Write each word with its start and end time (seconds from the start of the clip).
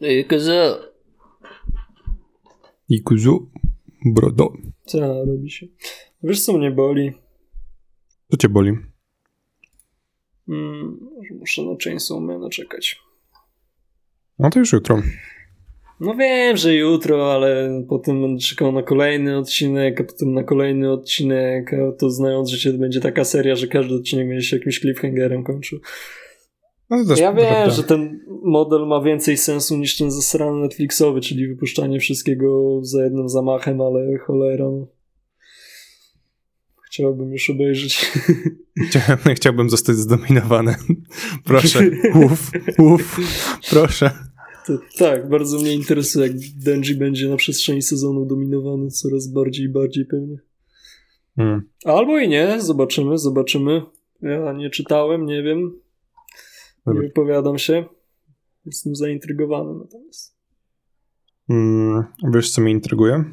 Ej, 0.00 0.24
kozo. 0.24 0.92
I 2.88 3.02
kuzu, 3.02 3.50
brodo. 4.04 4.52
Co 4.84 5.24
robi 5.24 5.50
się? 5.50 5.66
Wiesz 6.22 6.44
co 6.44 6.58
mnie 6.58 6.70
boli? 6.70 7.12
Co 8.30 8.36
cię 8.36 8.48
boli? 8.48 8.72
Mm, 10.48 10.98
muszę 11.40 11.62
na 11.62 11.76
Chainsaw 11.84 12.20
Mana 12.20 12.48
czekać. 12.48 13.00
No 14.38 14.50
to 14.50 14.58
już 14.58 14.72
jutro. 14.72 15.02
No 16.00 16.14
wiem, 16.14 16.56
że 16.56 16.74
jutro, 16.74 17.32
ale 17.32 17.82
potem 17.88 18.22
będę 18.22 18.40
czekał 18.40 18.72
na 18.72 18.82
kolejny 18.82 19.38
odcinek, 19.38 20.00
a 20.00 20.04
potem 20.04 20.34
na 20.34 20.42
kolejny 20.42 20.92
odcinek, 20.92 21.74
a 21.74 21.92
to 21.92 22.10
znając 22.10 22.50
życie 22.50 22.72
to 22.72 22.78
będzie 22.78 23.00
taka 23.00 23.24
seria, 23.24 23.56
że 23.56 23.66
każdy 23.66 23.94
odcinek 23.94 24.28
będzie 24.28 24.46
się 24.46 24.56
jakimś 24.56 24.80
cliffhangerem 24.80 25.44
kończył. 25.44 25.80
No 26.90 26.96
Ja 27.16 27.32
wiem, 27.32 27.46
prawda. 27.46 27.70
że 27.70 27.82
ten 27.82 28.20
model 28.42 28.86
ma 28.86 29.02
więcej 29.02 29.36
sensu 29.36 29.76
niż 29.76 29.96
ten 29.98 30.10
zasrany 30.10 30.60
Netflixowy, 30.60 31.20
czyli 31.20 31.48
wypuszczanie 31.48 32.00
wszystkiego 32.00 32.78
za 32.82 33.04
jednym 33.04 33.28
zamachem, 33.28 33.80
ale 33.80 34.18
cholera. 34.18 34.64
no. 34.64 34.86
Chciałbym 36.86 37.32
już 37.32 37.50
obejrzeć. 37.50 38.12
Chciałbym 39.36 39.70
zostać 39.70 39.96
zdominowany. 39.96 40.74
Proszę, 41.44 41.90
uf, 42.24 42.50
uf, 42.78 43.20
proszę. 43.70 44.10
To, 44.66 44.72
tak, 44.98 45.28
bardzo 45.28 45.58
mnie 45.58 45.72
interesuje, 45.74 46.26
jak 46.26 46.36
Denji 46.56 46.94
będzie 46.94 47.28
na 47.28 47.36
przestrzeni 47.36 47.82
sezonu 47.82 48.26
dominowany 48.26 48.90
coraz 48.90 49.28
bardziej 49.28 49.66
i 49.66 49.68
bardziej 49.68 50.04
pewnie. 50.06 50.36
Mm. 51.38 51.62
Albo 51.84 52.18
i 52.18 52.28
nie, 52.28 52.60
zobaczymy, 52.60 53.18
zobaczymy. 53.18 53.82
Ja 54.22 54.52
nie 54.52 54.70
czytałem, 54.70 55.26
nie 55.26 55.42
wiem. 55.42 55.72
Nie 56.86 57.00
wypowiadam 57.00 57.58
się. 57.58 57.84
Jestem 58.66 58.96
zaintrygowany 58.96 59.74
natomiast. 59.78 60.36
Mm, 61.50 62.04
wiesz, 62.34 62.50
co 62.50 62.60
mnie 62.62 62.70
intryguje? 62.72 63.24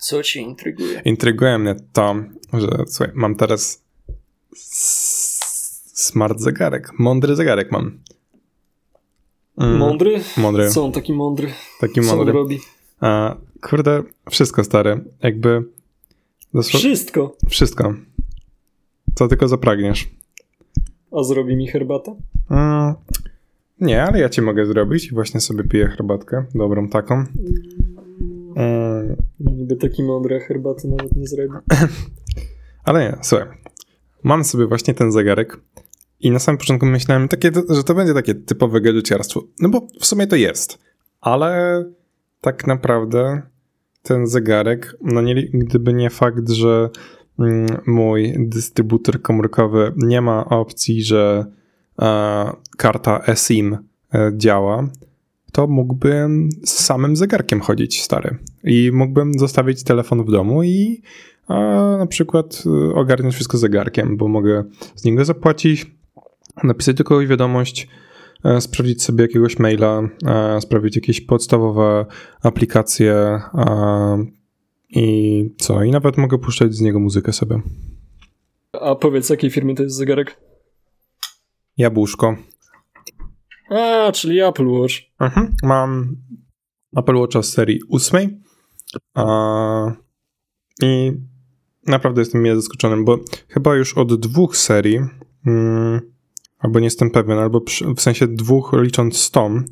Co 0.00 0.22
cię 0.22 0.40
intryguje? 0.40 1.02
Intryguje 1.04 1.58
mnie 1.58 1.76
to, 1.92 2.14
że 2.52 2.68
słuchaj, 2.86 3.14
mam 3.14 3.34
teraz 3.34 3.84
smart 5.94 6.40
zegarek. 6.40 6.98
Mądry 6.98 7.36
zegarek 7.36 7.72
mam. 7.72 7.98
Mm, 9.58 9.76
Mądry? 9.76 10.20
Mądry. 10.36 10.70
Co 10.70 10.84
on 10.84 10.92
taki 10.92 11.12
mądry? 11.12 11.52
Taki 11.80 12.00
Co 12.00 12.10
on 12.10 12.16
mądry. 12.16 12.32
robi? 12.34 12.58
A, 13.00 13.36
kurde, 13.62 14.02
wszystko 14.30 14.64
stary. 14.64 15.04
Jakby. 15.22 15.64
Wszystko. 16.62 17.36
wszystko. 17.48 17.94
Co 19.14 19.28
tylko 19.28 19.48
zapragniesz. 19.48 20.08
A 21.12 21.22
zrobi 21.22 21.56
mi 21.56 21.66
herbatę? 21.68 22.14
Mm, 22.50 22.94
nie, 23.80 24.02
ale 24.02 24.20
ja 24.20 24.28
ci 24.28 24.42
mogę 24.42 24.66
zrobić 24.66 25.06
i 25.06 25.14
właśnie 25.14 25.40
sobie 25.40 25.64
piję 25.64 25.86
herbatkę. 25.88 26.44
Dobrą 26.54 26.88
taką. 26.88 27.24
Mm, 28.56 29.16
Niby 29.40 29.76
taki 29.76 30.02
mądry, 30.02 30.36
a 30.36 30.40
herbaty 30.40 30.88
nawet 30.88 31.16
nie 31.16 31.26
zrobi. 31.26 31.54
ale 32.84 33.00
nie, 33.00 33.16
słuchaj. 33.22 33.48
Mam 34.22 34.44
sobie 34.44 34.66
właśnie 34.66 34.94
ten 34.94 35.12
zegarek 35.12 35.60
i 36.20 36.30
na 36.30 36.38
samym 36.38 36.58
początku 36.58 36.86
myślałem, 36.86 37.28
takie, 37.28 37.50
że 37.68 37.84
to 37.84 37.94
będzie 37.94 38.14
takie 38.14 38.34
typowe 38.34 38.80
gadżeciarstwo. 38.80 39.42
No 39.60 39.68
bo 39.68 39.86
w 40.00 40.06
sumie 40.06 40.26
to 40.26 40.36
jest. 40.36 40.78
Ale 41.20 41.84
tak 42.40 42.66
naprawdę 42.66 43.42
ten 44.02 44.26
zegarek, 44.26 44.96
no 45.02 45.22
nie, 45.22 45.34
gdyby 45.34 45.92
nie 45.92 46.10
fakt, 46.10 46.48
że 46.50 46.90
mój 47.86 48.34
dystrybutor 48.38 49.22
komórkowy 49.22 49.92
nie 49.96 50.20
ma 50.20 50.44
opcji, 50.44 51.02
że 51.02 51.46
e, 52.02 52.52
karta 52.76 53.20
eSIM 53.26 53.78
e, 54.14 54.32
działa, 54.36 54.88
to 55.52 55.66
mógłbym 55.66 56.48
z 56.64 56.70
samym 56.70 57.16
zegarkiem 57.16 57.60
chodzić, 57.60 58.02
stary. 58.02 58.36
I 58.64 58.90
mógłbym 58.94 59.38
zostawić 59.38 59.84
telefon 59.84 60.24
w 60.24 60.30
domu 60.30 60.62
i 60.62 61.02
e, 61.50 61.54
na 61.98 62.06
przykład 62.06 62.64
ogarnąć 62.94 63.34
wszystko 63.34 63.58
zegarkiem, 63.58 64.16
bo 64.16 64.28
mogę 64.28 64.64
z 64.94 65.04
niego 65.04 65.24
zapłacić, 65.24 65.86
napisać 66.64 66.96
kogoś 66.96 67.26
wiadomość, 67.26 67.88
sprawdzić 68.60 69.02
sobie 69.02 69.22
jakiegoś 69.22 69.58
maila, 69.58 70.02
sprawdzić 70.60 70.96
jakieś 70.96 71.20
podstawowe 71.20 72.06
aplikacje 72.42 73.40
i 74.88 75.54
co? 75.58 75.84
I 75.84 75.90
nawet 75.90 76.16
mogę 76.16 76.38
puszczać 76.38 76.74
z 76.74 76.80
niego 76.80 77.00
muzykę 77.00 77.32
sobie. 77.32 77.60
A 78.72 78.94
powiedz, 78.94 79.30
jakiej 79.30 79.50
firmy 79.50 79.74
to 79.74 79.82
jest 79.82 79.96
zegarek? 79.96 80.40
Jabłuszko. 81.76 82.36
A, 83.70 84.12
czyli 84.12 84.40
Apple 84.40 84.66
Watch. 84.66 84.94
Mhm. 85.20 85.54
Mam 85.62 86.16
Apple 86.96 87.16
Watcha 87.16 87.42
z 87.42 87.52
serii 87.52 87.80
8 87.90 88.42
a, 89.14 89.92
i 90.82 91.12
naprawdę 91.86 92.20
jestem 92.20 92.42
mile 92.42 92.56
zaskoczonym, 92.56 93.04
bo 93.04 93.18
chyba 93.48 93.76
już 93.76 93.98
od 93.98 94.20
dwóch 94.20 94.56
serii, 94.56 95.00
mm, 95.46 96.00
albo 96.58 96.78
nie 96.78 96.86
jestem 96.86 97.10
pewien, 97.10 97.38
albo 97.38 97.60
przy, 97.60 97.94
w 97.94 98.00
sensie 98.00 98.26
dwóch 98.26 98.72
licząc 98.72 99.16
z 99.16 99.30
tą, 99.30 99.62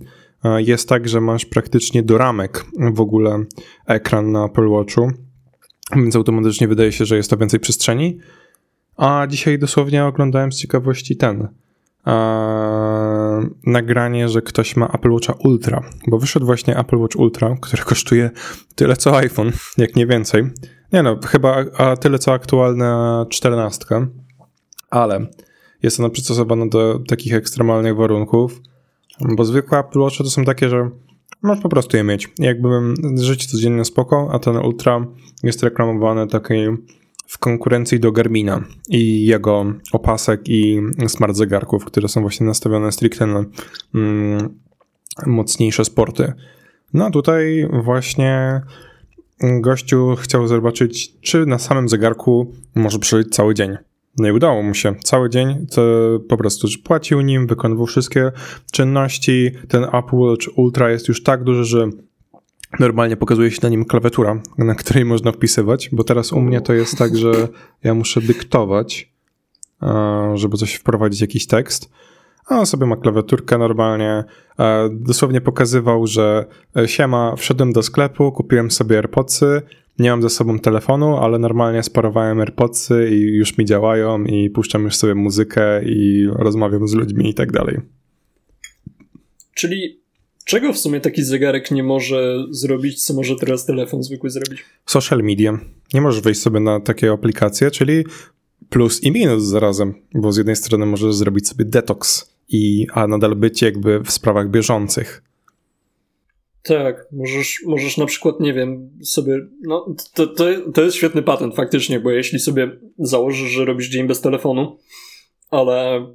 jest 0.57 0.89
tak, 0.89 1.09
że 1.09 1.21
masz 1.21 1.45
praktycznie 1.45 2.03
do 2.03 2.19
ramek 2.19 2.65
w 2.93 3.01
ogóle 3.01 3.45
ekran 3.87 4.33
na 4.33 4.45
Apple 4.45 4.69
Watchu, 4.69 5.11
więc 5.97 6.17
automatycznie 6.17 6.69
wydaje 6.69 6.93
się, 6.93 7.05
że 7.05 7.17
jest 7.17 7.31
to 7.31 7.37
więcej 7.37 7.61
przestrzeni. 7.61 8.19
A 8.97 9.27
dzisiaj 9.27 9.59
dosłownie 9.59 10.05
oglądałem 10.05 10.53
z 10.53 10.57
ciekawości 10.57 11.17
ten 11.17 11.49
nagranie, 13.67 14.29
że 14.29 14.43
ktoś 14.43 14.77
ma 14.77 14.89
Apple 14.89 15.11
Watcha 15.11 15.35
Ultra, 15.39 15.83
bo 16.07 16.19
wyszedł 16.19 16.47
właśnie 16.47 16.79
Apple 16.79 16.97
Watch 16.97 17.17
Ultra, 17.17 17.57
który 17.61 17.83
kosztuje 17.83 18.31
tyle 18.75 18.97
co 18.97 19.17
iPhone, 19.17 19.53
jak 19.79 19.97
nie 19.97 20.07
więcej. 20.07 20.45
Nie 20.93 21.03
no, 21.03 21.19
chyba 21.27 21.65
a 21.77 21.97
tyle 21.97 22.19
co 22.19 22.33
aktualna 22.33 23.27
14, 23.31 23.85
ale 24.91 25.27
jest 25.83 26.01
ona 26.01 26.11
przystosowana 26.11 26.67
do 26.67 27.01
takich 27.09 27.35
ekstremalnych 27.35 27.97
warunków, 27.97 28.61
bo 29.21 29.45
zwykłe 29.45 29.79
Apple 29.79 29.99
Watche 29.99 30.25
to 30.25 30.31
są 30.31 30.45
takie, 30.45 30.69
że 30.69 30.91
masz 31.43 31.61
po 31.61 31.69
prostu 31.69 31.97
je 31.97 32.05
mieć. 32.05 32.29
Jakbym 32.39 32.95
żyć 33.17 33.47
codziennie 33.47 33.85
spoko, 33.85 34.29
a 34.33 34.39
ten 34.39 34.57
Ultra 34.57 35.07
jest 35.43 35.63
reklamowany 35.63 36.27
takiej 36.27 36.69
w 37.27 37.39
konkurencji 37.39 38.01
do 38.01 38.13
Garmina 38.13 38.65
i 38.89 39.27
jego 39.27 39.65
opasek 39.93 40.41
i 40.49 40.81
smart 41.07 41.37
zegarków, 41.37 41.85
które 41.85 42.09
są 42.09 42.21
właśnie 42.21 42.47
nastawione 42.47 42.93
stricte 42.93 43.27
na 43.27 43.45
mm, 43.95 44.59
mocniejsze 45.27 45.85
sporty. 45.85 46.33
No 46.95 47.07
a 47.07 47.11
tutaj 47.11 47.69
właśnie 47.83 48.61
gościu 49.41 50.17
chciał 50.17 50.47
zobaczyć, 50.47 51.21
czy 51.21 51.47
na 51.47 51.59
samym 51.59 51.89
zegarku 51.89 52.53
może 52.75 52.99
przeżyć 52.99 53.29
cały 53.29 53.55
dzień. 53.55 53.77
No 54.19 54.29
i 54.29 54.33
udało 54.33 54.63
mu 54.63 54.75
się. 54.75 54.95
Cały 55.05 55.31
dzień 55.31 55.67
po 56.29 56.37
prostu 56.37 56.69
płacił 56.85 57.21
nim, 57.21 57.47
wykonywał 57.47 57.87
wszystkie 57.87 58.33
czynności. 58.73 59.51
Ten 59.69 59.85
Apple 59.85 60.17
Watch 60.17 60.47
Ultra 60.57 60.91
jest 60.91 61.09
już 61.09 61.23
tak 61.23 61.45
duży, 61.45 61.65
że 61.65 61.89
normalnie 62.81 63.17
pokazuje 63.17 63.51
się 63.51 63.59
na 63.63 63.69
nim 63.69 63.85
klawiatura, 63.85 64.43
na 64.59 64.75
której 64.75 65.05
można 65.05 65.33
wpisywać, 65.33 65.89
bo 65.93 66.05
teraz 66.05 66.33
u 66.33 66.41
mnie 66.41 66.61
to 66.61 66.73
jest 66.73 66.99
tak, 66.99 67.17
że 67.17 67.33
ja 67.85 67.95
muszę 67.95 68.21
dyktować, 68.21 69.13
e, 69.83 70.33
żeby 70.35 70.57
coś 70.57 70.75
wprowadzić, 70.75 71.21
jakiś 71.21 71.47
tekst. 71.47 71.91
A 72.47 72.59
on 72.59 72.67
sobie 72.67 72.87
ma 72.87 72.97
klawiaturkę 72.97 73.59
normalnie. 73.59 74.25
E, 74.59 74.89
Dosłownie 74.93 75.41
pokazywał, 75.41 76.07
że 76.07 76.47
e, 76.77 76.89
siema, 76.89 77.37
wszedłem 77.37 77.73
do 77.73 77.83
sklepu, 77.83 78.33
kupiłem 78.33 78.71
sobie 78.71 78.97
AirPodsy, 78.97 79.63
nie 79.99 80.11
mam 80.11 80.23
ze 80.23 80.31
sobą 80.31 80.59
telefonu, 80.59 81.17
ale 81.17 81.39
normalnie 81.39 81.83
sparowałem 81.83 82.41
AirPodsy 82.41 83.09
i 83.13 83.21
już 83.21 83.59
mi 83.59 83.65
działają 83.65 84.25
i 84.25 84.51
puszczam 84.51 84.85
już 84.85 84.97
sobie 84.97 85.15
muzykę 85.15 85.85
i 85.85 86.29
rozmawiam 86.33 86.89
z 86.89 86.95
ludźmi 86.95 87.31
i 87.31 87.35
tak 87.35 87.53
dalej. 87.53 87.81
Czyli 89.55 90.01
czego 90.45 90.73
w 90.73 90.79
sumie 90.79 91.01
taki 91.01 91.23
zegarek 91.23 91.71
nie 91.71 91.83
może 91.83 92.37
zrobić, 92.51 93.05
co 93.05 93.15
może 93.15 93.37
teraz 93.37 93.67
telefon 93.67 94.03
zwykły 94.03 94.31
zrobić? 94.31 94.65
Social 94.87 95.23
media. 95.23 95.59
Nie 95.95 96.01
możesz 96.01 96.23
wejść 96.23 96.41
sobie 96.41 96.61
na 96.61 96.81
takie 96.81 97.13
aplikacje, 97.13 97.71
czyli 97.71 98.05
plus 98.69 99.03
i 99.03 99.13
minus 99.13 99.45
zarazem, 99.45 99.95
bo 100.15 100.33
z 100.33 100.37
jednej 100.37 100.57
strony 100.57 100.87
możesz 100.87 101.15
zrobić 101.15 101.49
sobie 101.49 101.65
detoks, 101.65 102.37
i, 102.49 102.87
a 102.93 103.07
nadal 103.07 103.37
być 103.37 103.63
jakby 103.63 104.01
w 104.01 104.11
sprawach 104.11 104.51
bieżących. 104.51 105.23
Tak, 106.67 107.07
możesz, 107.13 107.63
możesz 107.67 107.97
na 107.97 108.07
przykład, 108.07 108.41
nie 108.41 108.53
wiem, 108.55 108.91
sobie. 109.03 109.39
No, 109.63 109.95
to, 110.15 110.27
to, 110.27 110.45
to 110.75 110.83
jest 110.83 110.97
świetny 110.97 111.23
patent 111.23 111.55
faktycznie, 111.57 112.01
bo 112.01 112.11
jeśli 112.11 112.39
sobie 112.39 112.71
założysz, 112.99 113.51
że 113.51 113.65
robisz 113.65 113.89
dzień 113.89 114.07
bez 114.07 114.21
telefonu, 114.21 114.79
ale 115.51 116.07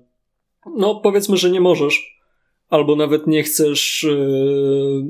no 0.77 0.95
powiedzmy, 0.95 1.38
że 1.38 1.50
nie 1.50 1.62
możesz, 1.62 2.19
albo 2.69 2.95
nawet 2.95 3.27
nie 3.27 3.44
chcesz. 3.44 4.03
Yy, 4.09 5.03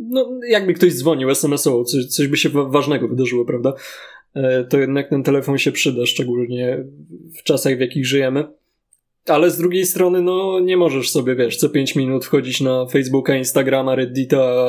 no, 0.00 0.30
jakby 0.48 0.74
ktoś 0.74 0.94
dzwonił 0.94 1.30
SMS-owo, 1.30 1.84
coś, 1.84 2.06
coś 2.06 2.28
by 2.28 2.36
się 2.36 2.48
wa- 2.48 2.64
ważnego 2.68 3.08
wydarzyło, 3.08 3.44
prawda? 3.44 3.74
Yy, 4.34 4.42
to 4.70 4.78
jednak 4.78 5.10
ten 5.10 5.22
telefon 5.22 5.58
się 5.58 5.72
przyda, 5.72 6.06
szczególnie 6.06 6.84
w 7.38 7.42
czasach, 7.42 7.76
w 7.76 7.80
jakich 7.80 8.06
żyjemy. 8.06 8.44
Ale 9.26 9.50
z 9.50 9.58
drugiej 9.58 9.86
strony, 9.86 10.22
no 10.22 10.60
nie 10.60 10.76
możesz 10.76 11.10
sobie, 11.10 11.34
wiesz, 11.34 11.56
co 11.56 11.68
5 11.68 11.96
minut 11.96 12.24
wchodzić 12.24 12.60
na 12.60 12.86
Facebooka, 12.86 13.36
Instagrama, 13.36 13.94
Reddita, 13.94 14.68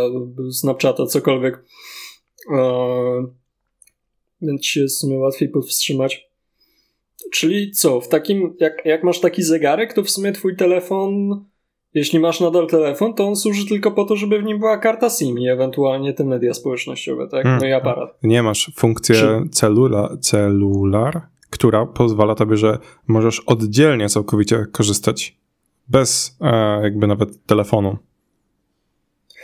Snapchata, 0.52 1.06
cokolwiek. 1.06 1.64
Eee, 2.52 3.26
więc 4.42 4.66
się 4.66 4.84
w 4.84 4.92
sumie 4.92 5.18
łatwiej 5.20 5.50
powstrzymać. 5.50 6.28
Czyli 7.32 7.72
co, 7.72 8.02
w 8.02 8.08
takim, 8.08 8.56
jak, 8.60 8.86
jak 8.86 9.04
masz 9.04 9.20
taki 9.20 9.44
zegarek, 9.44 9.94
to 9.94 10.04
w 10.04 10.10
sumie 10.10 10.32
twój 10.32 10.56
telefon, 10.56 11.30
jeśli 11.94 12.20
masz 12.20 12.40
nadal 12.40 12.68
telefon, 12.68 13.14
to 13.14 13.28
on 13.28 13.36
służy 13.36 13.68
tylko 13.68 13.92
po 13.92 14.06
to, 14.06 14.16
żeby 14.16 14.40
w 14.40 14.44
nim 14.44 14.60
była 14.60 14.78
karta 14.78 15.10
SIM 15.10 15.40
i 15.40 15.48
ewentualnie 15.48 16.14
te 16.14 16.24
media 16.24 16.54
społecznościowe, 16.54 17.28
tak? 17.28 17.46
No 17.46 17.58
i 17.58 17.60
hmm. 17.60 17.78
aparat. 17.78 18.18
Nie 18.24 18.44
masz 18.44 18.72
funkcję 18.76 19.16
Czy... 19.16 19.50
celula, 19.52 20.18
celular, 20.22 21.22
która 21.58 21.86
pozwala 21.86 22.36
tobie, 22.36 22.58
że 22.58 22.80
możesz 23.08 23.40
oddzielnie 23.40 24.10
całkowicie 24.10 24.66
korzystać 24.72 25.38
bez 25.88 26.38
e, 26.42 26.80
jakby 26.84 27.08
nawet 27.08 27.46
telefonu. 27.46 27.98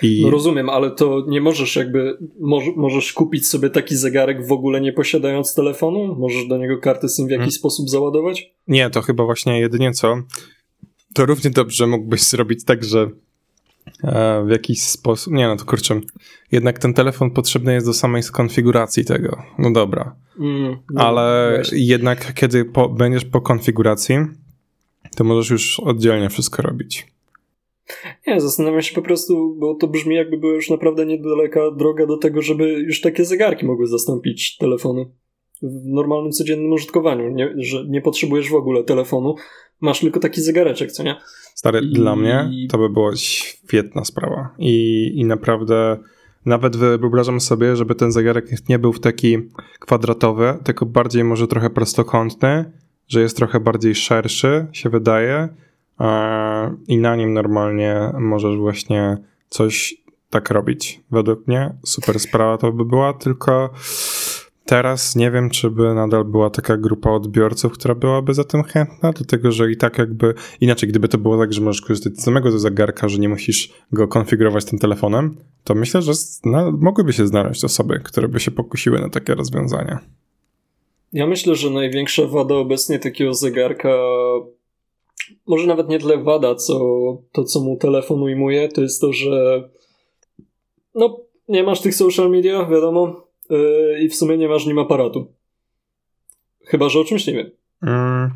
I... 0.02 0.22
No 0.24 0.30
rozumiem, 0.30 0.70
ale 0.70 0.92
to 0.92 1.26
nie 1.28 1.42
możesz 1.42 1.76
jakby, 1.76 2.18
moż, 2.40 2.64
możesz 2.76 3.14
kupić 3.14 3.48
sobie 3.48 3.70
taki 3.70 3.96
zegarek 3.96 4.48
w 4.48 4.52
ogóle 4.52 4.82
nie 4.82 4.94
posiadając 4.94 5.56
telefonu? 5.56 6.16
Możesz 6.16 6.48
do 6.48 6.58
niego 6.58 6.78
kartę 6.78 7.10
SIM 7.10 7.28
w 7.28 7.30
jakiś 7.30 7.40
hmm. 7.42 7.52
sposób 7.52 7.90
załadować? 7.90 8.54
Nie, 8.68 8.90
to 8.90 9.02
chyba 9.02 9.26
właśnie 9.26 9.60
jedynie 9.60 9.92
co. 9.92 10.16
To 11.14 11.26
równie 11.26 11.52
dobrze 11.52 11.88
mógłbyś 11.88 12.24
zrobić 12.24 12.66
tak, 12.66 12.84
że 12.84 13.10
w 14.46 14.50
jakiś 14.50 14.84
sposób, 14.84 15.34
nie 15.34 15.48
no 15.48 15.56
to 15.56 15.66
kurczę, 15.66 16.02
jednak 16.52 16.80
ten 16.80 16.94
telefon 16.94 17.32
potrzebny 17.32 17.74
jest 17.74 17.88
do 17.88 17.94
samej 17.94 18.24
konfiguracji 18.32 19.06
tego. 19.06 19.44
No 19.58 19.72
dobra. 19.72 20.16
Mm, 20.40 20.78
no, 20.94 21.02
ale 21.08 21.56
wiesz. 21.58 21.72
jednak 21.74 22.34
kiedy 22.34 22.66
po, 22.66 22.90
będziesz 22.90 23.26
po 23.26 23.42
konfiguracji, 23.42 24.16
to 25.16 25.24
możesz 25.24 25.50
już 25.50 25.80
oddzielnie 25.80 26.30
wszystko 26.30 26.62
robić. 26.62 27.08
Nie, 28.28 28.42
zastanawiam 28.42 28.82
się 28.82 28.96
po 28.96 29.02
prostu, 29.02 29.56
bo 29.60 29.76
to 29.76 29.88
brzmi 29.88 30.16
jakby 30.16 30.38
była 30.38 30.54
już 30.54 30.70
naprawdę 30.70 31.06
niedaleka 31.06 31.72
droga 31.72 32.06
do 32.06 32.18
tego, 32.18 32.42
żeby 32.42 32.70
już 32.70 33.02
takie 33.02 33.26
zegarki 33.26 33.66
mogły 33.66 33.88
zastąpić 33.88 34.58
telefony 34.58 35.06
w 35.64 35.88
normalnym, 35.88 36.32
codziennym 36.32 36.72
użytkowaniu, 36.72 37.30
nie, 37.30 37.54
że 37.58 37.86
nie 37.88 38.02
potrzebujesz 38.02 38.50
w 38.50 38.56
ogóle 38.56 38.84
telefonu, 38.84 39.36
masz 39.82 40.00
tylko 40.00 40.20
taki 40.20 40.42
zegareczek, 40.42 40.92
co 40.92 41.04
nie? 41.04 41.16
Stary, 41.56 41.80
I... 41.80 41.94
dla 41.94 42.16
mnie 42.16 42.50
to 42.70 42.78
by 42.78 42.90
była 42.90 43.16
świetna 43.16 44.06
sprawa 44.06 44.50
i, 44.60 45.12
i 45.16 45.26
naprawdę 45.26 45.98
nawet 46.46 46.76
wyobrażam 46.76 47.40
sobie, 47.40 47.76
żeby 47.76 47.96
ten 47.96 48.12
zegarek 48.12 48.70
nie 48.70 48.80
był 48.80 48.94
w 48.94 49.00
taki 49.00 49.38
kwadratowy, 49.80 50.58
tylko 50.64 50.86
bardziej 50.86 51.24
może 51.24 51.48
trochę 51.48 51.70
prostokątny, 51.70 52.72
że 53.08 53.22
jest 53.22 53.38
trochę 53.38 53.60
bardziej 53.60 53.96
szerszy, 53.96 54.68
się 54.72 54.90
wydaje, 54.90 55.50
i 56.88 56.98
na 56.98 57.16
nim 57.16 57.34
normalnie 57.34 58.12
możesz 58.20 58.58
właśnie 58.58 59.18
coś 59.50 60.04
tak 60.30 60.50
robić. 60.50 61.02
Według 61.12 61.48
mnie 61.48 61.76
super 61.86 62.20
sprawa 62.20 62.58
to 62.58 62.72
by 62.72 62.86
była, 62.86 63.14
tylko 63.14 63.70
teraz 64.66 65.16
nie 65.16 65.32
wiem, 65.32 65.50
czy 65.50 65.70
by 65.70 65.94
nadal 65.94 66.26
była 66.26 66.50
taka 66.50 66.78
grupa 66.78 67.12
odbiorców, 67.12 67.74
która 67.74 67.96
byłaby 67.96 68.34
za 68.34 68.44
tym 68.44 68.64
chętna, 68.64 69.12
dlatego 69.12 69.52
że 69.52 69.72
i 69.72 69.78
tak 69.78 69.98
jakby 69.98 70.34
inaczej, 70.62 70.90
gdyby 70.90 71.08
to 71.08 71.18
było 71.18 71.38
tak, 71.38 71.54
że 71.54 71.62
możesz 71.62 71.82
korzystać 71.82 72.18
z 72.18 72.24
samego 72.24 72.60
zegarka, 72.60 73.10
że 73.10 73.20
nie 73.20 73.30
musisz 73.30 73.74
go 73.92 74.08
konfigurować 74.08 74.66
tym 74.66 74.80
telefonem, 74.80 75.38
to 75.64 75.76
myślę, 75.76 76.02
że 76.02 76.12
no, 76.46 76.72
mogłyby 76.72 77.14
się 77.14 77.28
znaleźć 77.28 77.66
osoby, 77.66 78.02
które 78.04 78.28
by 78.28 78.40
się 78.40 78.52
pokusiły 78.52 79.00
na 79.00 79.10
takie 79.10 79.36
rozwiązania. 79.36 80.00
Ja 81.14 81.28
myślę, 81.28 81.56
że 81.56 81.70
największa 81.70 82.28
wada 82.28 82.56
obecnie 82.56 83.00
takiego 83.00 83.34
zegarka 83.34 83.90
może 85.48 85.68
nawet 85.68 85.90
nie 85.90 86.00
tyle 86.00 86.18
wada, 86.18 86.56
co 86.56 86.78
to, 87.32 87.44
co 87.44 87.60
mu 87.60 87.78
telefon 87.78 88.22
ujmuje, 88.22 88.70
to 88.70 88.82
jest 88.82 89.02
to, 89.02 89.14
że 89.14 89.64
no, 90.96 91.20
nie 91.48 91.64
masz 91.64 91.82
tych 91.82 91.96
social 91.96 92.30
media, 92.30 92.66
wiadomo, 92.66 93.23
yy, 93.50 94.00
i 94.02 94.10
w 94.10 94.16
sumie 94.16 94.38
nie 94.38 94.48
masz 94.48 94.66
nim 94.66 94.80
aparatu. 94.80 95.34
Chyba, 96.66 96.90
że 96.90 97.00
o 97.00 97.04
czymś 97.04 97.28
nie 97.28 97.34
wiem. 97.34 97.52
Mm, 97.82 98.32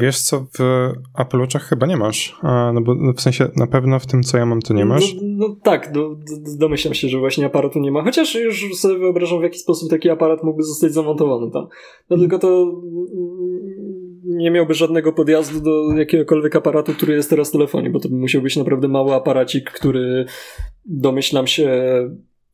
wiesz 0.00 0.20
co, 0.20 0.46
w 0.58 0.88
Apple 1.18 1.40
Watchach 1.40 1.62
chyba 1.62 1.86
nie 1.86 1.96
masz, 1.96 2.36
no 2.74 2.80
bo 2.80 2.94
w 3.16 3.20
sensie 3.20 3.48
na 3.56 3.66
pewno 3.66 3.98
w 3.98 4.06
tym, 4.06 4.22
co 4.22 4.38
ja 4.38 4.46
mam, 4.46 4.62
to 4.62 4.74
nie 4.74 4.84
masz. 4.84 5.14
No, 5.14 5.20
no 5.24 5.56
tak, 5.62 5.92
do, 5.92 6.08
do, 6.08 6.56
domyślam 6.58 6.94
się, 6.94 7.08
że 7.08 7.18
właśnie 7.18 7.46
aparatu 7.46 7.78
nie 7.78 7.92
ma, 7.92 8.02
chociaż 8.02 8.34
już 8.34 8.74
sobie 8.76 8.98
wyobrażam, 8.98 9.40
w 9.40 9.42
jaki 9.42 9.58
sposób 9.58 9.90
taki 9.90 10.10
aparat 10.10 10.42
mógłby 10.42 10.62
zostać 10.62 10.92
zamontowany 10.92 11.50
tam. 11.50 11.66
No 12.10 12.18
tylko 12.18 12.38
to 12.38 12.72
nie 14.24 14.50
miałby 14.50 14.74
żadnego 14.74 15.12
podjazdu 15.12 15.60
do 15.60 15.98
jakiegokolwiek 15.98 16.56
aparatu, 16.56 16.92
który 16.92 17.14
jest 17.14 17.30
teraz 17.30 17.48
w 17.48 17.52
telefonie, 17.52 17.90
bo 17.90 18.00
to 18.00 18.08
by 18.08 18.16
musiał 18.16 18.42
być 18.42 18.56
naprawdę 18.56 18.88
mały 18.88 19.14
aparacik, 19.14 19.70
który 19.70 20.24
domyślam 20.84 21.46
się 21.46 21.70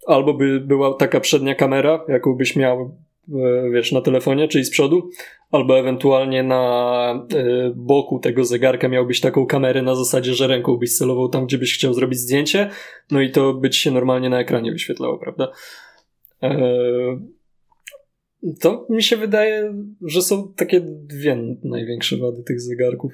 albo 0.08 0.34
by 0.34 0.60
była 0.60 0.94
taka 0.94 1.20
przednia 1.20 1.54
kamera, 1.54 2.04
jaką 2.08 2.34
byś 2.34 2.56
miał 2.56 2.96
e, 3.28 3.70
wiesz, 3.70 3.92
na 3.92 4.00
telefonie, 4.00 4.48
czyli 4.48 4.64
z 4.64 4.70
przodu, 4.70 5.10
albo 5.50 5.78
ewentualnie 5.78 6.42
na 6.42 7.26
y, 7.32 7.72
boku 7.76 8.18
tego 8.18 8.44
zegarka 8.44 8.88
miałbyś 8.88 9.20
taką 9.20 9.46
kamerę 9.46 9.82
na 9.82 9.94
zasadzie, 9.94 10.34
że 10.34 10.46
ręką 10.46 10.76
byś 10.76 10.96
celował 10.96 11.28
tam, 11.28 11.46
gdzie 11.46 11.58
byś 11.58 11.74
chciał 11.74 11.94
zrobić 11.94 12.18
zdjęcie, 12.18 12.70
no 13.10 13.20
i 13.20 13.30
to 13.30 13.54
by 13.54 13.70
ci 13.70 13.80
się 13.80 13.90
normalnie 13.90 14.30
na 14.30 14.40
ekranie 14.40 14.72
wyświetlało, 14.72 15.18
prawda? 15.18 15.52
E, 16.42 16.58
to 18.60 18.86
mi 18.90 19.02
się 19.02 19.16
wydaje, 19.16 19.74
że 20.02 20.22
są 20.22 20.52
takie 20.56 20.80
dwie 20.80 21.56
największe 21.64 22.16
wady 22.16 22.42
tych 22.42 22.60
zegarków 22.60 23.12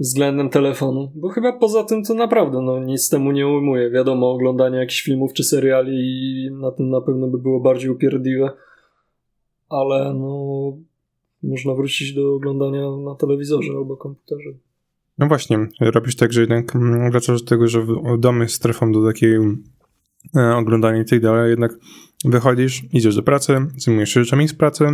względem 0.00 0.50
telefonu, 0.50 1.12
bo 1.14 1.28
chyba 1.28 1.52
poza 1.52 1.84
tym 1.84 2.04
to 2.04 2.14
naprawdę 2.14 2.62
no, 2.62 2.78
nic 2.78 3.08
temu 3.08 3.32
nie 3.32 3.48
ujmuje. 3.48 3.90
Wiadomo, 3.90 4.30
oglądanie 4.30 4.78
jakichś 4.78 5.02
filmów 5.02 5.32
czy 5.32 5.44
seriali 5.44 5.92
i 5.94 6.50
na 6.52 6.70
tym 6.70 6.90
na 6.90 7.00
pewno 7.00 7.28
by 7.28 7.38
było 7.38 7.60
bardziej 7.60 7.90
upierdliwe, 7.90 8.50
ale 9.68 10.14
no 10.14 10.72
można 11.42 11.74
wrócić 11.74 12.14
do 12.14 12.34
oglądania 12.34 12.90
na 13.04 13.14
telewizorze 13.14 13.72
albo 13.76 13.96
komputerze. 13.96 14.50
No 15.18 15.26
właśnie, 15.26 15.68
robisz 15.80 16.16
tak, 16.16 16.32
że 16.32 16.40
jednak 16.40 16.76
mm, 16.76 17.10
wracasz 17.10 17.42
do 17.42 17.48
tego, 17.48 17.68
że 17.68 17.86
jest 18.40 18.54
strefą 18.54 18.92
do 18.92 19.06
takiej 19.06 19.36
e, 20.36 20.56
oglądania 20.56 21.02
i 21.02 21.04
tak 21.04 21.20
dalej, 21.20 21.50
jednak 21.50 21.78
wychodzisz, 22.24 22.82
idziesz 22.92 23.16
do 23.16 23.22
pracy, 23.22 23.56
zajmujesz 23.76 24.10
się 24.10 24.24
rzeczami 24.24 24.48
z 24.48 24.54
pracy, 24.54 24.84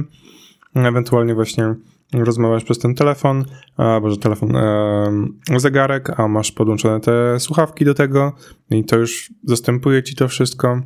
ewentualnie 0.75 1.35
właśnie 1.35 1.75
rozmawiasz 2.13 2.65
przez 2.65 2.79
ten 2.79 2.95
telefon, 2.95 3.45
albo 3.77 4.11
że 4.11 4.17
telefon, 4.17 4.57
e, 4.57 5.37
zegarek, 5.57 6.21
a 6.21 6.29
masz 6.29 6.53
podłączone 6.53 7.01
te 7.01 7.41
słuchawki 7.41 7.85
do 7.85 7.95
tego 7.95 8.33
i 8.71 8.85
to 8.85 8.97
już 8.97 9.33
zastępuje 9.45 10.03
ci 10.03 10.17
to 10.17 10.29
wszystko. 10.29 10.83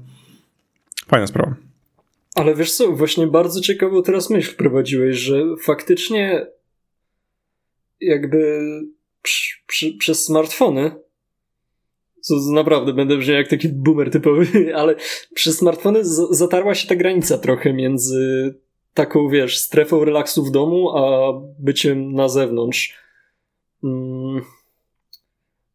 Fajna 1.06 1.26
sprawa. 1.26 1.54
Ale 2.34 2.54
wiesz 2.54 2.72
co, 2.72 2.92
właśnie 2.92 3.26
bardzo 3.26 3.60
ciekawą 3.60 4.02
teraz 4.02 4.30
myśl 4.30 4.52
wprowadziłeś, 4.52 5.16
że 5.16 5.42
faktycznie 5.62 6.46
jakby 8.00 8.60
przy, 9.22 9.54
przy, 9.66 9.92
przez 9.92 10.24
smartfony 10.24 11.04
co 12.24 12.34
naprawdę 12.52 12.92
będę 12.92 13.16
brzmiał 13.16 13.36
jak 13.36 13.48
taki 13.48 13.68
boomer 13.68 14.10
typowy, 14.10 14.46
ale 14.80 14.94
przez 15.34 15.56
smartfony 15.56 16.00
zatarła 16.30 16.74
się 16.74 16.88
ta 16.88 16.96
granica 16.96 17.38
trochę 17.38 17.72
między 17.72 18.54
taką, 18.94 19.28
wiesz, 19.28 19.58
strefą 19.58 20.04
relaksu 20.04 20.44
w 20.44 20.50
domu, 20.50 20.90
a 20.96 21.32
byciem 21.58 22.12
na 22.12 22.28
zewnątrz. 22.28 22.98
Mm. 23.84 24.42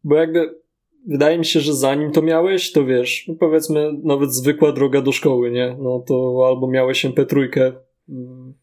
Bo 0.04 0.16
jakby 0.16 0.60
wydaje 1.06 1.38
mi 1.38 1.44
się, 1.44 1.60
że 1.60 1.74
zanim 1.74 2.12
to 2.12 2.22
miałeś, 2.22 2.72
to 2.72 2.84
wiesz, 2.84 3.24
no 3.28 3.34
powiedzmy 3.34 3.90
nawet 4.02 4.34
zwykła 4.34 4.72
droga 4.72 5.02
do 5.02 5.12
szkoły, 5.12 5.50
nie? 5.50 5.76
No 5.80 6.04
to 6.06 6.44
albo 6.46 6.68
miałeś 6.68 7.04
MP3 7.04 7.72
mm, 8.08 8.54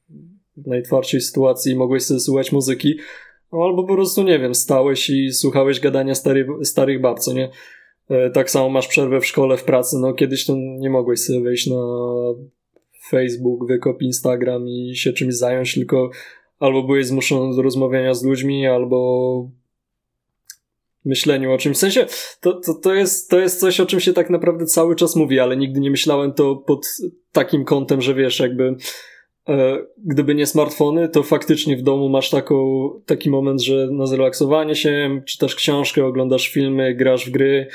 w 0.57 0.67
najtwardszej 0.67 1.21
sytuacji 1.21 1.71
i 1.71 1.75
mogłeś 1.75 2.03
sobie 2.03 2.19
słuchać 2.19 2.51
muzyki, 2.51 2.95
no 3.53 3.63
albo 3.63 3.83
po 3.83 3.93
prostu, 3.93 4.23
nie 4.23 4.39
wiem, 4.39 4.55
stałeś 4.55 5.09
i 5.09 5.31
słuchałeś 5.31 5.79
gadania 5.79 6.15
stary, 6.15 6.47
starych 6.63 7.01
bab, 7.01 7.19
co 7.19 7.33
nie? 7.33 7.49
E, 8.09 8.29
tak 8.29 8.49
samo 8.49 8.69
masz 8.69 8.87
przerwę 8.87 9.21
w 9.21 9.25
szkole, 9.25 9.57
w 9.57 9.63
pracy. 9.63 9.97
No 9.99 10.13
kiedyś 10.13 10.45
to 10.45 10.55
nie 10.57 10.89
mogłeś 10.89 11.19
sobie 11.19 11.41
wejść 11.41 11.67
na 11.67 11.81
Facebook, 13.09 13.67
wykop 13.67 14.01
Instagram 14.01 14.67
i 14.67 14.95
się 14.95 15.13
czymś 15.13 15.33
zająć, 15.33 15.73
tylko 15.73 16.09
albo 16.59 16.83
byłeś 16.83 17.07
zmuszony 17.07 17.55
do 17.55 17.61
rozmawiania 17.61 18.13
z 18.13 18.23
ludźmi, 18.23 18.67
albo 18.67 19.49
myśleniu 21.05 21.51
o 21.51 21.57
czymś. 21.57 21.77
W 21.77 21.79
sensie 21.79 22.05
to, 22.41 22.53
to, 22.53 22.73
to, 22.73 22.93
jest, 22.93 23.29
to 23.29 23.39
jest 23.39 23.59
coś, 23.59 23.79
o 23.79 23.85
czym 23.85 23.99
się 23.99 24.13
tak 24.13 24.29
naprawdę 24.29 24.65
cały 24.65 24.95
czas 24.95 25.15
mówi, 25.15 25.39
ale 25.39 25.57
nigdy 25.57 25.79
nie 25.79 25.91
myślałem 25.91 26.33
to 26.33 26.55
pod 26.55 26.87
takim 27.31 27.65
kątem, 27.65 28.01
że 28.01 28.13
wiesz, 28.13 28.39
jakby 28.39 28.75
e, 29.49 29.77
gdyby 30.05 30.35
nie 30.35 30.45
smartfony, 30.45 31.09
to 31.09 31.23
faktycznie 31.23 31.77
w 31.77 31.81
domu 31.81 32.09
masz 32.09 32.29
taką, 32.29 32.89
taki 33.05 33.29
moment, 33.29 33.61
że 33.61 33.87
na 33.91 34.05
zrelaksowanie 34.05 34.75
się, 34.75 35.21
czytasz 35.25 35.55
książkę, 35.55 36.05
oglądasz 36.05 36.49
filmy, 36.49 36.95
grasz 36.95 37.29
w 37.29 37.31
gry, 37.31 37.67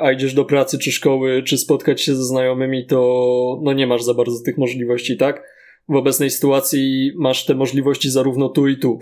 a 0.00 0.12
idziesz 0.12 0.34
do 0.34 0.44
pracy 0.44 0.78
czy 0.78 0.92
szkoły, 0.92 1.42
czy 1.42 1.58
spotkać 1.58 2.02
się 2.02 2.14
ze 2.14 2.24
znajomymi, 2.24 2.86
to 2.86 3.60
no 3.62 3.72
nie 3.72 3.86
masz 3.86 4.02
za 4.02 4.14
bardzo 4.14 4.44
tych 4.44 4.58
możliwości, 4.58 5.16
tak? 5.16 5.42
W 5.88 5.96
obecnej 5.96 6.30
sytuacji 6.30 7.12
masz 7.16 7.46
te 7.46 7.54
możliwości 7.54 8.10
zarówno 8.10 8.48
tu 8.48 8.68
i 8.68 8.76
tu. 8.76 8.98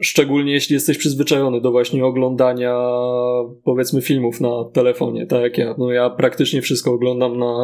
Szczególnie 0.00 0.52
jeśli 0.52 0.74
jesteś 0.74 0.98
przyzwyczajony 0.98 1.60
do 1.60 1.70
właśnie 1.70 2.04
oglądania, 2.04 2.78
powiedzmy, 3.64 4.02
filmów 4.02 4.40
na 4.40 4.64
telefonie, 4.72 5.26
tak 5.26 5.42
jak 5.42 5.58
ja. 5.58 5.74
No 5.78 5.92
ja 5.92 6.10
praktycznie 6.10 6.62
wszystko 6.62 6.92
oglądam 6.92 7.38
na 7.38 7.54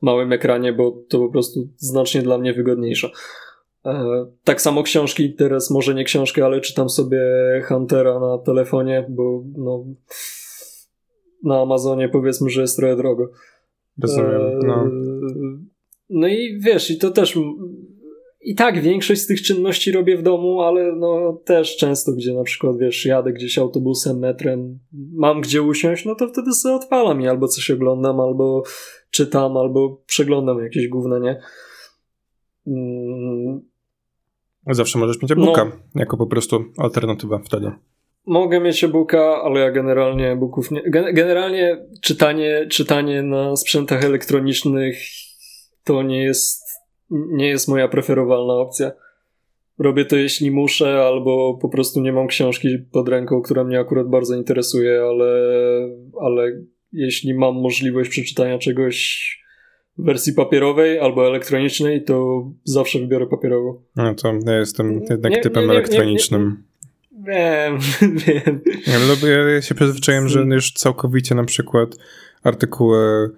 małym 0.00 0.32
ekranie, 0.32 0.72
bo 0.72 1.02
to 1.08 1.18
po 1.18 1.28
prostu 1.28 1.68
znacznie 1.76 2.22
dla 2.22 2.38
mnie 2.38 2.52
wygodniejsze. 2.52 3.10
Tak 4.44 4.60
samo 4.60 4.82
książki, 4.82 5.34
teraz 5.34 5.70
może 5.70 5.94
nie 5.94 6.04
książkę, 6.04 6.44
ale 6.44 6.60
czytam 6.60 6.88
sobie 6.88 7.20
Huntera 7.68 8.20
na 8.20 8.38
telefonie, 8.38 9.06
bo 9.08 9.44
no, 9.56 9.84
na 11.44 11.60
Amazonie 11.60 12.08
powiedzmy, 12.08 12.50
że 12.50 12.60
jest 12.60 12.76
trochę 12.76 12.96
drogo. 12.96 13.30
Rozumiem, 14.02 14.58
no. 14.66 14.90
No 16.10 16.28
i 16.28 16.58
wiesz, 16.60 16.90
i 16.90 16.98
to 16.98 17.10
też 17.10 17.38
i 18.44 18.54
tak 18.54 18.82
większość 18.82 19.20
z 19.20 19.26
tych 19.26 19.42
czynności 19.42 19.92
robię 19.92 20.16
w 20.16 20.22
domu, 20.22 20.60
ale 20.60 20.96
no 20.96 21.40
też 21.44 21.76
często, 21.76 22.12
gdzie 22.12 22.34
na 22.34 22.42
przykład, 22.42 22.78
wiesz, 22.78 23.06
jadę 23.06 23.32
gdzieś 23.32 23.58
autobusem, 23.58 24.18
metrem, 24.18 24.78
mam 25.12 25.40
gdzie 25.40 25.62
usiąść, 25.62 26.04
no 26.04 26.14
to 26.14 26.28
wtedy 26.28 26.52
sobie 26.52 26.74
odpalam 26.74 27.20
i 27.20 27.28
albo 27.28 27.48
coś 27.48 27.70
oglądam, 27.70 28.20
albo 28.20 28.62
czytam, 29.10 29.56
albo 29.56 30.02
przeglądam 30.06 30.58
jakieś 30.64 30.88
gówno, 30.88 31.18
nie? 31.18 31.40
Zawsze 34.66 34.98
możesz 34.98 35.22
mieć 35.22 35.32
e-booka 35.32 35.64
no, 35.64 36.00
jako 36.00 36.16
po 36.16 36.26
prostu 36.26 36.64
alternatywa 36.78 37.38
wtedy. 37.38 37.72
Mogę 38.26 38.60
mieć 38.60 38.84
e-booka, 38.84 39.42
ale 39.42 39.60
ja 39.60 39.70
generalnie 39.70 40.30
e-booków 40.30 40.70
nie... 40.70 40.82
Generalnie 40.90 41.86
czytanie, 42.00 42.66
czytanie 42.70 43.22
na 43.22 43.56
sprzętach 43.56 44.04
elektronicznych 44.04 44.98
to 45.84 46.02
nie 46.02 46.22
jest 46.22 46.62
nie 47.12 47.48
jest 47.48 47.68
moja 47.68 47.88
preferowalna 47.88 48.54
opcja. 48.54 48.92
Robię 49.78 50.04
to 50.04 50.16
jeśli 50.16 50.50
muszę, 50.50 51.02
albo 51.02 51.58
po 51.62 51.68
prostu 51.68 52.00
nie 52.00 52.12
mam 52.12 52.26
książki 52.26 52.68
pod 52.92 53.08
ręką, 53.08 53.42
która 53.42 53.64
mnie 53.64 53.80
akurat 53.80 54.08
bardzo 54.08 54.36
interesuje, 54.36 55.02
ale, 55.02 55.50
ale 56.20 56.52
jeśli 56.92 57.34
mam 57.34 57.54
możliwość 57.54 58.10
przeczytania 58.10 58.58
czegoś 58.58 59.38
wersji 59.98 60.32
papierowej 60.32 61.00
albo 61.00 61.26
elektronicznej, 61.26 62.04
to 62.04 62.44
zawsze 62.64 62.98
wybiorę 62.98 63.26
papierową. 63.26 63.82
No 63.96 64.14
to 64.14 64.32
ja 64.46 64.58
jestem 64.58 65.00
jednak 65.10 65.32
nie, 65.32 65.40
typem 65.40 65.62
nie, 65.62 65.68
nie, 65.68 65.74
elektronicznym. 65.74 66.62
Wiem, 67.12 67.78
wiem. 68.26 68.60
Ja, 68.86 69.48
ja 69.54 69.62
się 69.62 69.74
przyzwyczaiłem, 69.74 70.28
że 70.28 70.40
już 70.40 70.72
całkowicie 70.72 71.34
na 71.34 71.44
przykład 71.44 71.96
artykuły 72.42 73.30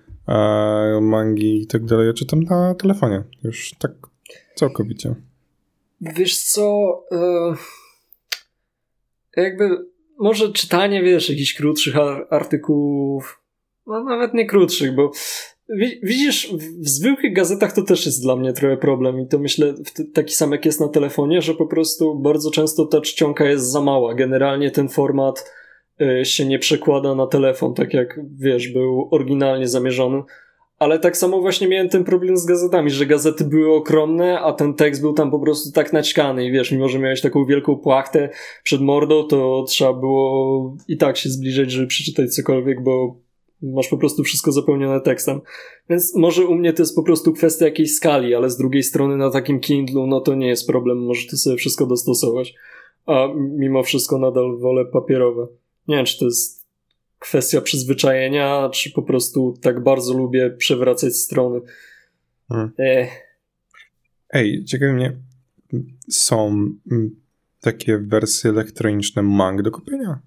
mangi 1.00 1.62
i 1.62 1.66
tak 1.66 1.84
dalej 1.84 2.06
ja 2.06 2.12
czytam 2.12 2.42
na 2.42 2.74
telefonie. 2.74 3.22
Już 3.44 3.74
tak 3.78 3.90
całkowicie. 4.54 5.14
Wiesz 6.00 6.38
co, 6.38 6.64
e, 7.12 7.54
jakby 9.36 9.68
może 10.18 10.52
czytanie, 10.52 11.02
wiesz, 11.02 11.30
jakichś 11.30 11.54
krótszych 11.54 11.94
artykułów, 12.30 13.40
no 13.86 14.04
nawet 14.04 14.34
nie 14.34 14.46
krótszych, 14.46 14.94
bo 14.94 15.10
widzisz, 16.02 16.52
w 16.80 16.88
zwykłych 16.88 17.34
gazetach 17.34 17.72
to 17.72 17.82
też 17.82 18.06
jest 18.06 18.22
dla 18.22 18.36
mnie 18.36 18.52
trochę 18.52 18.76
problem 18.76 19.20
i 19.20 19.26
to 19.26 19.38
myślę 19.38 19.74
taki 20.14 20.34
sam 20.34 20.52
jak 20.52 20.64
jest 20.64 20.80
na 20.80 20.88
telefonie, 20.88 21.42
że 21.42 21.54
po 21.54 21.66
prostu 21.66 22.18
bardzo 22.18 22.50
często 22.50 22.86
ta 22.86 23.00
czcionka 23.00 23.44
jest 23.44 23.72
za 23.72 23.80
mała. 23.80 24.14
Generalnie 24.14 24.70
ten 24.70 24.88
format 24.88 25.44
Y, 26.00 26.24
się 26.24 26.46
nie 26.46 26.58
przekłada 26.58 27.14
na 27.14 27.26
telefon, 27.26 27.74
tak 27.74 27.94
jak 27.94 28.20
wiesz, 28.38 28.68
był 28.68 29.08
oryginalnie 29.10 29.68
zamierzony. 29.68 30.22
Ale 30.78 30.98
tak 30.98 31.16
samo 31.16 31.40
właśnie 31.40 31.68
miałem 31.68 31.88
ten 31.88 32.04
problem 32.04 32.36
z 32.36 32.46
gazetami, 32.46 32.90
że 32.90 33.06
gazety 33.06 33.44
były 33.44 33.74
okromne, 33.74 34.40
a 34.40 34.52
ten 34.52 34.74
tekst 34.74 35.00
był 35.00 35.12
tam 35.12 35.30
po 35.30 35.38
prostu 35.40 35.72
tak 35.72 35.92
naćkany 35.92 36.46
i 36.46 36.52
wiesz, 36.52 36.72
mimo 36.72 36.88
że 36.88 36.98
miałeś 36.98 37.20
taką 37.20 37.44
wielką 37.44 37.76
płachtę 37.76 38.28
przed 38.62 38.80
mordą, 38.80 39.24
to 39.24 39.64
trzeba 39.68 39.92
było 39.92 40.76
i 40.88 40.96
tak 40.96 41.16
się 41.16 41.28
zbliżyć, 41.28 41.70
żeby 41.70 41.86
przeczytać 41.86 42.34
cokolwiek, 42.34 42.82
bo 42.82 43.16
masz 43.62 43.88
po 43.88 43.98
prostu 43.98 44.22
wszystko 44.22 44.52
zapełnione 44.52 45.00
tekstem. 45.00 45.40
Więc 45.88 46.14
może 46.16 46.46
u 46.46 46.54
mnie 46.54 46.72
to 46.72 46.82
jest 46.82 46.94
po 46.94 47.02
prostu 47.02 47.32
kwestia 47.32 47.64
jakiejś 47.64 47.94
skali, 47.94 48.34
ale 48.34 48.50
z 48.50 48.56
drugiej 48.56 48.82
strony 48.82 49.16
na 49.16 49.30
takim 49.30 49.60
Kindlu, 49.60 50.06
no 50.06 50.20
to 50.20 50.34
nie 50.34 50.48
jest 50.48 50.66
problem, 50.66 50.98
możesz 50.98 51.26
to 51.26 51.36
sobie 51.36 51.56
wszystko 51.56 51.86
dostosować. 51.86 52.54
A 53.06 53.28
mimo 53.36 53.82
wszystko 53.82 54.18
nadal 54.18 54.58
wolę 54.58 54.84
papierowe. 54.84 55.46
Nie 55.88 55.96
wiem, 55.96 56.04
czy 56.04 56.18
to 56.18 56.24
jest 56.24 56.64
kwestia 57.18 57.60
przyzwyczajenia, 57.60 58.70
czy 58.72 58.90
po 58.90 59.02
prostu 59.02 59.54
tak 59.60 59.82
bardzo 59.82 60.14
lubię 60.14 60.50
przewracać 60.50 61.16
strony. 61.16 61.60
Hmm. 62.48 62.70
E. 62.78 63.08
Ej, 64.30 64.64
ciekawi 64.64 64.92
mnie, 64.92 65.16
są 66.10 66.48
mm, 66.92 67.16
takie 67.60 67.98
wersje 67.98 68.50
elektroniczne 68.50 69.22
mang 69.22 69.62
do 69.62 69.70
kupienia? 69.70 70.18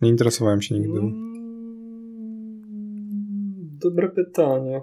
Nie 0.00 0.08
interesowałem 0.10 0.62
się 0.62 0.74
nigdy. 0.74 1.00
Dobre 3.90 4.08
pytanie. 4.08 4.82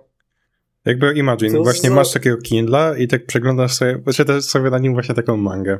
Jakby 0.85 1.13
imagine, 1.13 1.57
to 1.57 1.63
właśnie 1.63 1.89
za... 1.89 1.95
masz 1.95 2.13
takiego 2.13 2.37
Kindla 2.37 2.97
i 2.97 3.07
tak 3.07 3.25
przeglądasz 3.25 3.73
sobie, 3.73 3.99
czytasz 4.13 4.43
sobie 4.43 4.69
na 4.69 4.79
nim 4.79 4.93
właśnie 4.93 5.15
taką 5.15 5.37
mangę. 5.37 5.79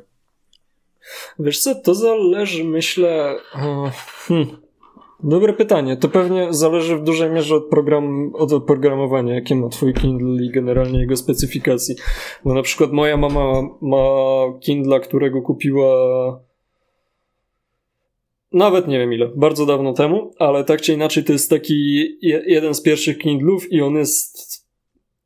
Wiesz 1.39 1.59
co, 1.59 1.75
to 1.75 1.95
zależy, 1.95 2.63
myślę. 2.63 3.35
Hmm. 4.27 4.47
Dobre 5.23 5.53
pytanie. 5.53 5.97
To 5.97 6.09
pewnie 6.09 6.53
zależy 6.53 6.97
w 6.97 7.03
dużej 7.03 7.31
mierze 7.31 7.55
od, 7.55 7.69
program, 7.69 8.31
od 8.35 8.53
oprogramowania, 8.53 9.35
jakie 9.35 9.55
ma 9.55 9.69
twój 9.69 9.93
Kindle 9.93 10.45
i 10.45 10.51
generalnie 10.51 10.99
jego 10.99 11.15
specyfikacji. 11.15 11.95
Bo 12.45 12.53
na 12.53 12.61
przykład 12.61 12.91
moja 12.91 13.17
mama 13.17 13.61
ma 13.81 14.05
Kindla, 14.59 14.99
którego 14.99 15.41
kupiła 15.41 15.89
nawet 18.53 18.87
nie 18.87 18.99
wiem 18.99 19.13
ile, 19.13 19.29
bardzo 19.35 19.65
dawno 19.65 19.93
temu, 19.93 20.31
ale 20.39 20.63
tak 20.63 20.81
czy 20.81 20.93
inaczej 20.93 21.23
to 21.23 21.33
jest 21.33 21.49
taki 21.49 22.07
jeden 22.47 22.73
z 22.73 22.81
pierwszych 22.81 23.17
Kindlów 23.17 23.71
i 23.71 23.81
on 23.81 23.95
jest 23.95 24.63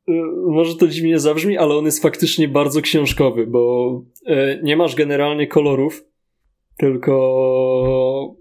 Y, 0.08 0.12
może 0.46 0.76
to 0.76 0.88
dziwnie 0.88 1.18
zabrzmi, 1.18 1.58
ale 1.58 1.74
on 1.74 1.84
jest 1.84 2.02
faktycznie 2.02 2.48
bardzo 2.48 2.82
książkowy, 2.82 3.46
bo 3.46 3.92
y, 4.28 4.60
nie 4.62 4.76
masz 4.76 4.94
generalnie 4.94 5.46
kolorów, 5.46 6.04
tylko 6.76 8.36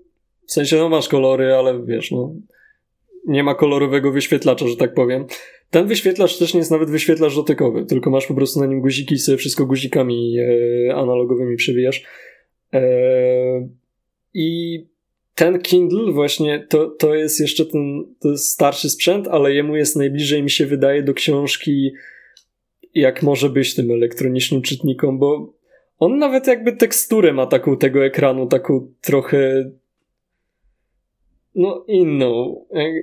w 0.47 0.51
sensie 0.51 0.77
no 0.77 0.89
masz 0.89 1.07
kolory, 1.07 1.53
ale 1.53 1.85
wiesz, 1.85 2.11
no 2.11 2.33
nie 3.25 3.43
ma 3.43 3.55
kolorowego 3.55 4.11
wyświetlacza, 4.11 4.67
że 4.67 4.75
tak 4.75 4.93
powiem. 4.93 5.25
Ten 5.69 5.87
wyświetlacz 5.87 6.37
też 6.37 6.53
nie 6.53 6.57
jest 6.57 6.71
nawet 6.71 6.89
wyświetlacz 6.89 7.35
dotykowy, 7.35 7.85
tylko 7.85 8.09
masz 8.09 8.27
po 8.27 8.33
prostu 8.33 8.59
na 8.59 8.65
nim 8.65 8.81
guziki 8.81 9.15
i 9.15 9.19
sobie 9.19 9.37
wszystko 9.37 9.65
guzikami 9.65 10.37
e, 10.39 10.95
analogowymi 10.95 11.55
przewijasz. 11.55 12.03
E, 12.73 12.81
I 14.39 14.85
ten 15.35 15.59
Kindle 15.59 16.11
właśnie 16.11 16.67
to, 16.69 16.89
to 16.89 17.15
jest 17.15 17.39
jeszcze 17.39 17.65
ten 17.65 18.15
to 18.19 18.29
jest 18.29 18.49
starszy 18.49 18.89
sprzęt, 18.89 19.27
ale 19.27 19.53
jemu 19.53 19.75
jest 19.75 19.95
najbliżej 19.95 20.43
mi 20.43 20.49
się 20.49 20.65
wydaje 20.65 21.03
do 21.03 21.13
książki 21.13 21.91
jak 22.93 23.23
może 23.23 23.49
być 23.49 23.75
tym 23.75 23.91
elektronicznym 23.91 24.61
czytnikom, 24.61 25.19
bo 25.19 25.53
on 25.99 26.17
nawet 26.17 26.47
jakby 26.47 26.71
teksturę 26.71 27.33
ma 27.33 27.45
taką 27.45 27.77
tego 27.77 28.05
ekranu, 28.05 28.47
taką 28.47 28.93
trochę 29.01 29.71
no 31.55 31.85
inną. 31.87 32.65
Nie, 32.73 32.93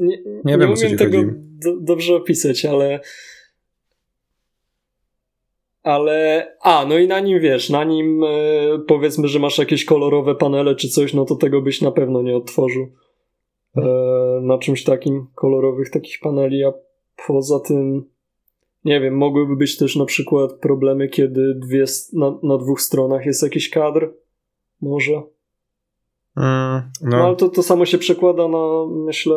nie, 0.00 0.18
nie 0.44 0.58
wiem, 0.58 0.72
umiem 0.72 0.96
tego 0.96 1.18
do, 1.34 1.76
dobrze 1.80 2.16
opisać, 2.16 2.64
ale 2.64 3.00
ale, 5.82 6.46
a, 6.62 6.86
no 6.88 6.98
i 6.98 7.08
na 7.08 7.20
nim 7.20 7.40
wiesz, 7.40 7.70
na 7.70 7.84
nim 7.84 8.24
e, 8.24 8.28
powiedzmy, 8.86 9.28
że 9.28 9.38
masz 9.38 9.58
jakieś 9.58 9.84
kolorowe 9.84 10.34
panele 10.34 10.74
czy 10.74 10.88
coś, 10.88 11.14
no 11.14 11.24
to 11.24 11.36
tego 11.36 11.62
byś 11.62 11.80
na 11.80 11.90
pewno 11.90 12.22
nie 12.22 12.36
odtworzył. 12.36 12.86
E, 13.76 13.82
na 14.42 14.58
czymś 14.58 14.84
takim, 14.84 15.26
kolorowych 15.34 15.90
takich 15.90 16.20
paneli, 16.20 16.64
a 16.64 16.72
poza 17.26 17.60
tym, 17.60 18.04
nie 18.84 19.00
wiem, 19.00 19.16
mogłyby 19.16 19.56
być 19.56 19.76
też 19.76 19.96
na 19.96 20.04
przykład 20.04 20.52
problemy, 20.52 21.08
kiedy 21.08 21.54
dwie, 21.54 21.84
na, 22.12 22.38
na 22.42 22.58
dwóch 22.58 22.80
stronach 22.80 23.26
jest 23.26 23.42
jakiś 23.42 23.70
kadr, 23.70 24.12
może. 24.80 25.22
Mm, 26.36 26.82
no. 27.02 27.10
no. 27.10 27.16
ale 27.16 27.36
to, 27.36 27.48
to 27.48 27.62
samo 27.62 27.86
się 27.86 27.98
przekłada 27.98 28.48
na, 28.48 28.86
myślę, 29.06 29.36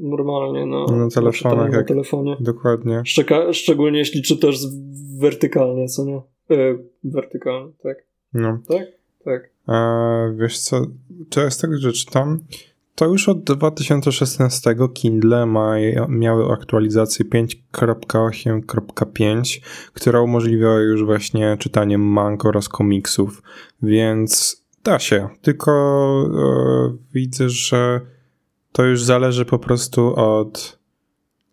normalnie 0.00 0.66
na, 0.66 0.86
na 0.86 1.08
telefonach. 1.08 1.72
Na 1.72 1.84
telefonie. 1.84 2.36
Dokładnie. 2.40 3.02
Szczeka, 3.04 3.52
szczególnie 3.52 3.98
jeśli 3.98 4.22
czytasz 4.22 4.56
wertykalnie, 5.18 5.88
co 5.88 6.04
nie? 6.04 6.22
E, 6.50 6.78
wertykalnie, 7.04 7.72
tak. 7.82 7.96
No. 8.34 8.58
Tak? 8.68 8.86
Tak. 9.24 9.50
E, 9.68 10.34
wiesz 10.36 10.58
co, 10.58 10.86
to 11.30 11.40
jest 11.40 11.60
tak, 11.60 11.78
że 11.78 11.92
czytam, 11.92 12.38
to 12.94 13.06
już 13.06 13.28
od 13.28 13.44
2016 13.44 14.76
Kindle 14.94 15.46
ma, 15.46 15.74
miały 16.08 16.52
aktualizację 16.52 17.24
5.8.5, 17.24 19.60
która 19.92 20.20
umożliwiała 20.20 20.80
już 20.80 21.04
właśnie 21.04 21.56
czytanie 21.58 21.98
mang 21.98 22.44
oraz 22.44 22.68
komiksów, 22.68 23.42
więc 23.82 24.59
da 24.84 24.98
się, 24.98 25.28
tylko 25.42 25.72
e, 26.24 26.96
widzę, 27.14 27.48
że 27.48 28.00
to 28.72 28.84
już 28.84 29.04
zależy 29.04 29.44
po 29.44 29.58
prostu 29.58 30.14
od 30.16 30.78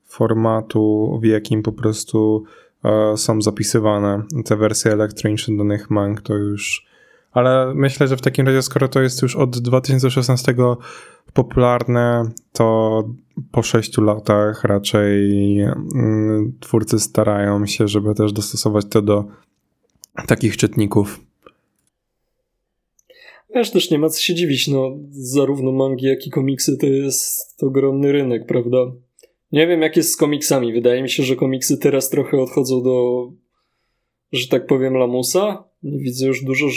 formatu, 0.06 1.20
w 1.22 1.26
jakim 1.26 1.64
po 1.64 1.72
prostu 1.72 2.44
e, 2.84 3.18
są 3.18 3.42
zapisywane. 3.42 4.24
Te 4.46 4.56
wersje 4.56 4.92
elektroniczne 4.92 5.58
danych 5.58 5.90
mang 5.90 6.22
to 6.22 6.34
już... 6.34 6.88
Ale 7.32 7.74
myślę, 7.76 8.08
że 8.08 8.18
w 8.18 8.22
takim 8.22 8.48
razie, 8.48 8.62
skoro 8.62 8.88
to 8.88 9.02
jest 9.02 9.22
już 9.22 9.36
od 9.36 9.60
2016 9.60 10.56
popularne, 11.34 12.24
to 12.52 13.04
po 13.52 13.64
6 13.64 13.98
latach 13.98 14.64
raczej 14.64 15.60
mm, 15.62 16.54
twórcy 16.60 17.00
starają 17.00 17.66
się, 17.66 17.88
żeby 17.88 18.16
też 18.16 18.34
dostosować 18.34 18.86
to 18.90 19.02
do 19.02 19.26
takich 20.28 20.58
czytników. 20.58 21.27
Wiesz, 23.56 23.72
też 23.72 23.92
nie 23.92 24.00
ma 24.00 24.10
co 24.10 24.22
się 24.22 24.36
dziwić, 24.36 24.68
no 24.68 24.98
zarówno 25.10 25.72
mangi, 25.72 26.06
jak 26.06 26.28
i 26.28 26.30
komiksy 26.30 26.78
to 26.78 26.86
jest 26.86 27.64
ogromny 27.64 28.12
rynek, 28.12 28.46
prawda? 28.46 28.78
Nie 29.52 29.68
wiem, 29.68 29.82
jak 29.82 29.98
jest 29.98 30.12
z 30.12 30.18
komiksami. 30.18 30.74
Wydaje 30.74 31.04
mi 31.04 31.10
się, 31.10 31.24
że 31.24 31.36
komiksy 31.36 31.78
teraz 31.78 32.10
trochę 32.10 32.38
odchodzą 32.38 32.84
do, 32.84 33.28
że 34.32 34.48
tak 34.48 34.68
powiem, 34.68 34.94
lamusa. 34.94 35.64
Nie 35.84 36.00
widzę 36.00 36.28
już 36.28 36.44
dużo, 36.44 36.68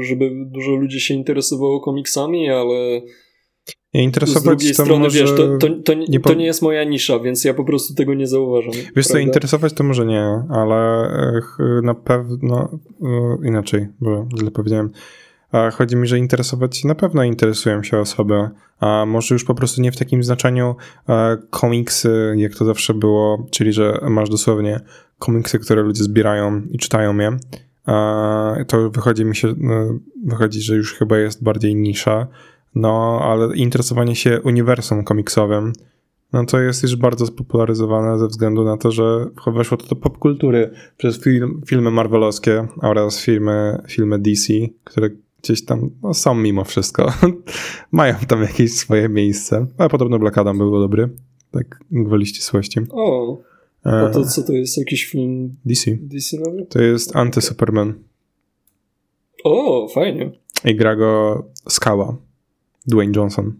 żeby 0.00 0.30
dużo 0.46 0.72
ludzi 0.72 1.00
się 1.00 1.14
interesowało 1.14 1.80
komiksami, 1.80 2.50
ale 2.50 3.02
nie 3.94 4.02
interesować 4.02 4.42
z 4.42 4.44
drugiej 4.44 4.74
to 4.74 4.82
strony, 4.82 5.04
może... 5.04 5.18
wiesz, 5.18 5.30
to, 5.36 5.58
to, 5.58 5.68
to, 5.84 5.94
nie, 5.94 6.20
to 6.20 6.34
nie 6.34 6.44
jest 6.44 6.62
moja 6.62 6.84
nisza, 6.84 7.18
więc 7.18 7.44
ja 7.44 7.54
po 7.54 7.64
prostu 7.64 7.94
tego 7.94 8.14
nie 8.14 8.26
zauważam. 8.26 8.72
Wiesz 8.72 8.84
prawda? 8.84 9.12
co, 9.12 9.18
interesować 9.18 9.72
to 9.72 9.84
może 9.84 10.06
nie, 10.06 10.42
ale 10.50 11.08
na 11.82 11.94
pewno 11.94 12.78
e, 13.02 13.48
inaczej, 13.48 13.86
bo 14.00 14.28
źle 14.38 14.50
powiedziałem. 14.50 14.90
Chodzi 15.72 15.96
mi, 15.96 16.06
że 16.06 16.18
interesować 16.18 16.76
się 16.76 16.88
na 16.88 16.94
pewno 16.94 17.24
interesują 17.24 17.82
się 17.82 17.98
osoby, 17.98 18.48
a 18.80 19.04
może 19.06 19.34
już 19.34 19.44
po 19.44 19.54
prostu 19.54 19.82
nie 19.82 19.92
w 19.92 19.96
takim 19.96 20.24
znaczeniu 20.24 20.76
e, 21.08 21.36
komiksy, 21.50 22.34
jak 22.36 22.54
to 22.54 22.64
zawsze 22.64 22.94
było, 22.94 23.46
czyli 23.50 23.72
że 23.72 23.98
masz 24.10 24.28
dosłownie 24.28 24.80
komiksy, 25.18 25.58
które 25.58 25.82
ludzie 25.82 26.04
zbierają 26.04 26.62
i 26.70 26.78
czytają 26.78 27.18
je. 27.18 27.38
To 28.66 28.90
wychodzi 28.90 29.24
mi 29.24 29.36
się, 29.36 29.54
no, 29.56 29.98
wychodzi, 30.24 30.60
że 30.60 30.76
już 30.76 30.94
chyba 30.94 31.18
jest 31.18 31.42
bardziej 31.42 31.76
nisza, 31.76 32.26
no 32.74 33.20
ale 33.22 33.56
interesowanie 33.56 34.16
się 34.16 34.40
uniwersum 34.40 35.04
komiksowym, 35.04 35.72
no 36.32 36.44
to 36.44 36.60
jest 36.60 36.82
już 36.82 36.96
bardzo 36.96 37.26
spopularyzowane 37.26 38.18
ze 38.18 38.26
względu 38.26 38.64
na 38.64 38.76
to, 38.76 38.90
że 38.90 39.26
weszło 39.46 39.76
to 39.76 39.86
do 39.86 39.96
popkultury 39.96 40.70
przez 40.96 41.22
film, 41.22 41.62
filmy 41.66 41.90
marvelowskie 41.90 42.68
oraz 42.82 43.20
filmy, 43.20 43.82
filmy 43.88 44.18
DC, 44.18 44.52
które 44.84 45.10
gdzieś 45.42 45.64
tam 45.64 45.90
no, 46.02 46.14
są 46.14 46.34
mimo 46.34 46.64
wszystko. 46.64 47.12
Mają 47.92 48.14
tam 48.28 48.42
jakieś 48.42 48.72
swoje 48.72 49.08
miejsce. 49.08 49.66
Ale 49.78 49.88
podobno 49.88 50.18
Black 50.18 50.38
Adam 50.38 50.58
był 50.58 50.80
dobry. 50.80 51.08
Tak 51.50 51.80
gwoli 51.90 52.26
ścisłości. 52.26 52.80
O, 52.90 53.38
a 53.84 54.10
to 54.10 54.24
co 54.24 54.42
to 54.42 54.52
jest? 54.52 54.78
Jakiś 54.78 55.04
film 55.04 55.56
DC. 55.64 55.90
DC 56.00 56.36
nowy? 56.36 56.66
To 56.66 56.82
jest 56.82 57.14
Anty-Superman. 57.14 57.92
O, 59.44 59.88
fajnie. 59.88 60.30
I 60.64 60.76
gra 60.76 60.96
go 60.96 61.44
Skała. 61.68 62.16
Dwayne 62.86 63.12
Johnson. 63.16 63.52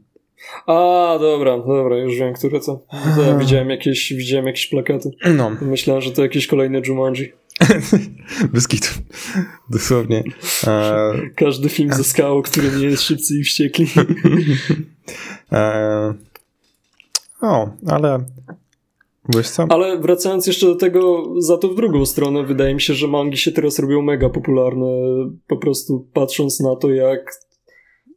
A, 0.67 1.17
dobra, 1.21 1.59
dobra, 1.59 1.97
już 1.97 2.17
wiem, 2.17 2.35
które 2.35 2.61
to. 2.61 2.81
to 3.17 3.23
ja 3.23 3.39
widziałem 3.39 3.71
jakieś, 3.71 4.13
widziałem 4.13 4.47
jakieś 4.47 4.67
plakaty. 4.67 5.11
No. 5.37 5.51
Myślałem, 5.61 6.03
że 6.03 6.11
to 6.11 6.23
jakieś 6.23 6.47
kolejne 6.47 6.83
Jumanji. 6.87 7.33
Bez 8.53 8.69
kitu. 8.69 8.89
Dosłownie. 9.71 10.25
E... 10.67 11.13
Każdy 11.37 11.69
film 11.69 11.93
ze 11.93 12.05
skałą, 12.05 12.43
który 12.43 12.71
nie 12.71 12.87
jest 12.87 13.03
szybcy 13.03 13.39
i 13.39 13.43
wściekli. 13.43 13.87
e... 15.53 16.15
O, 17.41 17.71
ale 17.87 18.25
Wiesz 19.29 19.49
co? 19.51 19.67
Ale 19.69 19.99
wracając 19.99 20.47
jeszcze 20.47 20.67
do 20.67 20.75
tego, 20.75 21.35
za 21.39 21.59
to 21.59 21.69
w 21.69 21.77
drugą 21.77 22.07
stronę, 22.07 22.45
wydaje 22.45 22.75
mi 22.75 22.81
się, 22.81 22.95
że 22.95 23.09
mangi 23.09 23.37
się 23.37 23.53
teraz 23.53 23.79
robią 23.79 24.03
mega 24.03 24.29
popularne, 24.29 24.87
po 25.47 25.57
prostu 25.57 26.07
patrząc 26.13 26.61
na 26.61 26.77
to, 26.77 26.91
jak 26.91 27.48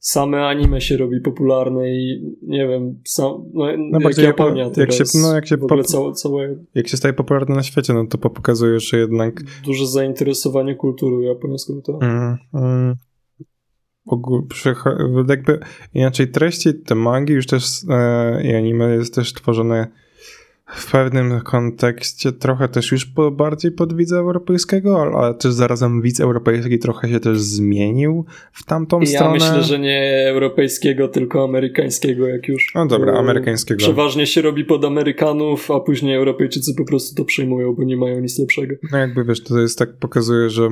same 0.01 0.47
anime 0.47 0.81
się 0.81 0.97
robi 0.97 1.21
popularne 1.21 1.89
i 1.89 2.21
nie 2.41 2.67
wiem, 2.67 2.99
sam, 3.05 3.31
no, 3.53 3.65
no 3.77 3.99
jak 3.99 4.17
Japonia 4.17 4.63
jak, 4.63 4.73
teraz, 4.73 4.99
jak 4.99 5.07
się, 5.07 5.19
no, 5.19 5.35
jak 5.35 5.47
się 5.47 5.57
pop, 5.57 5.85
całe, 5.85 6.13
całe, 6.13 6.55
jak 6.75 6.87
się 6.87 6.97
staje 6.97 7.13
popularny 7.13 7.55
na 7.55 7.63
świecie, 7.63 7.93
no 7.93 8.07
to 8.07 8.17
pokazuje, 8.17 8.79
że 8.79 8.97
jednak 8.97 9.43
duże 9.65 9.87
zainteresowanie 9.87 10.75
kulturą 10.75 11.19
japońską 11.19 11.81
to. 11.81 11.99
Mm, 12.01 12.37
mm. 12.53 12.95
Jakby 15.29 15.59
inaczej 15.93 16.27
treści 16.27 16.73
te 16.73 16.95
mangi 16.95 17.33
już 17.33 17.47
też 17.47 17.65
e, 17.89 18.43
i 18.43 18.55
anime 18.55 18.95
jest 18.95 19.15
też 19.15 19.33
tworzone 19.33 19.87
w 20.75 20.91
pewnym 20.91 21.41
kontekście 21.41 22.31
trochę 22.31 22.67
też 22.67 22.91
już 22.91 23.05
po, 23.05 23.31
bardziej 23.31 23.71
pod 23.71 23.95
widza 23.95 24.17
europejskiego, 24.17 25.01
ale 25.01 25.33
też 25.33 25.53
zarazem 25.53 26.01
widz 26.01 26.19
europejski 26.19 26.79
trochę 26.79 27.09
się 27.09 27.19
też 27.19 27.39
zmienił 27.39 28.25
w 28.51 28.65
tamtą 28.65 28.99
ja 28.99 29.05
stronę. 29.05 29.37
Ja 29.37 29.51
myślę, 29.51 29.63
że 29.63 29.79
nie 29.79 30.25
europejskiego, 30.27 31.07
tylko 31.07 31.43
amerykańskiego 31.43 32.27
jak 32.27 32.47
już. 32.47 32.71
No 32.75 32.85
dobra, 32.87 33.13
amerykańskiego. 33.13 33.77
Przeważnie 33.77 34.27
się 34.27 34.41
robi 34.41 34.65
pod 34.65 34.85
Amerykanów, 34.85 35.71
a 35.71 35.79
później 35.79 36.15
Europejczycy 36.15 36.73
po 36.77 36.85
prostu 36.85 37.15
to 37.15 37.25
przejmują, 37.25 37.73
bo 37.73 37.83
nie 37.83 37.97
mają 37.97 38.19
nic 38.19 38.39
lepszego. 38.39 38.75
No 38.91 38.97
jakby 38.97 39.25
wiesz, 39.25 39.43
to 39.43 39.59
jest 39.59 39.79
tak 39.79 39.93
pokazuje, 39.93 40.49
że 40.49 40.63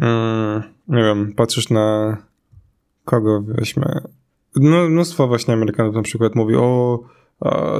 mm, 0.00 0.62
nie 0.88 1.02
wiem, 1.02 1.32
patrzysz 1.36 1.70
na 1.70 2.16
kogo 3.04 3.44
weźmy. 3.46 4.00
No, 4.56 4.88
mnóstwo 4.88 5.26
właśnie 5.28 5.54
Amerykanów 5.54 5.94
na 5.94 6.02
przykład 6.02 6.34
mówi 6.34 6.54
o 6.54 7.00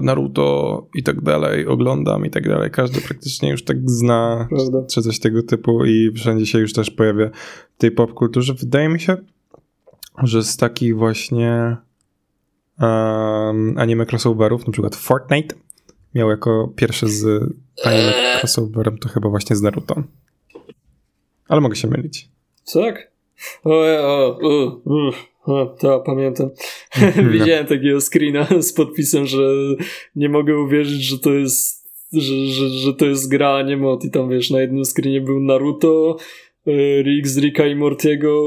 Naruto 0.03 0.87
i 0.95 1.03
tak 1.03 1.21
dalej, 1.21 1.67
oglądam 1.67 2.27
i 2.27 2.31
tak 2.31 2.49
dalej. 2.49 2.71
Każdy 2.71 3.01
praktycznie 3.01 3.51
już 3.51 3.65
tak 3.65 3.91
zna, 3.91 4.47
Prawda. 4.51 4.87
czy 4.91 5.03
coś 5.03 5.19
tego 5.19 5.43
typu 5.43 5.85
i 5.85 6.13
wszędzie 6.13 6.47
się 6.47 6.59
już 6.59 6.73
też 6.73 6.91
pojawia 6.91 7.31
w 7.77 7.79
tej 7.79 7.91
popkulturze. 7.91 8.55
Wydaje 8.55 8.89
mi 8.89 9.01
się, 9.01 9.17
że 10.23 10.43
z 10.43 10.57
takich 10.57 10.97
właśnie 10.97 11.77
um, 12.81 13.79
anime 13.79 14.07
crossoverów, 14.07 14.67
na 14.67 14.73
przykład 14.73 14.97
Fortnite 14.97 15.57
miał 16.15 16.31
jako 16.31 16.73
pierwszy 16.77 17.09
z 17.09 17.25
anime 17.85 18.13
crossoverem 18.39 18.99
to 18.99 19.09
chyba 19.09 19.29
właśnie 19.29 19.57
z 19.57 19.63
Naruto. 19.63 20.03
Ale 21.49 21.61
mogę 21.61 21.77
się 21.77 21.89
mylić. 21.89 22.29
Tak? 22.73 23.14
O, 23.65 23.71
o, 23.71 24.39
o, 24.43 24.81
o. 24.85 25.13
O, 25.47 25.67
to 25.67 26.01
pamiętam. 26.01 26.51
Widziałem 27.33 27.67
takiego 27.67 28.01
screena 28.01 28.47
z 28.63 28.73
podpisem, 28.73 29.27
że 29.27 29.39
nie 30.17 30.29
mogę 30.29 30.59
uwierzyć, 30.59 31.03
że 31.03 31.19
to 31.19 31.33
jest 31.33 31.85
że, 32.13 32.47
że, 32.47 32.69
że 32.69 32.95
to 32.95 33.07
jest 33.07 33.31
gra, 33.31 33.55
a 33.55 33.63
nie 33.63 33.77
mod. 33.77 34.05
I 34.05 34.11
tam 34.11 34.29
wiesz, 34.29 34.51
na 34.51 34.61
jednym 34.61 34.85
screenie 34.85 35.21
był 35.21 35.41
Naruto, 35.41 36.17
e, 36.67 37.03
Rick 37.03 37.27
z 37.27 37.39
Ricka 37.39 37.67
i 37.67 37.75
Mortiego, 37.75 38.43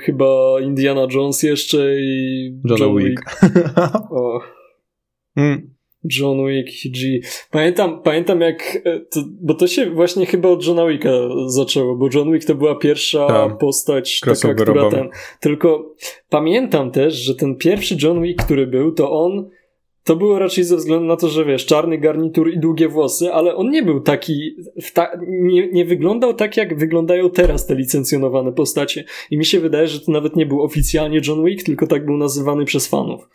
chyba 0.00 0.60
Indiana 0.62 1.06
Jones 1.14 1.42
jeszcze 1.42 2.00
i 2.00 2.44
John, 2.64 2.78
John 2.78 2.96
Wick. 2.98 3.40
Wick. 3.42 3.56
o. 4.10 4.40
Mm. 5.36 5.74
John 6.04 6.46
Wick 6.46 6.68
G. 6.84 7.20
Pamiętam, 7.50 8.02
pamiętam 8.02 8.40
jak, 8.40 8.78
e, 8.84 9.00
to, 9.00 9.20
bo 9.40 9.54
to 9.54 9.66
się 9.66 9.90
właśnie 9.90 10.26
chyba 10.26 10.48
od 10.48 10.66
Johna 10.66 10.86
Wicka 10.86 11.10
zaczęło, 11.46 11.96
bo 11.96 12.08
John 12.14 12.32
Wick 12.32 12.46
to 12.46 12.54
była 12.54 12.74
pierwsza 12.74 13.26
Ta, 13.26 13.48
postać 13.48 14.20
taka, 14.20 14.54
która 14.54 14.90
ten, 14.90 15.08
tylko 15.40 15.94
pamiętam 16.28 16.90
też, 16.90 17.14
że 17.14 17.34
ten 17.34 17.56
pierwszy 17.56 17.96
John 18.02 18.22
Wick, 18.22 18.44
który 18.44 18.66
był, 18.66 18.92
to 18.92 19.12
on 19.12 19.50
to 20.04 20.16
było 20.16 20.38
raczej 20.38 20.64
ze 20.64 20.76
względu 20.76 21.06
na 21.06 21.16
to, 21.16 21.28
że 21.28 21.44
wiesz, 21.44 21.66
czarny 21.66 21.98
garnitur 21.98 22.50
i 22.50 22.58
długie 22.58 22.88
włosy, 22.88 23.32
ale 23.32 23.56
on 23.56 23.70
nie 23.70 23.82
był 23.82 24.00
taki, 24.00 24.56
ta, 24.94 25.10
nie, 25.28 25.72
nie 25.72 25.84
wyglądał 25.84 26.34
tak, 26.34 26.56
jak 26.56 26.78
wyglądają 26.78 27.30
teraz 27.30 27.66
te 27.66 27.74
licencjonowane 27.74 28.52
postacie. 28.52 29.04
I 29.30 29.38
mi 29.38 29.44
się 29.44 29.60
wydaje, 29.60 29.86
że 29.86 30.00
to 30.00 30.12
nawet 30.12 30.36
nie 30.36 30.46
był 30.46 30.62
oficjalnie 30.62 31.20
John 31.26 31.44
Wick, 31.44 31.66
tylko 31.66 31.86
tak 31.86 32.06
był 32.06 32.16
nazywany 32.16 32.64
przez 32.64 32.86
fanów. 32.86 33.28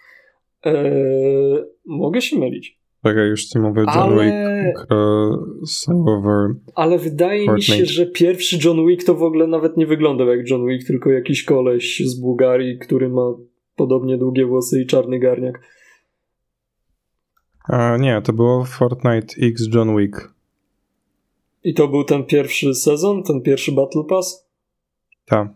Eee, 0.66 1.64
mogę 1.86 2.22
się 2.22 2.40
mylić. 2.40 2.80
Tak, 3.04 3.16
już 3.16 3.46
ci 3.46 3.60
mówię, 3.60 3.82
John 3.82 3.98
ale... 3.98 4.26
Wick 4.26 4.88
crossover. 4.90 6.56
Ale 6.76 6.98
wydaje 6.98 7.46
Fortnite. 7.46 7.72
mi 7.72 7.78
się, 7.78 7.86
że 7.86 8.06
pierwszy 8.06 8.58
John 8.66 8.88
Wick 8.88 9.04
to 9.04 9.16
w 9.16 9.24
ogóle 9.24 9.48
nawet 9.48 9.78
nie 9.78 9.86
wyglądał 9.86 10.28
jak 10.28 10.50
John 10.50 10.68
Wick, 10.68 10.88
tylko 10.88 11.12
jakiś 11.12 11.44
koleś 11.44 12.04
z 12.06 12.20
Bułgarii, 12.20 12.78
który 12.80 13.10
ma 13.10 13.34
podobnie 13.76 14.18
długie 14.18 14.46
włosy 14.46 14.82
i 14.82 14.86
czarny 14.86 15.20
garniak. 15.20 15.62
A, 17.64 17.98
nie, 17.98 18.22
to 18.22 18.34
było 18.34 18.66
Fortnite 18.66 19.36
X 19.42 19.64
John 19.74 19.98
Wick. 19.98 20.34
I 21.64 21.74
to 21.74 21.88
był 21.88 22.04
ten 22.04 22.24
pierwszy 22.24 22.76
sezon, 22.76 23.24
ten 23.24 23.42
pierwszy 23.42 23.72
Battle 23.72 24.04
Pass? 24.10 24.48
Tak. 25.26 25.48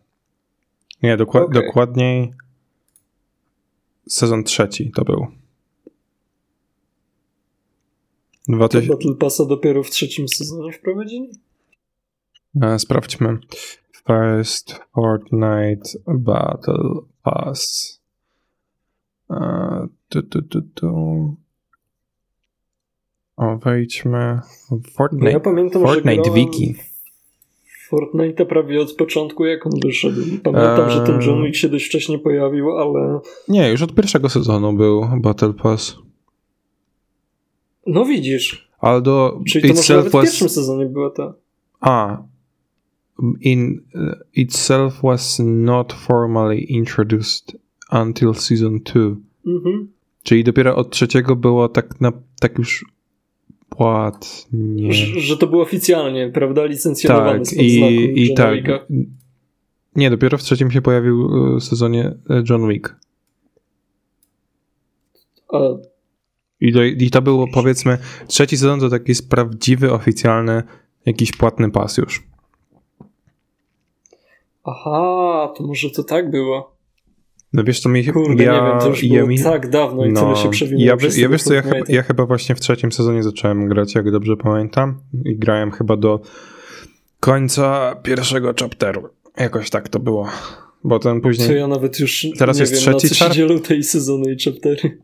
Nie, 1.03 1.17
dokła 1.17 1.41
okay. 1.41 1.61
dokładniej 1.61 2.33
sezon 4.09 4.43
trzeci 4.43 4.91
to 4.91 5.05
był. 5.05 5.27
Dwa 8.47 8.67
to 8.67 8.81
Battle 8.81 9.15
Passa 9.19 9.45
dopiero 9.45 9.83
w 9.83 9.89
trzecim 9.89 10.27
sezonie 10.27 10.73
wprowadzili? 10.73 11.29
E, 12.61 12.79
sprawdźmy. 12.79 13.37
First 14.07 14.79
Fortnite 14.95 15.99
Battle 16.07 17.01
Pass. 17.23 18.01
E, 19.29 19.87
tu, 20.09 20.23
tu, 20.23 20.41
tu, 20.41 20.61
tu. 20.61 20.87
O, 23.37 23.57
wejdźmy 23.57 24.39
Fortnite. 24.93 25.25
No 25.25 25.31
ja 25.31 25.39
pamiętam, 25.39 25.81
Fortnite 25.81 26.23
że 26.25 26.31
Wiki. 26.31 26.75
Fortnite 27.89 28.45
prawie 28.45 28.81
od 28.81 28.93
początku, 28.93 29.45
jak 29.45 29.65
on 29.65 29.71
wyszedł. 29.83 30.21
Pamiętam, 30.43 30.89
eee... 30.89 30.91
że 30.91 31.01
ten 31.01 31.21
John 31.21 31.43
Wick 31.43 31.55
się 31.55 31.69
dość 31.69 31.85
wcześnie 31.85 32.19
pojawił, 32.19 32.77
ale... 32.77 33.19
Nie, 33.47 33.69
już 33.69 33.81
od 33.81 33.95
pierwszego 33.95 34.29
sezonu 34.29 34.73
był 34.73 35.07
Battle 35.21 35.53
Pass. 35.53 35.97
No 37.87 38.05
widzisz. 38.05 38.69
Although 38.79 39.43
Czyli 39.47 39.69
to 39.69 39.75
może 39.75 39.95
nawet 39.95 40.11
w 40.11 40.21
pierwszym 40.21 40.49
sezonie 40.49 40.85
była 40.85 41.09
ta... 41.09 41.33
A. 41.79 42.23
In 43.41 43.81
uh, 43.95 44.13
itself 44.35 45.01
was 45.03 45.41
not 45.45 45.93
formally 45.93 46.57
introduced 46.59 47.57
until 47.91 48.33
season 48.33 48.79
2. 48.79 48.99
Mhm. 49.47 49.87
Czyli 50.23 50.43
dopiero 50.43 50.75
od 50.75 50.89
trzeciego 50.89 51.35
było 51.35 51.69
tak, 51.69 52.01
na, 52.01 52.11
tak 52.39 52.57
już 52.57 52.85
płatnie. 53.79 54.93
Że, 54.93 55.19
że 55.19 55.37
to 55.37 55.47
było 55.47 55.63
oficjalnie, 55.63 56.29
prawda? 56.29 56.65
Licencjonowane 56.65 57.39
tak, 57.39 57.53
i, 57.53 58.23
i 58.23 58.33
tak. 58.33 58.55
Nie, 59.95 60.09
dopiero 60.09 60.37
w 60.37 60.43
trzecim 60.43 60.71
się 60.71 60.81
pojawił 60.81 61.29
w 61.59 61.63
sezonie 61.63 62.13
e, 62.29 62.43
John 62.49 62.69
Wick. 62.69 62.95
A... 65.53 65.59
I, 66.61 66.73
to, 66.73 66.83
I 66.83 67.09
to 67.09 67.21
było 67.21 67.47
powiedzmy, 67.53 67.97
trzeci 68.27 68.57
sezon 68.57 68.79
to 68.79 68.89
taki 68.89 69.11
jest 69.11 69.29
prawdziwy, 69.29 69.93
oficjalny, 69.93 70.63
jakiś 71.05 71.31
płatny 71.31 71.71
pas 71.71 71.97
już. 71.97 72.23
Aha, 74.63 75.53
to 75.57 75.63
może 75.63 75.89
to 75.89 76.03
tak 76.03 76.31
było. 76.31 76.78
No 77.53 77.63
wiesz 77.63 77.79
co 77.79 77.89
mi... 77.89 78.05
Kurde, 78.05 78.43
ja, 78.43 78.53
nie 78.53 78.69
wiem, 78.69 78.79
to 78.79 78.89
już 78.89 79.03
ja 79.03 79.15
było 79.17 79.27
mi, 79.27 79.43
tak 79.43 79.69
dawno 79.69 80.05
i 80.05 80.11
no, 80.11 80.21
tyle 80.21 80.35
się 80.35 80.49
przewinęło. 80.49 80.85
Ja, 80.85 81.07
ja 81.17 81.29
wiesz 81.29 81.43
co, 81.43 81.53
ja, 81.53 81.61
chyba, 81.61 81.75
ja 81.87 82.03
chyba 82.03 82.25
właśnie 82.25 82.55
w 82.55 82.59
trzecim 82.59 82.91
sezonie 82.91 83.23
zacząłem 83.23 83.67
grać, 83.67 83.95
jak 83.95 84.11
dobrze 84.11 84.37
pamiętam. 84.37 84.99
I 85.25 85.35
grałem 85.35 85.71
chyba 85.71 85.97
do 85.97 86.21
końca 87.19 87.95
pierwszego 88.03 88.53
chapteru. 88.59 89.09
Jakoś 89.37 89.69
tak 89.69 89.89
to 89.89 89.99
było. 89.99 90.29
Bo 90.83 90.99
ten 90.99 91.21
później... 91.21 91.47
To 91.47 91.53
ja 91.53 91.67
nawet 91.67 91.99
już 91.99 92.27
teraz 92.37 92.57
nie 92.57 92.61
jest 92.61 92.73
wiem, 92.73 92.81
trzeci 92.81 93.07
na 93.07 93.09
co 93.09 93.25
się 93.25 93.31
dzielą 93.31 93.59
tej 93.59 93.83
sezony 93.83 94.33
i 94.33 94.43
chaptery. 94.43 94.97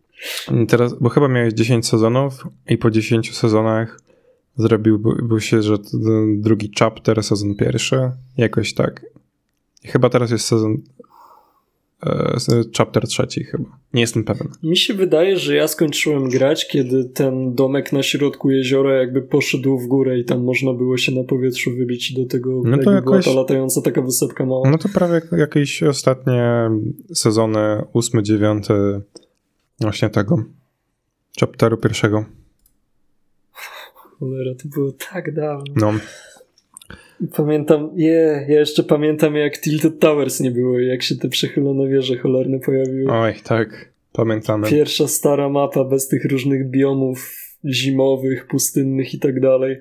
Teraz, 0.68 1.00
bo 1.00 1.10
chyba 1.10 1.28
miałeś 1.28 1.54
10 1.54 1.88
sezonów 1.88 2.48
i 2.70 2.78
po 2.78 2.92
10 2.92 3.38
sezonach 3.38 4.00
zrobił 4.58 5.00
był 5.00 5.40
się, 5.40 5.62
że 5.62 5.78
drugi 6.38 6.72
chapter, 6.80 7.24
sezon 7.24 7.56
pierwszy. 7.56 8.12
Jakoś 8.38 8.74
tak. 8.74 9.06
I 9.84 9.88
chyba 9.88 10.10
teraz 10.10 10.32
jest 10.32 10.46
sezon 10.46 10.78
chapter 12.78 13.08
trzeci 13.08 13.44
chyba. 13.44 13.80
Nie 13.94 14.02
jestem 14.02 14.24
pewien. 14.24 14.48
Mi 14.64 14.78
się 14.78 14.94
wydaje, 14.94 15.38
że 15.38 15.56
ja 15.56 15.68
skończyłem 15.68 16.30
grać, 16.30 16.68
kiedy 16.68 17.06
ten 17.06 17.56
domek 17.56 17.94
na 17.94 18.04
środku 18.04 18.52
jeziora 18.52 18.96
jakby 18.96 19.22
poszedł 19.22 19.78
w 19.78 19.88
górę 19.88 20.20
i 20.20 20.26
tam 20.26 20.44
można 20.44 20.74
było 20.74 20.98
się 20.98 21.12
na 21.12 21.24
powietrzu 21.24 21.72
wybić 21.76 22.14
do 22.14 22.26
tego, 22.26 22.62
no 22.66 22.78
to 22.78 22.92
jakoś... 22.92 23.24
była 23.24 23.36
ta 23.36 23.42
latająca 23.42 23.82
taka 23.82 24.02
wysepka 24.02 24.46
mała. 24.46 24.70
No 24.70 24.78
to 24.78 24.90
prawie 24.90 25.22
jakieś 25.38 25.84
ostatnie 25.84 26.70
sezony, 27.14 27.60
ósmy, 27.94 28.24
dziewiąty 28.24 28.74
właśnie 29.80 30.10
tego 30.10 30.44
chapteru 31.40 31.78
pierwszego. 31.78 32.26
Cholera, 34.20 34.52
to 34.64 34.70
było 34.70 34.92
tak 35.12 35.34
dawno. 35.34 35.74
No. 35.76 35.94
Pamiętam, 37.36 37.92
je, 37.96 38.12
yeah, 38.12 38.50
ja 38.50 38.60
jeszcze 38.60 38.84
pamiętam 38.84 39.36
jak 39.36 39.62
Tilted 39.62 40.00
Towers 40.00 40.40
nie 40.40 40.52
było 40.52 40.80
jak 40.80 41.04
się 41.04 41.16
te 41.16 41.30
przechylone 41.30 41.88
wieże 41.88 42.18
cholerne 42.18 42.60
pojawiły. 42.60 43.12
Oj, 43.12 43.34
tak, 43.44 43.90
pamiętamy. 44.14 44.70
Pierwsza 44.70 45.08
stara 45.08 45.50
mapa 45.50 45.84
bez 45.84 46.08
tych 46.08 46.26
różnych 46.26 46.70
biomów 46.70 47.36
zimowych, 47.66 48.48
pustynnych 48.48 49.14
i 49.14 49.20
tak 49.20 49.40
dalej. 49.40 49.78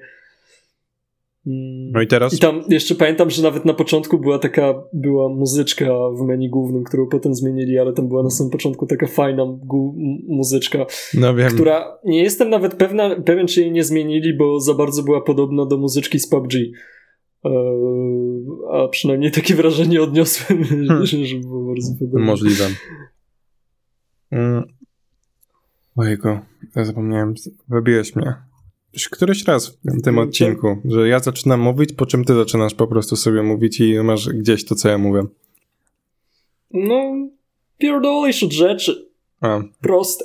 No 1.93 2.03
i 2.03 2.07
teraz? 2.07 2.35
I 2.35 2.39
tam 2.39 2.63
jeszcze 2.69 2.95
pamiętam, 2.95 3.31
że 3.31 3.43
nawet 3.43 3.65
na 3.65 3.75
początku 3.75 4.19
była 4.19 4.39
taka, 4.39 4.75
była 4.93 5.29
muzyczka 5.29 5.85
w 6.19 6.21
menu 6.27 6.51
głównym, 6.51 6.85
którą 6.85 7.07
potem 7.07 7.35
zmienili, 7.35 7.79
ale 7.79 7.93
tam 7.93 8.09
była 8.09 8.23
na 8.23 8.31
samym 8.31 8.51
początku 8.51 8.87
taka 8.87 9.07
fajna 9.07 9.45
muzyczka, 10.29 10.87
no 11.15 11.35
wiem. 11.35 11.51
która 11.51 11.99
nie 12.05 12.23
jestem 12.23 12.51
nawet 12.51 12.75
pewna, 12.75 13.17
pewien, 13.21 13.47
czy 13.47 13.61
jej 13.61 13.73
nie 13.73 13.85
zmienili, 13.85 14.37
bo 14.37 14.61
za 14.61 14.75
bardzo 14.75 15.03
była 15.03 15.21
podobna 15.21 15.67
do 15.67 15.77
muzyczki 15.77 16.19
z 16.21 16.29
PUBG. 16.29 16.53
Eee, 17.45 18.47
a 18.73 18.89
przynajmniej 18.89 19.31
takie 19.31 19.55
wrażenie 19.55 20.03
odniosłem, 20.03 20.65
hmm. 20.65 21.07
że 21.07 21.37
było 21.39 21.67
bardzo 21.69 21.95
podobne. 21.99 22.27
Możliwe. 22.27 22.69
Mm. 24.31 24.65
Ojejku, 25.97 26.29
ja 26.77 26.85
zapomniałem, 26.85 27.35
wybiłeś 27.69 28.17
mnie. 28.17 28.35
Już 28.93 29.09
któryś 29.09 29.45
raz 29.45 29.79
w 29.85 30.03
tym 30.03 30.19
odcinku, 30.19 30.77
że 30.85 31.09
ja 31.09 31.21
zaczynam 31.21 31.61
mówić, 31.61 31.93
po 31.93 32.07
czym 32.07 32.25
ty 32.25 32.35
zaczynasz 32.35 32.75
po 32.75 32.87
prostu 32.87 33.17
sobie 33.17 33.43
mówić 33.43 33.81
i 33.81 33.95
masz 34.03 34.29
gdzieś 34.29 34.65
to, 34.65 34.75
co 34.75 34.89
ja 34.89 34.99
mówię. 34.99 35.23
No, 36.71 37.29
pierdolisz 37.79 38.43
od 38.43 38.53
rzeczy. 38.53 39.09
A. 39.41 39.61
Proste. 39.81 40.25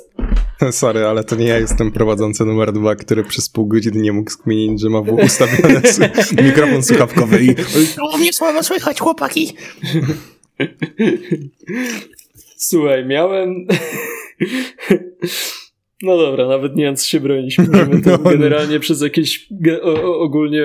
Sorry, 0.70 1.04
ale 1.04 1.24
to 1.24 1.36
nie 1.36 1.46
ja 1.46 1.58
jestem 1.58 1.92
prowadzący 1.92 2.44
numer 2.44 2.72
dwa, 2.72 2.96
który 2.96 3.24
przez 3.24 3.48
pół 3.48 3.66
godziny 3.66 4.00
nie 4.00 4.12
mógł 4.12 4.30
skminić, 4.30 4.80
że 4.80 4.88
ma 4.88 5.00
ustawiony 5.00 5.80
mikrofon 6.44 6.82
słuchawkowy 6.82 7.44
i 7.44 7.54
o, 8.00 8.18
mnie 8.18 8.32
słabo 8.32 8.62
słychać, 8.62 9.00
chłopaki. 9.00 9.52
Słuchaj, 12.56 13.06
miałem... 13.06 13.66
No 16.02 16.16
dobra, 16.18 16.48
nawet 16.48 16.76
nie 16.76 16.84
wiem, 16.84 16.96
co 16.96 17.06
się 17.06 17.20
bronić. 17.20 17.58
Możemy 17.58 18.02
to 18.02 18.10
no, 18.24 18.30
generalnie 18.30 18.80
przez 18.80 19.00
jakieś 19.00 19.48
o, 19.82 20.20
ogólnie... 20.20 20.62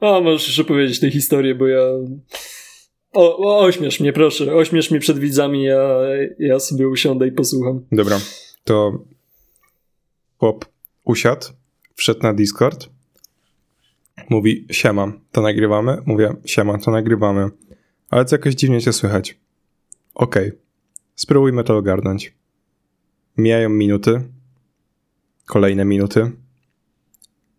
A, 0.00 0.20
możesz 0.20 0.46
jeszcze 0.46 0.64
powiedzieć 0.64 1.00
tę 1.00 1.10
historię, 1.10 1.54
bo 1.54 1.66
ja... 1.66 1.82
O, 3.12 3.38
o, 3.38 3.58
ośmiesz 3.58 4.00
mnie, 4.00 4.12
proszę. 4.12 4.54
Ośmiesz 4.54 4.90
mnie 4.90 5.00
przed 5.00 5.18
widzami, 5.18 5.64
ja, 5.64 6.00
ja 6.38 6.58
sobie 6.58 6.88
usiądę 6.88 7.28
i 7.28 7.32
posłucham. 7.32 7.84
Dobra, 7.92 8.20
to 8.64 8.98
chłop 10.38 10.64
usiadł, 11.04 11.46
wszedł 11.94 12.22
na 12.22 12.34
Discord, 12.34 12.88
mówi 14.30 14.66
siema, 14.70 15.12
to 15.32 15.42
nagrywamy? 15.42 16.02
Mówię 16.06 16.34
siema, 16.44 16.78
to 16.78 16.90
nagrywamy. 16.90 17.50
Ale 18.10 18.24
co 18.24 18.36
jakoś 18.36 18.54
dziwnie 18.54 18.80
się 18.80 18.92
słychać. 18.92 19.38
Okej, 20.14 20.48
okay. 20.48 20.60
spróbujmy 21.14 21.64
to 21.64 21.76
ogarnąć. 21.76 22.34
Mijają 23.36 23.68
minuty, 23.68 24.22
kolejne 25.46 25.84
minuty, 25.84 26.30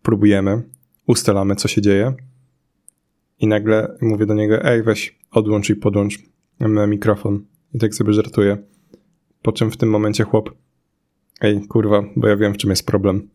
próbujemy, 0.02 0.62
ustalamy 1.06 1.56
co 1.56 1.68
się 1.68 1.82
dzieje 1.82 2.14
i 3.38 3.46
nagle 3.46 3.96
mówię 4.00 4.26
do 4.26 4.34
niego, 4.34 4.64
ej 4.64 4.82
weź 4.82 5.18
odłącz 5.30 5.70
i 5.70 5.76
podłącz 5.76 6.18
mikrofon. 6.88 7.44
I 7.74 7.78
tak 7.78 7.94
sobie 7.94 8.12
żartuję. 8.12 8.58
Po 9.42 9.52
czym 9.52 9.70
w 9.70 9.76
tym 9.76 9.90
momencie 9.90 10.24
chłop 10.24 10.50
Ej, 11.40 11.60
kurwa, 11.68 12.04
bo 12.16 12.28
ja 12.28 12.36
wiem, 12.36 12.54
w 12.54 12.56
czym 12.56 12.70
jest 12.70 12.86
problem. 12.86 13.28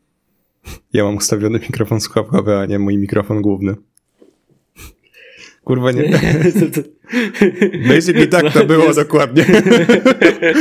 Ja 0.94 1.04
mam 1.04 1.16
ustawiony 1.16 1.60
mikrofon 1.60 2.02
słuchawkowy, 2.02 2.56
a 2.56 2.66
nie 2.66 2.80
mój 2.80 2.98
mikrofon 2.98 3.42
główny. 3.42 3.76
Kurwa, 5.64 5.92
nie. 5.92 6.04
Basically 7.90 8.28
tak 8.28 8.54
to 8.54 8.66
było 8.66 8.94
dokładnie. 8.94 9.46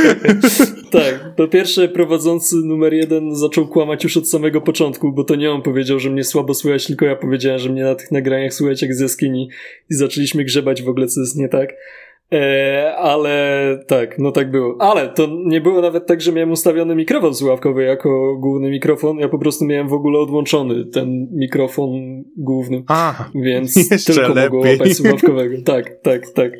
tak, 0.91 1.35
po 1.35 1.47
pierwsze 1.47 1.87
prowadzący 1.87 2.55
numer 2.55 2.93
jeden 2.93 3.35
zaczął 3.35 3.67
kłamać 3.67 4.03
już 4.03 4.17
od 4.17 4.29
samego 4.29 4.61
początku, 4.61 5.11
bo 5.11 5.23
to 5.23 5.35
nie 5.35 5.51
on 5.51 5.61
powiedział, 5.61 5.99
że 5.99 6.09
mnie 6.09 6.23
słabo 6.23 6.53
słychać, 6.53 6.87
tylko 6.87 7.05
ja 7.05 7.15
powiedziałem, 7.15 7.59
że 7.59 7.69
mnie 7.69 7.83
na 7.83 7.95
tych 7.95 8.11
nagraniach 8.11 8.53
słychać 8.53 8.81
jak 8.81 8.95
z 8.95 8.99
jaskini 8.99 9.49
i 9.89 9.93
zaczęliśmy 9.93 10.43
grzebać 10.43 10.83
w 10.83 10.89
ogóle, 10.89 11.07
co 11.07 11.21
jest 11.21 11.35
nie 11.35 11.49
tak. 11.49 11.73
E, 12.33 12.95
ale 12.97 13.79
tak, 13.87 14.19
no 14.19 14.31
tak 14.31 14.51
było. 14.51 14.75
Ale 14.79 15.09
to 15.09 15.27
nie 15.45 15.61
było 15.61 15.81
nawet 15.81 16.07
tak, 16.07 16.21
że 16.21 16.31
miałem 16.31 16.51
ustawiony 16.51 16.95
mikrofon 16.95 17.35
słuchawkowy 17.35 17.83
jako 17.83 18.37
główny 18.39 18.69
mikrofon. 18.69 19.17
Ja 19.17 19.29
po 19.29 19.39
prostu 19.39 19.65
miałem 19.65 19.87
w 19.87 19.93
ogóle 19.93 20.19
odłączony 20.19 20.85
ten 20.85 21.27
mikrofon 21.31 22.23
główny. 22.37 22.83
A, 22.87 23.29
więc 23.35 23.89
tylko 24.05 24.21
lepiej. 24.21 24.43
mogło 24.43 24.59
łapać 24.71 24.93
słuchawkowego. 24.93 25.55
Tak, 25.65 26.01
tak, 26.01 26.29
tak. 26.29 26.51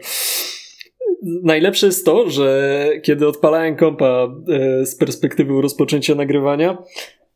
Najlepsze 1.43 1.85
jest 1.85 2.05
to, 2.05 2.29
że 2.29 2.89
kiedy 3.03 3.27
odpalałem 3.27 3.75
kompa 3.75 4.35
e, 4.49 4.85
z 4.85 4.95
perspektywy 4.95 5.61
rozpoczęcia 5.61 6.15
nagrywania, 6.15 6.77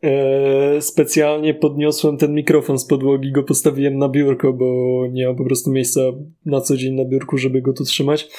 E, 0.03 0.81
specjalnie 0.81 1.53
podniosłem 1.53 2.17
ten 2.17 2.33
mikrofon 2.33 2.79
z 2.79 2.85
podłogi, 2.85 3.31
go 3.31 3.43
postawiłem 3.43 3.97
na 3.97 4.09
biurko, 4.09 4.53
bo 4.53 5.07
nie 5.11 5.27
mam 5.27 5.35
po 5.35 5.43
prostu 5.43 5.71
miejsca 5.71 6.01
na 6.45 6.61
co 6.61 6.77
dzień 6.77 6.95
na 6.95 7.05
biurku, 7.05 7.37
żeby 7.37 7.61
go 7.61 7.73
tu 7.73 7.83
trzymać. 7.83 8.29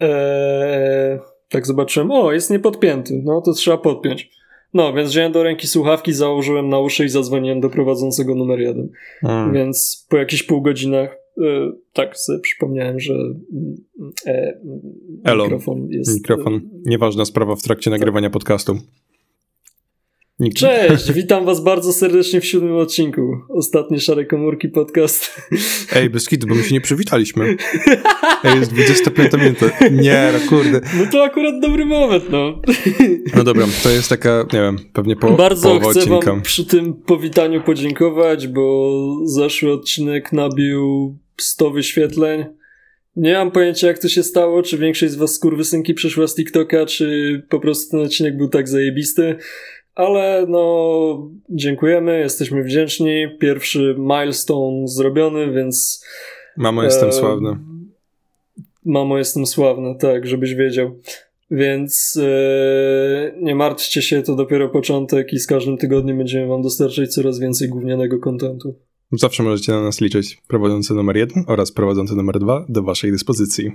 E, 0.00 1.18
tak 1.48 1.66
zobaczyłem, 1.66 2.10
o, 2.10 2.32
jest 2.32 2.50
niepodpięty, 2.50 3.22
no 3.24 3.40
to 3.40 3.52
trzeba 3.52 3.78
podpiąć. 3.78 4.30
No, 4.74 4.92
więc 4.92 5.10
wziąłem 5.10 5.32
do 5.32 5.42
ręki 5.42 5.66
słuchawki, 5.66 6.12
założyłem 6.12 6.68
na 6.68 6.78
uszy 6.78 7.04
i 7.04 7.08
zadzwoniłem 7.08 7.60
do 7.60 7.70
prowadzącego 7.70 8.34
numer 8.34 8.60
jeden. 8.60 8.88
Hmm. 9.20 9.52
Więc 9.52 10.06
po 10.10 10.16
jakichś 10.16 10.42
pół 10.42 10.62
godzinach 10.62 11.16
e, 11.38 11.72
tak 11.92 12.18
sobie 12.18 12.38
przypomniałem, 12.38 13.00
że 13.00 13.14
e, 14.26 14.60
Elo, 15.24 15.44
mikrofon 15.44 15.88
jest... 15.90 16.14
Mikrofon, 16.14 16.60
nieważna 16.86 17.24
sprawa 17.24 17.56
w 17.56 17.62
trakcie 17.62 17.90
nagrywania 17.90 18.30
podcastu. 18.30 18.78
Nikt. 20.40 20.56
Cześć, 20.56 21.12
witam 21.22 21.44
was 21.44 21.60
bardzo 21.60 21.92
serdecznie 21.92 22.40
w 22.40 22.46
siódmym 22.46 22.76
odcinku. 22.76 23.36
Ostatnie 23.48 24.00
Szare 24.00 24.24
Komórki 24.24 24.68
podcast. 24.68 25.40
Ej, 25.96 26.10
bez 26.10 26.28
kitu, 26.28 26.46
bo 26.46 26.54
my 26.54 26.64
się 26.64 26.74
nie 26.74 26.80
przywitaliśmy. 26.80 27.56
Ej, 28.44 28.58
jest 28.58 28.72
25 28.72 29.32
minuta. 29.32 29.66
Nie, 29.90 30.30
no 30.32 30.48
kurde. 30.48 30.80
No 30.98 31.10
to 31.12 31.24
akurat 31.24 31.60
dobry 31.60 31.84
moment, 31.86 32.24
no. 32.30 32.60
No 33.36 33.44
dobra, 33.44 33.66
to 33.82 33.90
jest 33.90 34.08
taka, 34.08 34.46
nie 34.52 34.60
wiem, 34.60 34.76
pewnie 34.92 35.16
po, 35.16 35.30
Bardzo 35.30 35.68
połowa 35.68 35.90
chcę 35.90 36.00
odcinka. 36.00 36.30
wam 36.30 36.42
przy 36.42 36.64
tym 36.64 36.94
powitaniu 36.94 37.62
podziękować, 37.62 38.48
bo 38.48 38.92
zeszły 39.24 39.72
odcinek 39.72 40.32
nabił 40.32 41.16
100 41.36 41.70
wyświetleń. 41.70 42.44
Nie 43.16 43.34
mam 43.34 43.50
pojęcia 43.50 43.86
jak 43.86 43.98
to 43.98 44.08
się 44.08 44.22
stało, 44.22 44.62
czy 44.62 44.78
większość 44.78 45.12
z 45.12 45.16
was 45.16 45.34
skurwysynki 45.34 45.94
przyszła 45.94 46.26
z 46.26 46.34
TikToka, 46.34 46.86
czy 46.86 47.42
po 47.48 47.60
prostu 47.60 47.90
ten 47.90 48.00
odcinek 48.00 48.36
był 48.36 48.48
tak 48.48 48.68
zajebisty. 48.68 49.36
Ale 49.94 50.46
no, 50.48 51.30
dziękujemy, 51.48 52.18
jesteśmy 52.18 52.62
wdzięczni. 52.62 53.26
Pierwszy 53.38 53.96
milestone 53.98 54.88
zrobiony, 54.88 55.52
więc 55.52 56.04
Mamo, 56.56 56.82
jestem 56.82 57.08
E, 57.08 57.12
sławny. 57.12 57.56
Mamo, 58.84 59.18
jestem 59.18 59.46
sławny, 59.46 59.94
tak, 60.00 60.26
żebyś 60.26 60.54
wiedział. 60.54 60.98
Więc 61.50 62.18
e, 62.22 63.32
nie 63.42 63.54
martwcie 63.54 64.02
się, 64.02 64.22
to 64.22 64.36
dopiero 64.36 64.68
początek 64.68 65.32
i 65.32 65.38
z 65.38 65.46
każdym 65.46 65.76
tygodniem 65.76 66.18
będziemy 66.18 66.46
wam 66.46 66.62
dostarczać 66.62 67.14
coraz 67.14 67.38
więcej 67.38 67.68
gównianego 67.68 68.18
kontentu. 68.18 68.74
Zawsze 69.12 69.42
możecie 69.42 69.72
na 69.72 69.82
nas 69.82 70.00
liczyć. 70.00 70.38
Prowadzący 70.48 70.94
numer 70.94 71.16
jeden 71.16 71.44
oraz 71.46 71.72
prowadzący 71.72 72.14
numer 72.14 72.38
dwa 72.38 72.66
do 72.68 72.82
waszej 72.82 73.12
dyspozycji. 73.12 73.72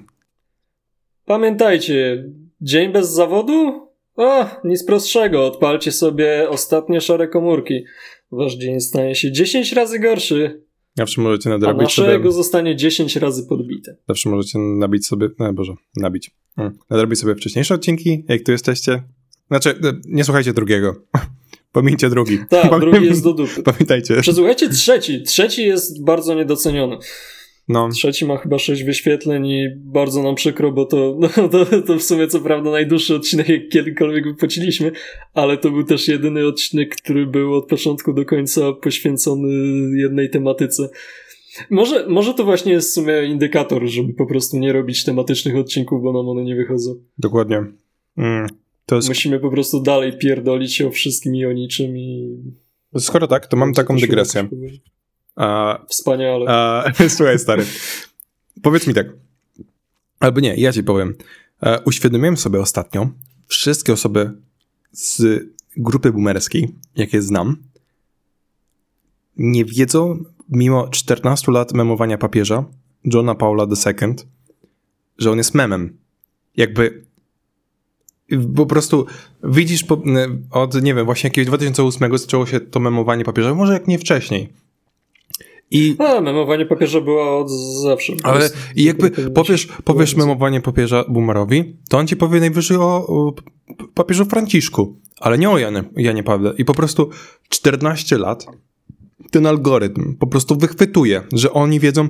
Pamiętajcie, 1.26 2.30
dzień 2.62 2.92
bez 2.92 3.12
zawodu? 3.12 3.85
O, 4.16 4.46
nic 4.64 4.86
prostszego, 4.86 5.46
odpalcie 5.46 5.92
sobie 5.92 6.50
ostatnie 6.50 7.02
szare 7.02 7.28
komórki. 7.28 7.84
Wasz 8.32 8.56
dzień 8.56 8.82
stanie 8.82 9.16
się 9.16 9.32
10 9.32 9.74
razy 9.74 10.00
gorszy, 10.00 10.66
Zawsze 10.98 11.22
możecie 11.22 11.50
a 11.50 11.54
nadrobić 11.54 11.94
sobie... 11.94 12.08
naszego 12.08 12.32
zostanie 12.32 12.76
10 12.76 13.16
razy 13.16 13.46
podbite. 13.50 13.96
Zawsze 14.08 14.30
możecie 14.30 14.60
nabić 14.60 15.06
sobie... 15.08 15.30
No 15.40 15.54
Boże, 15.54 15.74
nabić. 15.98 16.32
Hmm. 16.56 16.78
Nadrobić 16.90 17.20
sobie 17.20 17.36
wcześniejsze 17.36 17.74
odcinki, 17.74 18.26
jak 18.30 18.44
tu 18.44 18.52
jesteście. 18.52 19.04
Znaczy, 19.48 19.70
e, 19.70 19.94
nie 20.06 20.24
słuchajcie 20.24 20.54
drugiego. 20.54 20.96
Pomińcie 21.72 22.10
drugi. 22.10 22.40
Tak, 22.50 22.72
Pamię- 22.72 22.80
drugi 22.80 23.06
jest 23.06 23.24
do 23.24 23.34
dupy. 23.34 23.64
Pamiętajcie. 23.64 24.22
Przesłuchajcie 24.22 24.70
trzeci. 24.70 25.24
Trzeci 25.24 25.64
jest 25.64 26.04
bardzo 26.04 26.36
niedoceniony. 26.36 26.98
No, 27.68 27.90
Trzeci 27.90 28.26
ma 28.26 28.38
chyba 28.38 28.60
6 28.60 28.84
wyświetleń 28.84 29.48
i 29.48 29.70
bardzo 29.76 30.24
nam 30.24 30.36
przykro, 30.36 30.72
bo 30.72 30.86
to, 30.86 31.18
no, 31.20 31.50
to, 31.50 31.66
to 31.82 31.98
w 31.98 32.04
sumie 32.04 32.28
co 32.28 32.40
prawda 32.40 32.72
najdłuższy 32.72 33.16
odcinek, 33.16 33.50
jak 33.50 33.70
kiedykolwiek 33.70 34.26
wypłaciliśmy, 34.26 34.92
ale 35.34 35.58
to 35.58 35.72
był 35.72 35.84
też 35.84 36.08
jedyny 36.08 36.48
odcinek, 36.48 36.96
który 36.96 37.28
był 37.28 37.54
od 37.56 37.68
początku 37.68 38.14
do 38.14 38.26
końca 38.26 38.74
poświęcony 38.74 39.50
jednej 39.98 40.30
tematyce. 40.30 40.90
Może, 41.70 42.08
może 42.08 42.34
to 42.34 42.44
właśnie 42.44 42.72
jest 42.72 42.90
w 42.90 42.94
sumie 42.94 43.26
indikator, 43.26 43.88
żeby 43.88 44.14
po 44.14 44.26
prostu 44.26 44.58
nie 44.58 44.74
robić 44.74 45.04
tematycznych 45.04 45.56
odcinków, 45.56 46.04
bo 46.04 46.14
nam 46.14 46.30
one 46.30 46.44
nie 46.44 46.56
wychodzą. 46.56 46.96
dokładnie. 47.18 47.64
Mm. 48.18 48.48
Jest... 48.92 49.08
Musimy 49.08 49.40
po 49.40 49.50
prostu 49.50 49.82
dalej 49.82 50.18
pierdolić 50.18 50.76
się 50.76 50.88
o 50.88 50.92
wszystkim 50.92 51.36
i 51.36 51.46
o 51.46 51.54
niczym 51.54 51.98
i... 51.98 52.38
Skoro 52.98 53.28
tak, 53.28 53.48
to 53.48 53.58
mam 53.58 53.74
taką 53.74 53.98
dygresję. 53.98 54.48
A, 55.36 55.80
Wspaniale. 55.90 56.46
a, 56.50 56.84
słuchaj, 57.16 57.40
stary. 57.40 57.66
Powiedz 58.62 58.88
mi 58.88 58.94
tak. 58.94 59.08
Albo 60.20 60.40
nie, 60.40 60.56
ja 60.56 60.74
ci 60.74 60.84
powiem. 60.84 61.16
E, 61.64 61.82
uświadomiłem 61.82 62.38
sobie 62.38 62.60
ostatnio, 62.60 63.10
wszystkie 63.48 63.94
osoby 63.94 64.32
z 64.92 65.44
grupy 65.78 66.12
boomerskiej, 66.12 66.76
jakie 66.96 67.22
znam, 67.22 67.58
nie 69.38 69.66
wiedzą, 69.66 70.24
mimo 70.50 70.88
14 70.88 71.52
lat 71.52 71.74
memowania 71.74 72.18
papieża, 72.18 72.66
Johna 73.06 73.36
Paula 73.36 73.68
II, 73.86 74.16
że 75.18 75.32
on 75.32 75.38
jest 75.38 75.54
memem. 75.54 75.98
Jakby 76.58 77.06
po 78.56 78.66
prostu 78.66 79.06
widzisz 79.44 79.86
od, 80.52 80.82
nie 80.82 80.94
wiem, 80.94 81.06
właśnie 81.06 81.28
jakiegoś 81.28 81.48
2008 81.48 82.18
zaczęło 82.18 82.46
się 82.46 82.60
to 82.60 82.80
memowanie 82.80 83.26
papieża, 83.26 83.56
może 83.56 83.74
jak 83.74 83.88
nie 83.88 84.00
wcześniej. 84.00 84.54
I 85.72 85.96
A, 86.00 86.22
memowanie 86.22 86.66
papieża 86.66 87.02
była 87.02 87.38
od 87.38 87.52
zawsze. 87.84 88.14
ale 88.24 88.50
i 88.76 88.84
jakby 88.84 89.12
powiesz, 89.12 89.68
powiesz 89.84 90.16
memowanie 90.16 90.62
papieża 90.62 91.04
Boomerowi, 91.10 91.78
to 91.90 91.98
on 91.98 92.08
ci 92.08 92.16
powie 92.16 92.40
najwyżej 92.40 92.78
o, 92.78 93.08
o 93.08 93.34
papieżu 93.94 94.26
Franciszku, 94.26 94.96
ale 95.20 95.38
nie 95.38 95.50
o 95.50 95.58
Janie, 95.58 95.84
Janie 95.96 96.24
Pawle. 96.24 96.54
I 96.58 96.66
po 96.66 96.74
prostu 96.74 97.10
14 97.50 98.18
lat 98.18 98.46
ten 99.32 99.46
algorytm 99.46 100.16
po 100.16 100.28
prostu 100.28 100.56
wychwytuje, 100.56 101.22
że 101.34 101.54
oni 101.54 101.80
wiedzą, 101.80 102.08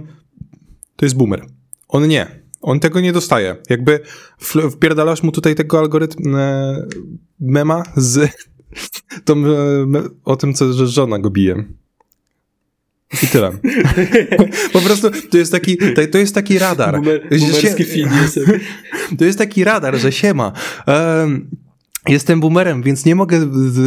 to 0.96 1.06
jest 1.06 1.18
boomer. 1.18 1.46
On 1.88 2.08
nie. 2.08 2.46
On 2.62 2.80
tego 2.80 3.02
nie 3.02 3.14
dostaje. 3.14 3.56
Jakby 3.70 4.00
wpierdalasz 4.72 5.24
mu 5.24 5.32
tutaj 5.32 5.56
tego 5.56 5.80
algorytm 5.80 6.36
e, 6.36 6.88
mema 7.40 7.84
z 7.96 8.30
tą, 9.26 9.34
e, 9.34 9.46
o 10.26 10.36
tym, 10.36 10.54
co, 10.54 10.74
że 10.74 10.88
żona 10.88 11.20
go 11.20 11.30
bije. 11.30 11.66
I 13.24 13.28
tyle. 13.28 13.52
po 14.74 14.82
prostu 14.82 15.12
to 15.32 15.38
jest 15.38 15.52
taki, 15.52 15.78
to 16.12 16.18
jest 16.18 16.36
taki 16.36 16.60
radar. 16.60 17.02
Się- 17.62 17.68
jest. 18.22 18.40
to 19.20 19.26
jest 19.26 19.38
taki 19.38 19.64
radar, 19.64 19.98
że 19.98 20.12
siema. 20.12 20.52
Um, 20.88 21.50
jestem 22.08 22.40
boomerem, 22.40 22.84
więc 22.84 23.06
nie 23.06 23.16
mogę 23.16 23.40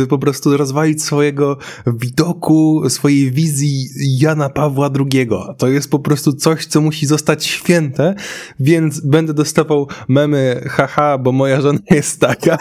po 0.08 0.18
prostu 0.18 0.56
rozwalić 0.56 1.02
swojego 1.02 1.58
widoku, 1.86 2.82
swojej 2.88 3.30
wizji 3.32 3.88
Jana 4.20 4.48
Pawła 4.48 4.90
II. 4.98 5.28
To 5.58 5.68
jest 5.68 5.90
po 5.90 5.98
prostu 5.98 6.32
coś, 6.32 6.66
co 6.66 6.80
musi 6.80 7.06
zostać 7.06 7.46
święte, 7.46 8.14
więc 8.60 9.00
będę 9.00 9.34
dostawał 9.34 9.88
memy 10.08 10.64
haha, 10.70 11.18
bo 11.18 11.32
moja 11.32 11.60
żona 11.60 11.78
jest 11.90 12.20
taka, 12.20 12.58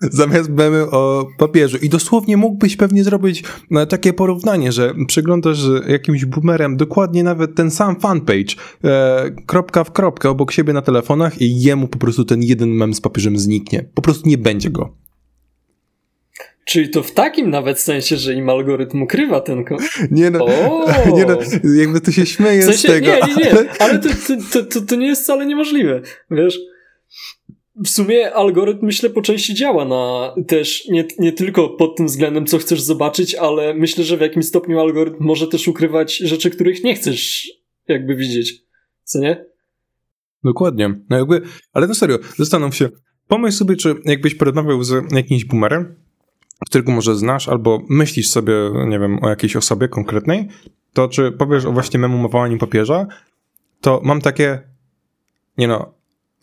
zamiast 0.10 0.50
memy 0.50 0.90
o 0.90 1.26
papieżu. 1.38 1.78
I 1.82 1.88
dosłownie 1.88 2.36
mógłbyś 2.36 2.76
pewnie 2.76 3.04
zrobić 3.04 3.44
e, 3.70 3.86
takie 3.86 4.12
porównanie, 4.12 4.72
że 4.72 4.94
przyglądasz 5.06 5.58
jakimś 5.88 6.24
boomerem 6.24 6.76
dokładnie 6.76 7.22
nawet 7.22 7.54
ten 7.54 7.70
sam 7.70 8.00
fanpage, 8.00 8.54
e, 8.84 9.30
kropka 9.46 9.84
w 9.84 9.92
kropkę 9.92 10.30
obok 10.30 10.52
siebie 10.52 10.72
na 10.72 10.82
telefonach 10.82 11.40
i 11.40 11.60
jemu 11.62 11.88
po 11.88 11.98
prostu 11.98 12.24
ten 12.24 12.42
jeden 12.42 12.70
mem 12.70 12.94
z 12.94 13.00
papieżem 13.00 13.38
zniknie. 13.38 13.84
Po 13.94 14.02
prostu 14.02 14.28
nie 14.28 14.38
będzie 14.38 14.70
go. 14.70 14.94
Czyli 16.64 16.90
to 16.90 17.02
w 17.02 17.12
takim 17.12 17.50
nawet 17.50 17.80
sensie, 17.80 18.16
że 18.16 18.34
im 18.34 18.48
algorytm 18.48 19.02
ukrywa 19.02 19.40
ten 19.40 19.64
kod. 19.64 19.80
Nie 20.10 20.30
no, 20.30 20.44
O! 20.44 20.86
nie 21.16 21.24
no 21.24 21.38
jakby 21.74 22.00
to 22.00 22.12
się 22.12 22.26
śmieje 22.26 22.60
W 22.60 22.64
sensie, 22.64 22.78
z 22.78 22.92
tego. 22.92 23.06
nie, 23.06 23.12
nie, 23.12 23.34
nie, 23.44 23.50
ale- 23.50 23.68
ale 23.78 23.98
to, 23.98 24.08
to, 24.52 24.62
to, 24.64 24.80
to 24.80 24.96
nie 24.96 25.06
jest 25.06 25.22
wcale 25.22 25.46
niemożliwe, 25.46 26.00
wiesz. 26.30 26.58
W 27.84 27.88
sumie 27.88 28.34
algorytm, 28.34 28.86
myślę, 28.86 29.10
po 29.10 29.22
części 29.22 29.54
działa 29.54 29.84
na 29.84 30.34
też 30.46 30.88
nie, 30.88 31.04
nie 31.18 31.32
tylko 31.32 31.68
pod 31.68 31.96
tym 31.96 32.06
względem, 32.06 32.46
co 32.46 32.58
chcesz 32.58 32.80
zobaczyć, 32.80 33.34
ale 33.34 33.74
myślę, 33.74 34.04
że 34.04 34.16
w 34.16 34.20
jakimś 34.20 34.46
stopniu 34.46 34.80
algorytm 34.80 35.24
może 35.24 35.46
też 35.46 35.68
ukrywać 35.68 36.16
rzeczy, 36.16 36.50
których 36.50 36.84
nie 36.84 36.94
chcesz 36.94 37.48
jakby 37.88 38.16
widzieć. 38.16 38.62
Co 39.04 39.18
nie? 39.18 39.44
Dokładnie. 40.44 41.00
No 41.10 41.18
jakby, 41.18 41.42
ale 41.72 41.86
no 41.86 41.94
serio, 41.94 42.18
zastanów 42.36 42.76
się. 42.76 42.88
Pomyśl 43.28 43.56
sobie, 43.56 43.76
czy 43.76 43.94
jakbyś 44.04 44.34
porozmawiał 44.34 44.84
z 44.84 45.12
jakimś 45.12 45.44
boomerem, 45.44 45.94
którego 46.66 46.92
może 46.92 47.14
znasz, 47.14 47.48
albo 47.48 47.82
myślisz 47.88 48.28
sobie, 48.28 48.54
nie 48.88 48.98
wiem, 48.98 49.24
o 49.24 49.28
jakiejś 49.28 49.56
osobie 49.56 49.88
konkretnej, 49.88 50.48
to 50.92 51.08
czy 51.08 51.32
powiesz 51.32 51.64
o 51.64 51.72
właśnie 51.72 52.00
memomowaniu 52.00 52.58
papieża, 52.58 53.06
to 53.80 54.00
mam 54.04 54.20
takie, 54.20 54.60
nie 55.58 55.68
no, 55.68 55.99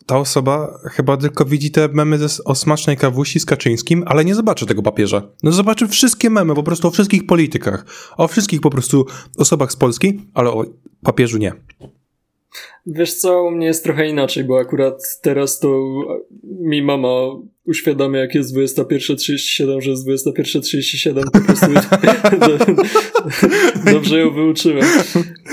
ta 0.08 0.18
osoba 0.18 0.78
chyba 0.84 1.16
tylko 1.16 1.44
widzi 1.44 1.70
te 1.70 1.88
memy 1.88 2.18
ze, 2.18 2.44
o 2.44 2.54
smacznej 2.54 2.96
kawusi 2.96 3.40
z 3.40 3.44
Kaczyńskim, 3.44 4.04
ale 4.06 4.24
nie 4.24 4.34
zobaczy 4.34 4.66
tego 4.66 4.82
papieża. 4.82 5.22
No 5.42 5.52
zobaczy 5.52 5.88
wszystkie 5.88 6.30
memy, 6.30 6.54
po 6.54 6.62
prostu 6.62 6.88
o 6.88 6.90
wszystkich 6.90 7.26
politykach, 7.26 7.84
o 8.16 8.28
wszystkich 8.28 8.60
po 8.60 8.70
prostu 8.70 9.06
osobach 9.36 9.72
z 9.72 9.76
Polski, 9.76 10.20
ale 10.34 10.50
o 10.50 10.64
papieżu 11.02 11.38
nie. 11.38 11.52
Wiesz 12.90 13.14
co, 13.14 13.44
u 13.44 13.50
mnie 13.50 13.66
jest 13.66 13.84
trochę 13.84 14.08
inaczej, 14.08 14.44
bo 14.44 14.58
akurat 14.58 15.02
teraz 15.22 15.58
to 15.58 15.84
mi 16.60 16.82
mama 16.82 17.08
uświadamia, 17.68 18.20
jak 18.20 18.34
jest 18.34 18.56
21.37, 18.56 19.80
że 19.80 19.90
jest 19.90 20.08
21.37, 20.08 21.22
po 21.32 21.40
prostu 21.40 21.66
dobrze 23.92 24.18
ją 24.18 24.30
wyuczyłem. 24.30 24.84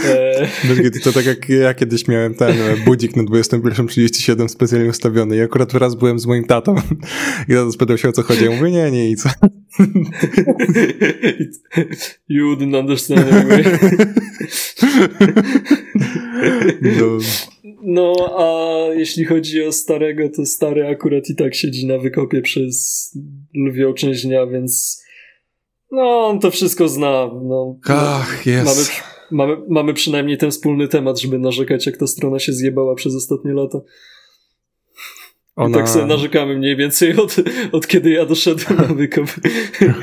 E, 0.05 0.47
Wiesz, 0.67 1.03
To 1.03 1.11
tak 1.13 1.25
jak 1.25 1.49
ja 1.49 1.73
kiedyś 1.73 2.07
miałem 2.07 2.35
ten 2.35 2.51
e, 2.61 2.77
budzik 2.85 3.15
na 3.15 3.23
21.37 3.23 4.47
specjalnie 4.47 4.89
ustawiony 4.89 5.37
i 5.37 5.41
akurat 5.41 5.73
raz 5.73 5.95
byłem 5.95 6.19
z 6.19 6.25
moim 6.25 6.45
tatą 6.45 6.75
i 7.49 7.53
tata 7.53 7.71
spytał 7.71 7.97
się 7.97 8.09
o 8.09 8.11
co 8.11 8.23
chodzi. 8.23 8.45
Ja 8.45 8.51
mówię, 8.51 8.71
nie, 8.71 8.91
nie, 8.91 9.09
i 9.09 9.15
co? 9.15 9.29
you 12.29 12.55
wouldn't 12.55 12.79
understand 12.79 13.33
anyway. 13.33 13.63
No, 16.81 17.19
No, 17.83 18.13
a 18.37 18.93
jeśli 18.93 19.25
chodzi 19.25 19.63
o 19.63 19.71
starego, 19.71 20.29
to 20.35 20.45
stary 20.45 20.87
akurat 20.87 21.29
i 21.29 21.35
tak 21.35 21.55
siedzi 21.55 21.87
na 21.87 21.97
wykopie 21.97 22.41
przez 22.41 23.11
lwią 23.53 23.93
część 23.93 24.25
dnia, 24.25 24.47
więc 24.47 25.05
No, 25.91 26.27
on 26.27 26.39
to 26.39 26.51
wszystko 26.51 26.87
zna. 26.87 27.29
No, 27.43 27.79
Ach, 27.87 28.45
jest. 28.45 29.01
Mamy, 29.31 29.47
mamy, 29.47 29.63
mamy 29.69 29.93
przynajmniej 29.93 30.37
ten 30.37 30.51
wspólny 30.51 30.87
temat, 30.87 31.19
żeby 31.19 31.39
narzekać, 31.39 31.85
jak 31.85 31.97
ta 31.97 32.07
strona 32.07 32.39
się 32.39 32.53
zjebała 32.53 32.95
przez 32.95 33.15
ostatnie 33.15 33.53
lata. 33.53 33.81
Ona... 35.55 35.77
tak 35.77 35.89
sobie 35.89 36.05
narzekamy 36.05 36.57
mniej 36.57 36.75
więcej 36.75 37.15
od, 37.17 37.35
od 37.71 37.87
kiedy 37.87 38.09
ja 38.09 38.25
doszedłem 38.25 38.77
na 38.77 38.93
wykop. 38.93 39.25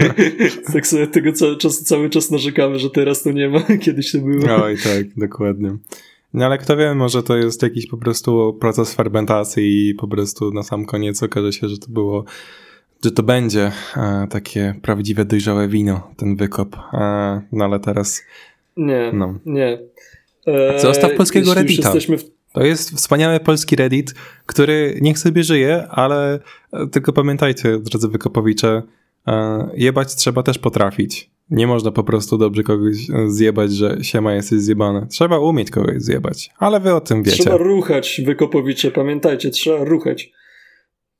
tak 0.72 0.86
sobie 0.86 1.06
tego 1.06 1.32
cały 1.32 1.56
czas, 1.56 1.82
cały 1.82 2.10
czas 2.10 2.30
narzekamy, 2.30 2.78
że 2.78 2.90
teraz 2.90 3.22
to 3.22 3.32
nie 3.32 3.48
ma, 3.48 3.62
kiedyś 3.84 4.12
to 4.12 4.18
było. 4.18 4.64
Oj, 4.64 4.76
tak, 4.76 5.14
dokładnie. 5.16 5.76
No 6.34 6.46
ale 6.46 6.58
kto 6.58 6.76
wie, 6.76 6.94
może 6.94 7.22
to 7.22 7.36
jest 7.36 7.62
jakiś 7.62 7.86
po 7.86 7.96
prostu 7.96 8.58
proces 8.60 8.94
fermentacji 8.94 9.88
i 9.88 9.94
po 9.94 10.08
prostu 10.08 10.50
na 10.50 10.62
sam 10.62 10.84
koniec 10.84 11.22
okaże 11.22 11.52
się, 11.52 11.68
że 11.68 11.78
to 11.78 11.86
było, 11.88 12.24
że 13.04 13.10
to 13.10 13.22
będzie 13.22 13.72
e, 13.96 14.26
takie 14.30 14.74
prawdziwe, 14.82 15.24
dojrzałe 15.24 15.68
wino, 15.68 16.10
ten 16.16 16.36
wykop. 16.36 16.76
E, 16.92 17.42
no 17.52 17.64
ale 17.64 17.80
teraz... 17.80 18.22
Nie, 18.76 19.10
no. 19.14 19.38
nie. 19.46 19.78
E, 20.46 20.80
Zostaw 20.80 21.12
polskiego 21.16 21.54
Reddita. 21.54 21.92
W... 21.92 22.24
To 22.52 22.62
jest 22.64 22.96
wspaniały 22.96 23.40
polski 23.40 23.76
Reddit, 23.76 24.14
który 24.46 24.98
niech 25.00 25.18
sobie 25.18 25.44
żyje, 25.44 25.88
ale 25.88 26.38
e, 26.72 26.86
tylko 26.86 27.12
pamiętajcie, 27.12 27.78
drodzy 27.78 28.08
wykopowicze, 28.08 28.82
e, 29.26 29.68
jebać 29.74 30.14
trzeba 30.14 30.42
też 30.42 30.58
potrafić. 30.58 31.30
Nie 31.52 31.66
można 31.66 31.92
po 31.92 32.04
prostu 32.04 32.38
dobrze 32.38 32.62
kogoś 32.62 32.96
zjebać, 33.26 33.72
że 33.72 33.98
siema 34.02 34.34
jesteś 34.34 34.58
zjebany. 34.58 35.06
Trzeba 35.10 35.38
umieć 35.38 35.70
kogoś 35.70 36.02
zjebać, 36.02 36.50
ale 36.58 36.80
wy 36.80 36.94
o 36.94 37.00
tym 37.00 37.22
wiecie. 37.22 37.42
Trzeba 37.42 37.56
ruchać, 37.56 38.20
wykopowicze, 38.24 38.90
pamiętajcie, 38.90 39.50
trzeba 39.50 39.84
ruchać. 39.84 40.32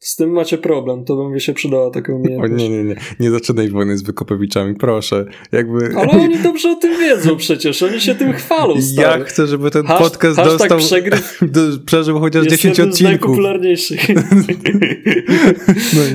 Z 0.03 0.17
tym 0.17 0.31
macie 0.31 0.59
problem, 0.59 1.05
to 1.05 1.17
by 1.17 1.35
mi 1.35 1.41
się 1.41 1.55
przydała 1.55 1.91
taka 1.91 2.15
umiejętność. 2.15 2.53
O 2.53 2.57
nie, 2.57 2.69
nie, 2.69 2.85
nie, 2.85 2.97
nie 3.21 3.31
zaczynaj 3.31 3.69
wojny 3.69 3.99
z 3.99 4.03
wykopowiczami, 4.03 4.75
proszę. 4.75 5.25
Jakby... 5.53 5.95
Ale 5.97 6.11
oni 6.11 6.39
dobrze 6.39 6.71
o 6.71 6.75
tym 6.75 7.01
wiedzą 7.01 7.37
przecież, 7.37 7.83
oni 7.83 8.01
się 8.01 8.15
tym 8.15 8.33
chwalą, 8.33 8.83
stary. 8.83 9.19
Ja 9.19 9.25
chcę, 9.25 9.47
żeby 9.47 9.71
ten 9.71 9.87
Hasz, 9.87 10.03
podcast 10.03 10.37
dostał, 10.37 10.79
przegryw 10.79 11.39
do, 11.53 11.61
przeżył 11.87 12.21
chociaż 12.21 12.45
jest 12.45 12.57
10 12.57 12.81
odcinków. 12.81 13.01
Jest 13.01 13.03
najpopularniejszych. 13.03 14.09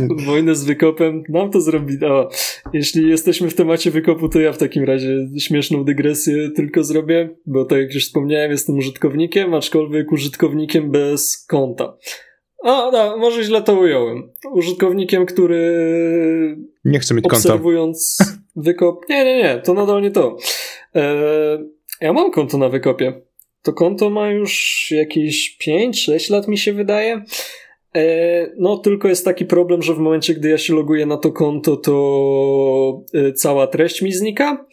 no 0.10 0.16
Wojnę 0.26 0.56
z 0.56 0.64
wykopem, 0.64 1.24
nam 1.30 1.52
to 1.52 1.62
zrobi. 1.62 2.06
O, 2.06 2.30
jeśli 2.74 3.10
jesteśmy 3.10 3.50
w 3.50 3.54
temacie 3.54 3.92
wykopu, 3.92 4.30
to 4.30 4.40
ja 4.40 4.54
w 4.54 4.58
takim 4.58 4.84
razie 4.84 5.28
śmieszną 5.40 5.84
dygresję 5.84 6.52
tylko 6.56 6.84
zrobię, 6.84 7.30
bo 7.46 7.66
tak 7.66 7.80
jak 7.80 7.94
już 7.94 8.04
wspomniałem, 8.04 8.52
jestem 8.52 8.78
użytkownikiem, 8.78 9.54
aczkolwiek 9.54 10.12
użytkownikiem 10.12 10.92
bez 10.92 11.46
konta. 11.48 11.98
A, 12.64 12.90
no, 12.92 13.18
może 13.18 13.44
źle 13.44 13.62
to 13.62 13.80
ująłem. 13.80 14.32
Użytkownikiem, 14.52 15.26
który. 15.26 16.58
Nie 16.86 17.00
chce 17.00 17.14
mieć 17.14 17.26
obserwując 17.26 18.18
konta. 18.18 18.34
wykop. 18.56 19.10
Nie, 19.10 19.26
nie, 19.26 19.38
nie, 19.38 19.62
to 19.66 19.74
nadal 19.74 20.02
nie 20.02 20.12
to. 20.12 20.38
E, 20.96 21.18
ja 22.02 22.14
mam 22.14 22.32
konto 22.32 22.58
na 22.58 22.70
wykopie. 22.70 23.22
To 23.62 23.74
konto 23.74 24.10
ma 24.10 24.30
już 24.30 24.88
jakieś 24.92 25.58
5-6 25.68 26.32
lat, 26.32 26.48
mi 26.48 26.58
się 26.58 26.74
wydaje. 26.74 27.24
E, 27.96 28.52
no, 28.58 28.78
tylko 28.78 29.08
jest 29.08 29.26
taki 29.26 29.46
problem, 29.46 29.82
że 29.82 29.94
w 29.94 30.00
momencie, 30.00 30.34
gdy 30.34 30.50
ja 30.50 30.58
się 30.58 30.74
loguję 30.74 31.06
na 31.06 31.18
to 31.18 31.32
konto, 31.32 31.78
to 31.78 33.04
e, 33.14 33.34
cała 33.34 33.68
treść 33.68 34.02
mi 34.02 34.14
znika. 34.14 34.66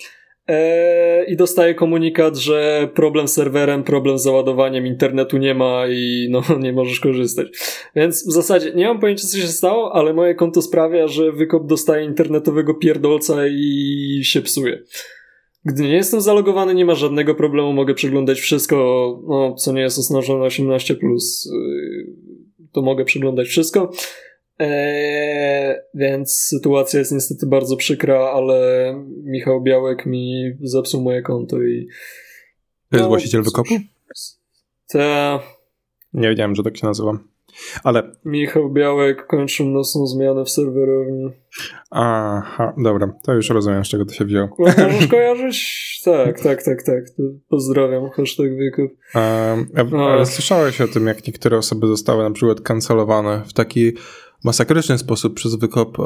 Eee, 0.46 1.33
i 1.33 1.37
dostaję 1.37 1.74
komunikat, 1.74 2.37
że 2.37 2.88
problem 2.94 3.28
z 3.28 3.33
serwerem, 3.33 3.85
problem 3.85 4.18
z 4.18 4.22
załadowaniem 4.22 4.87
internetu 4.87 5.38
nie 5.38 5.54
ma 5.54 5.85
i 5.88 6.28
no 6.30 6.42
nie 6.61 6.72
możesz 6.72 7.00
korzystać. 7.00 7.48
Więc 7.96 8.28
w 8.28 8.33
zasadzie 8.33 8.72
nie 8.74 8.87
mam 8.87 9.00
pojęcia, 9.00 9.26
co 9.26 9.38
się 9.38 9.46
stało, 9.46 9.94
ale 9.94 10.14
moje 10.14 10.35
konto 10.35 10.62
sprawia, 10.62 11.09
że 11.09 11.33
wykop 11.33 11.66
dostaje 11.66 12.04
internetowego 12.04 12.74
pierdolca 12.74 13.46
i 13.46 14.20
się 14.24 14.42
psuje. 14.42 14.83
Gdy 15.64 15.83
nie 15.83 15.94
jestem 15.94 16.20
zalogowany, 16.20 16.74
nie 16.74 16.85
ma 16.85 16.94
żadnego 16.94 17.35
problemu, 17.35 17.72
mogę 17.72 17.94
przeglądać 17.94 18.40
wszystko, 18.40 18.76
no, 19.28 19.54
co 19.54 19.72
nie 19.72 19.80
jest 19.80 19.98
oznaczone 19.98 20.46
18+, 20.46 20.94
yy, 21.00 22.07
to 22.72 22.83
mogę 22.83 23.04
przeglądać 23.04 23.46
wszystko. 23.46 23.90
Eee, 24.59 25.77
więc 25.95 26.33
sytuacja 26.33 26.99
jest 26.99 27.12
niestety 27.12 27.47
bardzo 27.47 27.77
przykra, 27.77 28.19
ale 28.19 28.95
Michał 29.25 29.62
Białek 29.62 30.07
mi 30.07 30.53
zepsuł 30.62 31.03
moje 31.03 31.23
konto 31.23 31.62
i. 31.62 31.87
To 32.90 32.97
jest 32.97 33.03
no, 33.03 33.09
właściciel 33.09 33.43
wykopu? 33.43 33.75
Ta. 34.88 35.40
Nie 36.12 36.29
wiedziałem, 36.29 36.55
że 36.55 36.62
tak 36.62 36.77
się 36.77 36.87
nazywa. 36.87 37.19
Ale. 37.85 38.03
Michał 38.25 38.71
Białek 38.71 39.27
kończył 39.27 39.67
nocną 39.67 40.07
zmianę 40.07 40.45
w 40.45 40.51
serwerowni. 40.51 41.31
Aha, 41.90 42.75
dobra, 42.79 43.12
to 43.23 43.35
już 43.35 43.51
rozumiem, 43.51 43.85
z 43.85 43.88
czego 43.88 44.05
to 44.05 44.12
się 44.12 44.25
wzięło. 44.25 44.49
Możesz 44.59 45.07
kojarzyć? 45.07 46.01
Tak, 46.05 46.40
tak, 46.40 46.62
tak, 46.62 46.83
tak. 46.83 47.05
Pozdrawiam, 47.49 48.11
hashtag 48.11 48.57
wykup. 48.57 48.99
Um, 49.14 49.95
ale 50.01 50.27
słyszałeś 50.27 50.81
o 50.81 50.88
tym, 50.88 51.07
jak 51.07 51.27
niektóre 51.27 51.59
osoby 51.59 51.87
zostały 51.87 52.23
na 52.23 52.31
przykład 52.31 52.61
kancelowane 52.61 53.43
w 53.47 53.53
taki 53.53 53.93
masakryczny 54.44 54.98
sposób 54.98 55.35
przez 55.35 55.54
wykop, 55.54 55.98
e, 56.00 56.02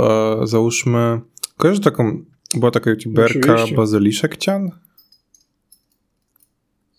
załóżmy, 0.46 1.20
kojarzysz 1.56 1.84
taką, 1.84 2.24
była 2.54 2.70
taka 2.70 2.90
youtuberka 2.90 3.56
Bazyliszek 3.76 4.36
Cian? 4.36 4.70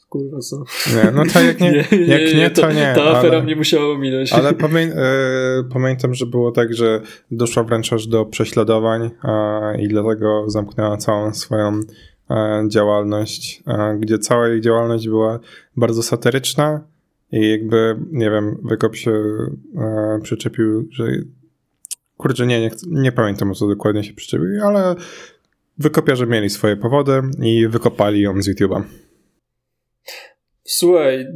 Kurwa 0.10 0.40
co? 0.40 0.64
Nie, 0.96 1.12
no 1.12 1.24
to 1.34 1.42
jak 1.42 1.60
nie, 1.62 1.72
nie, 1.72 1.98
jak 2.06 2.22
nie, 2.22 2.34
nie 2.34 2.50
to 2.50 2.72
nie. 2.72 2.94
Ta 2.96 3.04
afera 3.04 3.38
ale, 3.38 3.44
mnie 3.44 3.56
musiała 3.56 3.98
minąć. 3.98 4.34
Ale 4.34 4.54
pamię, 4.64 4.82
e, 4.82 5.64
pamiętam, 5.74 6.14
że 6.14 6.26
było 6.26 6.52
tak, 6.52 6.74
że 6.74 7.02
doszła 7.32 7.64
wręcz 7.64 7.94
aż 7.94 8.08
do 8.08 8.26
prześladowań 8.26 9.10
e, 9.24 9.82
i 9.82 9.88
dlatego 9.88 10.44
zamknęła 10.48 10.98
całą 10.98 11.34
swoją 11.34 11.80
działalność, 12.68 13.64
gdzie 14.00 14.20
cała 14.20 14.48
jej 14.48 14.62
działalność 14.62 15.08
była 15.08 15.40
bardzo 15.78 16.04
satyryczna, 16.04 16.82
i 17.32 17.50
jakby, 17.50 17.96
nie 18.12 18.32
wiem, 18.32 18.58
Wykop 18.64 18.96
się 18.96 19.12
e, 19.12 20.20
przyczepił, 20.24 20.88
że 20.92 21.04
kurczę, 22.18 22.48
nie, 22.48 22.62
nie, 22.62 22.72
nie 22.88 23.12
pamiętam 23.12 23.52
o 23.52 23.56
co 23.56 23.68
dokładnie 23.68 24.04
się 24.04 24.14
przyczepił, 24.14 24.48
ale 24.64 24.96
wykopiarze 25.78 26.28
mieli 26.28 26.50
swoje 26.50 26.78
powody 26.78 27.22
i 27.44 27.68
wykopali 27.68 28.22
ją 28.22 28.42
z 28.42 28.50
YouTube'a. 28.50 28.84
Słuchaj, 30.64 31.28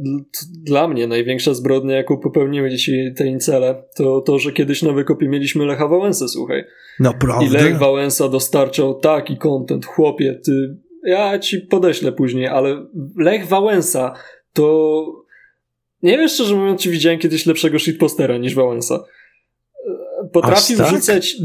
dla 0.62 0.88
mnie 0.88 1.06
największa 1.06 1.54
zbrodnia, 1.54 1.96
jaką 1.96 2.16
popełniły 2.16 2.70
dzisiaj 2.70 3.14
te 3.16 3.26
incele, 3.26 3.84
to 3.96 4.20
to, 4.20 4.38
że 4.38 4.52
kiedyś 4.52 4.82
na 4.82 4.92
wykopie 4.92 5.28
mieliśmy 5.28 5.66
Lecha 5.66 5.88
Wałęsę, 5.88 6.28
słuchaj. 6.28 6.64
Naprawdę? 7.00 7.46
I 7.46 7.50
Lech 7.50 7.78
Wałęsa 7.78 8.28
dostarczał 8.28 9.00
taki 9.00 9.36
content, 9.36 9.86
chłopie, 9.86 10.40
ty, 10.44 10.76
ja 11.04 11.38
ci 11.38 11.58
podeślę 11.58 12.12
później, 12.12 12.46
ale 12.46 12.86
Lech 13.16 13.46
Wałęsa 13.46 14.14
to 14.52 15.23
nie 16.04 16.18
wiem, 16.18 16.28
szczerze 16.28 16.54
mówiąc, 16.54 16.82
czy 16.82 16.90
widziałem 16.90 17.18
kiedyś 17.18 17.46
lepszego 17.46 17.78
shitpostera 17.78 18.38
niż 18.38 18.54
Wałęsa. 18.54 19.04
Potrafił 20.32 20.78
tak? 20.78 20.86
wrzucać, 20.86 21.36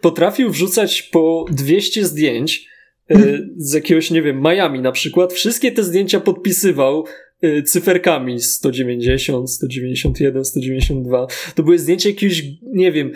potrafił 0.00 0.50
wrzucać 0.50 1.02
po 1.02 1.44
200 1.50 2.04
zdjęć 2.04 2.68
e, 3.10 3.16
z 3.56 3.74
jakiegoś, 3.74 4.10
nie 4.10 4.22
wiem, 4.22 4.42
Miami 4.42 4.80
na 4.80 4.92
przykład. 4.92 5.32
Wszystkie 5.32 5.72
te 5.72 5.82
zdjęcia 5.82 6.20
podpisywał 6.20 7.04
e, 7.42 7.62
cyferkami 7.62 8.40
190, 8.40 9.50
191, 9.50 10.44
192. 10.44 11.26
To 11.54 11.62
były 11.62 11.78
zdjęcia 11.78 12.08
jakiegoś, 12.08 12.42
nie 12.62 12.92
wiem, 12.92 13.12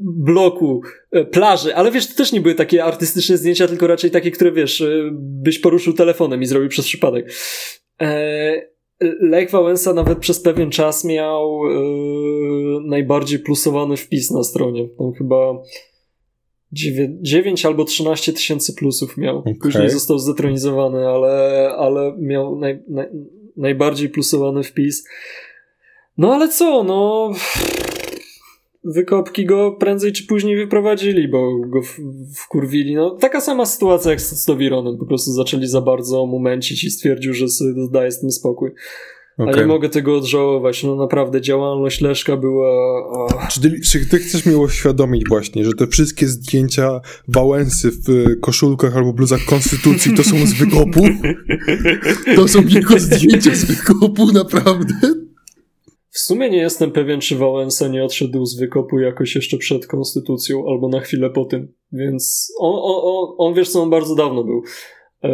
bloku, 0.00 0.82
e, 1.12 1.24
plaży, 1.24 1.74
ale 1.74 1.90
wiesz, 1.90 2.06
to 2.06 2.14
też 2.14 2.32
nie 2.32 2.40
były 2.40 2.54
takie 2.54 2.84
artystyczne 2.84 3.36
zdjęcia, 3.36 3.68
tylko 3.68 3.86
raczej 3.86 4.10
takie, 4.10 4.30
które 4.30 4.52
wiesz, 4.52 4.84
byś 5.12 5.58
poruszył 5.58 5.92
telefonem 5.92 6.42
i 6.42 6.46
zrobił 6.46 6.68
przez 6.68 6.86
przypadek. 6.86 7.32
Lech 9.00 9.50
Wałęsa 9.50 9.92
nawet 9.92 10.18
przez 10.18 10.40
pewien 10.40 10.70
czas 10.70 11.04
miał 11.04 11.60
yy, 11.64 12.80
najbardziej 12.84 13.38
plusowany 13.38 13.96
wpis 13.96 14.30
na 14.30 14.42
stronie. 14.42 14.88
Tam 14.98 15.12
chyba 15.12 15.62
9, 16.72 17.66
albo 17.66 17.84
13 17.84 18.32
tysięcy 18.32 18.74
plusów 18.74 19.16
miał. 19.16 19.38
Okay. 19.38 19.54
Później 19.62 19.90
został 19.90 20.18
zdetronizowany, 20.18 21.08
ale, 21.08 21.70
ale 21.78 22.16
miał 22.18 22.58
naj, 22.58 22.82
naj, 22.88 23.06
najbardziej 23.56 24.08
plusowany 24.08 24.62
wpis. 24.62 25.04
No 26.18 26.34
ale 26.34 26.48
co, 26.48 26.84
no 26.84 27.30
wykopki 28.86 29.46
go 29.46 29.72
prędzej 29.72 30.12
czy 30.12 30.26
później 30.26 30.56
wyprowadzili, 30.56 31.28
bo 31.28 31.58
go 31.58 31.80
wkurwili. 32.34 32.94
No, 32.94 33.10
taka 33.10 33.40
sama 33.40 33.66
sytuacja 33.66 34.10
jak 34.10 34.20
z 34.20 34.40
Stowironem. 34.40 34.98
Po 34.98 35.06
prostu 35.06 35.32
zaczęli 35.32 35.66
za 35.66 35.80
bardzo 35.80 36.26
momencić 36.26 36.84
i 36.84 36.90
stwierdził, 36.90 37.34
że 37.34 37.48
sobie 37.48 37.72
daje 37.90 38.12
z 38.12 38.20
tym 38.20 38.30
spokój. 38.30 38.70
Okay. 39.38 39.54
A 39.54 39.56
nie 39.56 39.66
mogę 39.66 39.88
tego 39.88 40.16
odżałować. 40.16 40.84
No 40.84 40.96
naprawdę 40.96 41.40
działalność 41.40 42.00
Leszka 42.00 42.36
była... 42.36 42.68
Czy 43.50 43.60
ty, 43.60 43.80
czy 43.80 44.06
ty 44.06 44.18
chcesz 44.18 44.46
mi 44.46 44.54
uświadomić 44.54 45.22
właśnie, 45.28 45.64
że 45.64 45.72
te 45.72 45.86
wszystkie 45.86 46.26
zdjęcia 46.28 47.00
Wałęsy 47.28 47.90
w 47.90 48.24
koszulkach 48.40 48.96
albo 48.96 49.12
bluzach 49.12 49.44
Konstytucji 49.44 50.14
to 50.14 50.24
są 50.24 50.46
z 50.46 50.52
wykopu? 50.52 51.04
To 52.36 52.48
są 52.48 52.68
tylko 52.68 52.98
zdjęcia 52.98 53.54
z 53.54 53.64
wykopu, 53.64 54.32
naprawdę? 54.32 55.15
W 56.16 56.18
sumie 56.18 56.50
nie 56.50 56.58
jestem 56.58 56.92
pewien, 56.92 57.20
czy 57.20 57.36
Wałęsa 57.36 57.88
nie 57.88 58.04
odszedł 58.04 58.46
z 58.46 58.58
wykopu 58.58 58.98
jakoś 58.98 59.34
jeszcze 59.34 59.56
przed 59.56 59.86
konstytucją, 59.86 60.68
albo 60.68 60.88
na 60.88 61.00
chwilę 61.00 61.30
po 61.30 61.44
tym. 61.44 61.72
Więc 61.92 62.52
on, 62.58 62.74
on, 62.82 63.00
on, 63.04 63.34
on 63.38 63.54
wiesz 63.54 63.68
co, 63.68 63.82
on 63.82 63.90
bardzo 63.90 64.14
dawno 64.14 64.44
był. 64.44 64.62
Eee, 65.22 65.32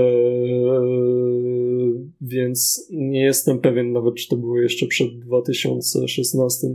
więc 2.20 2.88
nie 2.90 3.22
jestem 3.22 3.58
pewien 3.58 3.92
nawet, 3.92 4.14
czy 4.14 4.28
to 4.28 4.36
było 4.36 4.60
jeszcze 4.60 4.86
przed 4.86 5.18
2016. 5.18 6.66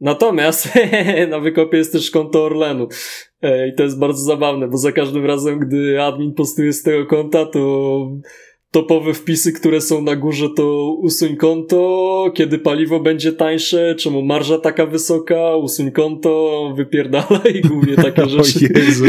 Natomiast 0.00 0.68
na 1.30 1.40
wykopie 1.40 1.78
jest 1.78 1.92
też 1.92 2.10
konto 2.10 2.44
Orlenu. 2.44 2.88
Eee, 3.42 3.70
I 3.70 3.74
to 3.74 3.82
jest 3.82 3.98
bardzo 3.98 4.22
zabawne, 4.22 4.68
bo 4.68 4.76
za 4.76 4.92
każdym 4.92 5.26
razem, 5.26 5.58
gdy 5.58 6.02
admin 6.02 6.34
postuje 6.34 6.72
z 6.72 6.82
tego 6.82 7.06
konta, 7.06 7.46
to 7.46 7.60
topowe 8.70 9.14
wpisy, 9.14 9.52
które 9.52 9.80
są 9.80 10.02
na 10.02 10.16
górze, 10.16 10.48
to 10.56 10.94
usuń 11.00 11.36
konto, 11.36 12.32
kiedy 12.34 12.58
paliwo 12.58 13.00
będzie 13.00 13.32
tańsze, 13.32 13.94
czemu 13.94 14.22
marża 14.22 14.58
taka 14.58 14.86
wysoka, 14.86 15.56
usuń 15.56 15.90
konto, 15.90 16.72
wypierdalaj, 16.76 17.62
głównie 17.70 17.96
takie 17.96 18.28
rzeczy. 18.28 18.68
O 18.74 18.78
Jezu. 18.78 19.04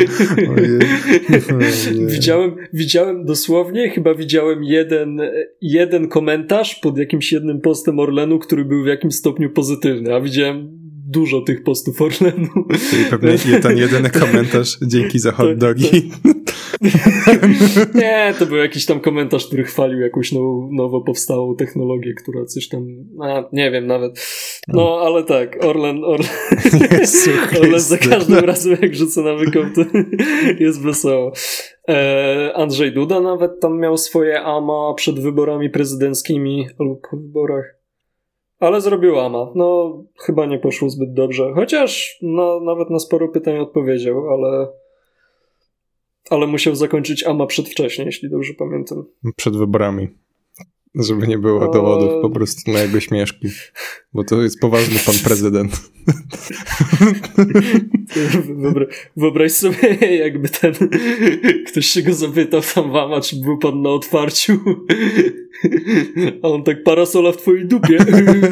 O 1.58 1.62
Jezu. 1.64 2.08
widziałem, 2.08 2.56
widziałem 2.74 3.26
dosłownie, 3.26 3.90
chyba 3.90 4.16
widziałem 4.16 4.64
jeden, 4.64 5.22
jeden 5.62 6.08
komentarz 6.08 6.76
pod 6.76 6.98
jakimś 6.98 7.32
jednym 7.32 7.62
postem 7.62 8.00
Orlenu, 8.00 8.40
który 8.40 8.66
był 8.66 8.84
w 8.84 8.88
jakimś 8.88 9.16
stopniu 9.16 9.50
pozytywny, 9.50 10.16
a 10.16 10.22
widziałem 10.22 10.82
dużo 11.12 11.42
tych 11.42 11.64
postów 11.64 12.02
Orlenu. 12.02 12.48
Czyli 12.90 13.06
pewnie 13.10 13.36
nie 13.52 13.60
ten 13.70 13.78
jedyny 13.78 14.10
komentarz, 14.10 14.78
dzięki 14.82 15.20
za 15.20 15.32
hot 15.32 15.58
dogi. 15.58 16.12
Nie, 17.96 18.34
to 18.40 18.46
był 18.46 18.58
jakiś 18.58 18.86
tam 18.86 19.00
komentarz, 19.00 19.48
który 19.48 19.64
chwalił 19.64 20.00
jakąś 20.00 20.32
now, 20.32 20.72
nowo 20.72 21.02
powstałą 21.02 21.56
technologię, 21.56 22.14
która 22.14 22.46
coś 22.46 22.68
tam, 22.68 22.86
a, 23.22 23.44
nie 23.54 23.72
wiem 23.72 23.88
nawet. 23.88 24.12
No, 24.68 25.00
ale 25.02 25.24
tak, 25.24 25.64
Orlen, 25.64 26.04
Orlen, 26.04 26.30
Orlen 27.62 27.80
za 27.80 27.98
każdym 27.98 28.46
razem 28.46 28.78
jak 28.82 28.96
rzucę 28.96 29.22
na 29.22 29.36
wykop, 29.36 29.66
to 29.76 29.82
jest 30.64 30.82
wesoło. 30.82 31.32
E, 31.90 32.52
Andrzej 32.56 32.92
Duda 32.92 33.20
nawet 33.20 33.60
tam 33.60 33.80
miał 33.80 33.98
swoje 33.98 34.42
AMA 34.42 34.94
przed 34.96 35.20
wyborami 35.20 35.70
prezydenckimi 35.70 36.68
albo 36.80 36.96
po 36.96 37.18
wyborach. 37.18 37.76
Ale 38.60 38.82
zrobił 38.82 39.20
AMA. 39.20 39.52
No, 39.56 39.98
chyba 40.20 40.46
nie 40.46 40.60
poszło 40.60 40.90
zbyt 40.90 41.14
dobrze. 41.14 41.52
Chociaż 41.56 42.18
no, 42.22 42.60
nawet 42.60 42.90
na 42.90 43.00
sporo 43.00 43.28
pytań 43.28 43.58
odpowiedział, 43.58 44.30
ale 44.30 44.68
ale 46.32 46.48
musiał 46.48 46.76
zakończyć 46.76 47.24
AMA 47.24 47.46
przedwcześnie, 47.46 48.06
jeśli 48.06 48.30
dobrze 48.30 48.54
pamiętam. 48.54 49.04
Przed 49.36 49.58
wyborami. 49.58 50.08
Żeby 50.96 51.28
nie 51.28 51.38
było 51.38 51.70
O. 51.70 51.72
dowodów 51.72 52.22
po 52.22 52.30
prostu 52.30 52.72
na 52.72 52.80
jego 52.80 53.00
śmieszki. 53.00 53.48
Bo 54.14 54.24
to 54.24 54.42
jest 54.42 54.60
poważny 54.60 55.00
pan 55.06 55.16
prezydent. 55.24 55.72
Wyobra 58.62 58.86
wyobraź 59.18 59.52
sobie, 59.52 60.18
jakby 60.18 60.50
ten 60.50 60.74
ktoś 61.68 61.86
się 61.86 62.02
go 62.02 62.14
zapytał 62.14 62.62
tam 62.76 62.92
wama, 62.92 63.22
czy 63.22 63.36
był 63.36 63.58
pan 63.58 63.82
na 63.82 63.90
otwarciu. 63.90 64.60
A 66.44 66.48
on 66.48 66.64
tak 66.64 66.84
parasola 66.84 67.32
w 67.32 67.38
twojej 67.38 67.68
dupie. 67.68 67.98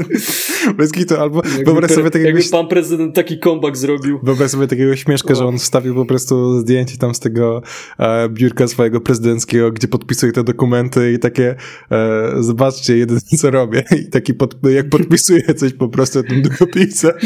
Bez 0.78 0.92
kitu, 0.92 1.16
albo 1.16 1.42
Jakby, 1.46 1.64
wyobraź 1.64 1.92
sobie 1.92 2.10
takiego, 2.10 2.30
jakby 2.30 2.44
pan 2.52 2.68
prezydent 2.68 3.16
taki 3.16 3.40
comeback 3.40 3.78
zrobił. 3.78 4.20
wyobraź 4.24 4.52
sobie 4.52 4.68
takiego 4.68 4.96
śmieszka, 4.96 5.36
że 5.36 5.46
on 5.46 5.58
wstawił 5.58 5.96
po 5.96 6.06
prostu 6.06 6.60
zdjęcie 6.60 6.98
tam 6.98 7.16
z 7.16 7.20
tego 7.20 7.62
e, 8.00 8.30
biurka 8.30 8.68
swojego 8.68 9.02
prezydenckiego, 9.02 9.72
gdzie 9.72 9.88
podpisuje 9.88 10.32
te 10.32 10.44
dokumenty 10.44 11.14
i 11.14 11.20
takie 11.20 11.56
e, 11.92 12.30
zobaczcie, 12.40 12.98
jedyne 12.98 13.20
co 13.38 13.52
robię. 13.52 13.84
I 14.06 14.10
taki 14.10 14.34
pod, 14.34 14.56
jak 14.70 14.90
podpisuje 14.90 15.54
coś 15.54 15.74
po 15.74 15.90
prostu 15.90 16.24
tym 16.24 16.42
długopisem. 16.42 17.12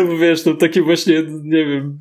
No 0.08 0.18
wiesz, 0.18 0.42
to 0.42 0.54
takie 0.54 0.82
właśnie, 0.82 1.22
nie 1.42 1.66
wiem, 1.66 1.98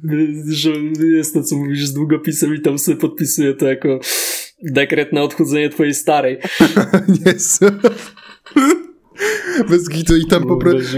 że 0.47 0.71
jest 1.05 1.33
to, 1.33 1.43
co 1.43 1.55
mówisz 1.55 1.85
z 1.85 1.93
długopisem 1.93 2.55
i 2.55 2.61
tam 2.61 2.79
sobie 2.79 2.97
podpisuje 2.97 3.53
to 3.53 3.67
jako 3.67 3.99
dekret 4.63 5.13
na 5.13 5.21
odchudzenie 5.21 5.69
twojej 5.69 5.93
starej. 5.93 6.37
Jezu. 7.25 7.65
Bez 9.69 9.89
gitu 9.89 10.15
i 10.15 10.25
tam 10.25 10.47
po 10.47 10.57
prostu 10.57 10.97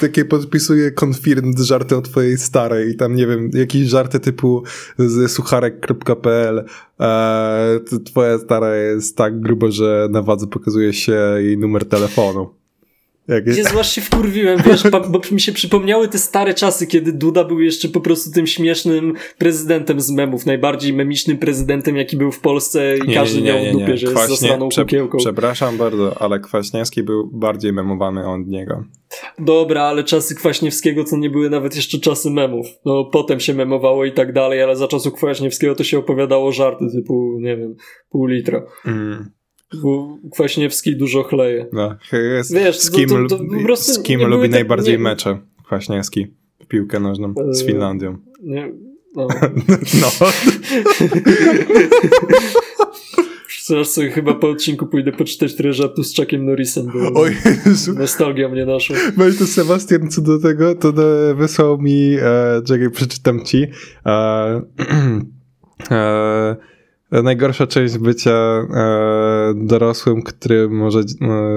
takie 0.00 0.24
podpisuje 0.24 0.92
confirmed 1.04 1.58
żarty 1.58 1.96
o 1.96 2.02
twojej 2.02 2.38
starej 2.38 2.90
i 2.90 2.96
tam 2.96 3.16
nie 3.16 3.26
wiem, 3.26 3.50
jakieś 3.54 3.88
żarty 3.88 4.20
typu 4.20 4.62
z 4.98 5.30
sucharek.pl 5.30 6.64
e, 7.00 7.80
twoja 8.04 8.38
stara 8.38 8.76
jest 8.76 9.16
tak 9.16 9.40
grubo, 9.40 9.70
że 9.70 10.08
na 10.10 10.22
wadze 10.22 10.46
pokazuje 10.46 10.92
się 10.92 11.20
jej 11.38 11.58
numer 11.58 11.88
telefonu. 11.88 12.57
Jak, 13.28 13.46
Jezu, 13.46 13.78
aż 13.78 13.92
się 13.92 14.00
wkurwiłem, 14.00 14.62
wiesz, 14.66 14.82
bo 15.08 15.20
mi 15.32 15.40
się 15.40 15.52
przypomniały 15.52 16.08
te 16.08 16.18
stare 16.18 16.54
czasy, 16.54 16.86
kiedy 16.86 17.12
Duda 17.12 17.44
był 17.44 17.60
jeszcze 17.60 17.88
po 17.88 18.00
prostu 18.00 18.30
tym 18.30 18.46
śmiesznym 18.46 19.14
prezydentem 19.38 20.00
z 20.00 20.10
memów, 20.10 20.46
najbardziej 20.46 20.92
memicznym 20.92 21.38
prezydentem, 21.38 21.96
jaki 21.96 22.16
był 22.16 22.32
w 22.32 22.40
Polsce 22.40 22.96
i 22.98 23.14
każdy 23.14 23.42
miał 23.42 23.58
w 23.64 23.72
dupie, 23.72 23.96
że 23.96 24.06
jest 24.06 24.18
Kwaśnie- 24.18 24.36
zasraną 24.36 24.68
prze- 24.68 24.82
kukiełką. 24.82 25.18
Przepraszam 25.18 25.76
bardzo, 25.76 26.22
ale 26.22 26.40
Kwaśniewski 26.40 27.02
był 27.02 27.30
bardziej 27.32 27.72
memowany 27.72 28.28
od 28.28 28.46
niego. 28.46 28.84
Dobra, 29.38 29.82
ale 29.82 30.04
czasy 30.04 30.34
Kwaśniewskiego 30.34 31.04
to 31.04 31.16
nie 31.16 31.30
były 31.30 31.50
nawet 31.50 31.76
jeszcze 31.76 31.98
czasy 31.98 32.30
memów. 32.30 32.66
No, 32.84 33.04
potem 33.04 33.40
się 33.40 33.54
memowało 33.54 34.04
i 34.04 34.12
tak 34.12 34.32
dalej, 34.32 34.62
ale 34.62 34.76
za 34.76 34.88
czasów 34.88 35.14
Kwaśniewskiego 35.14 35.74
to 35.74 35.84
się 35.84 35.98
opowiadało 35.98 36.52
żarty 36.52 36.84
typu, 36.92 37.38
nie 37.40 37.56
wiem, 37.56 37.74
pół 38.10 38.26
litra. 38.26 38.62
Mm, 38.86 39.30
Bo 39.82 40.18
Kwaśniewski 40.32 40.96
dużo 40.96 41.22
chleje. 41.22 41.66
no, 41.72 41.96
jest, 42.12 42.54
Wiesz, 42.54 42.78
z 42.78 42.90
to- 42.90 42.96
kim, 42.96 43.08
to- 43.08 43.26
to 43.28 43.38
prostu 43.64 43.92
z 43.92 44.02
kim 44.02 44.20
lubi 44.26 44.42
te- 44.42 44.48
najbardziej 44.48 44.92
nie- 44.94 44.98
mecze 45.02 45.38
Kwaśniewski 45.66 46.26
w 46.62 46.66
piłkę 46.66 47.00
nożną 47.00 47.34
z 47.50 47.60
Eee. 47.60 47.66
Finlandią. 47.68 48.18
Nie, 48.42 48.72
no. 49.16 49.28
No. 50.00 50.08
Zaraz 53.66 53.92
sobie 53.94 54.10
chyba 54.10 54.34
po 54.34 54.48
odcinku 54.50 54.86
pójdę 54.86 55.12
poczytać 55.12 55.54
trochę 55.54 55.72
żartu 55.72 56.04
z 56.04 56.16
Chuckiem 56.16 56.46
Norrisem, 56.46 56.86
bo 56.86 57.20
O 57.20 57.26
Jezu. 57.26 57.92
nostalgia 57.94 58.48
mnie 58.48 58.66
naszła. 58.66 58.96
Weź 59.16 59.38
to 59.38 59.46
Sebastian, 59.46 60.10
co 60.10 60.20
do 60.22 60.38
tego, 60.38 60.74
to 60.74 60.88
e, 61.30 61.34
wysłał 61.34 61.78
mi, 61.78 62.16
e, 62.22 62.62
czekaj, 62.66 62.90
przeczytam 62.90 63.44
ci. 63.44 63.66
E, 64.06 64.10
e, 65.90 66.56
najgorsza 67.10 67.66
część 67.66 67.98
bycia 67.98 68.30
e, 68.30 68.66
dorosłym, 69.56 70.22
który 70.22 70.68
może 70.68 71.00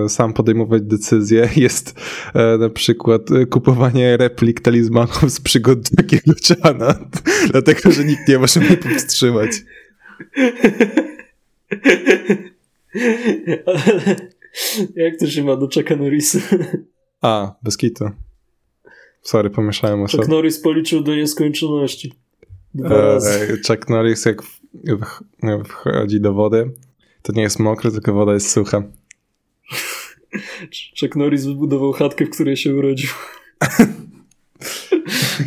e, 0.03 0.09
sam 0.09 0.33
podejmować 0.33 0.81
decyzje, 0.81 1.49
jest 1.55 1.99
e, 2.33 2.57
na 2.57 2.69
przykład 2.69 3.21
kupowanie 3.49 4.17
replik 4.17 4.61
talizmanów 4.61 5.31
z 5.31 5.41
przygód 5.41 5.79
Jackiego 5.97 6.33
Chana, 6.63 6.95
dlatego, 7.51 7.91
że 7.91 8.05
nikt 8.05 8.27
nie 8.27 8.39
może 8.39 8.59
mnie 8.59 8.77
powstrzymać. 8.77 9.51
Jak 14.95 15.17
to 15.19 15.27
się 15.27 15.43
ma 15.43 15.55
do 15.55 15.67
Chucka 15.75 15.95
Norrisa? 15.95 16.39
A, 17.21 17.55
bez 17.63 17.77
kitu. 17.77 18.05
Sorry, 19.21 19.49
pomieszałem 19.49 20.01
Chuck 20.01 20.13
osobę. 20.13 20.27
Norris 20.27 20.59
policzył 20.59 21.01
do 21.01 21.15
nieskończoności. 21.15 22.13
Dwa 22.73 22.89
razy. 23.01 23.29
E, 23.29 23.57
Chuck 23.67 23.89
Norris 23.89 24.25
jak 24.25 24.43
w- 24.43 24.60
wchodzi 25.65 26.21
do 26.21 26.33
wody, 26.33 26.71
to 27.21 27.33
nie 27.33 27.41
jest 27.41 27.59
mokre, 27.59 27.91
tylko 27.91 28.13
woda 28.13 28.33
jest 28.33 28.51
sucha. 28.51 28.81
Chuck 30.99 31.15
Norris 31.15 31.45
wybudował 31.45 31.91
chatkę, 31.91 32.25
w 32.25 32.29
której 32.29 32.57
się 32.57 32.75
urodził. 32.75 33.09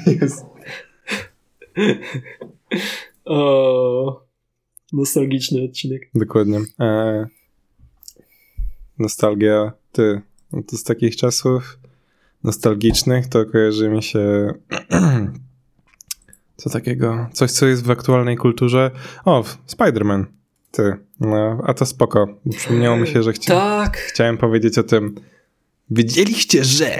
Jest. 0.20 0.44
O, 3.24 4.26
nostalgiczny 4.92 5.64
odcinek. 5.64 6.10
Dokładnie. 6.14 6.60
E, 6.80 7.26
nostalgia, 8.98 9.72
ty. 9.92 10.20
No 10.52 10.62
to 10.62 10.76
z 10.76 10.84
takich 10.84 11.16
czasów 11.16 11.78
nostalgicznych 12.44 13.28
to 13.28 13.46
kojarzy 13.46 13.88
mi 13.88 14.02
się 14.02 14.54
co 16.56 16.70
takiego, 16.70 17.26
coś 17.32 17.50
co 17.50 17.66
jest 17.66 17.84
w 17.84 17.90
aktualnej 17.90 18.36
kulturze. 18.36 18.90
O, 19.24 19.44
Spider-Man. 19.66 20.24
Ty. 20.70 20.92
No, 21.20 21.62
a 21.66 21.74
to 21.74 21.86
spoko. 21.86 22.26
Przypomniało 22.56 22.96
mi 22.96 23.06
się, 23.06 23.22
że 23.22 23.30
chcia- 23.32 23.46
Tak. 23.48 23.96
chciałem 23.96 24.38
powiedzieć 24.38 24.78
o 24.78 24.82
tym. 24.82 25.14
Wiedzieliście, 25.90 26.64
że 26.64 26.98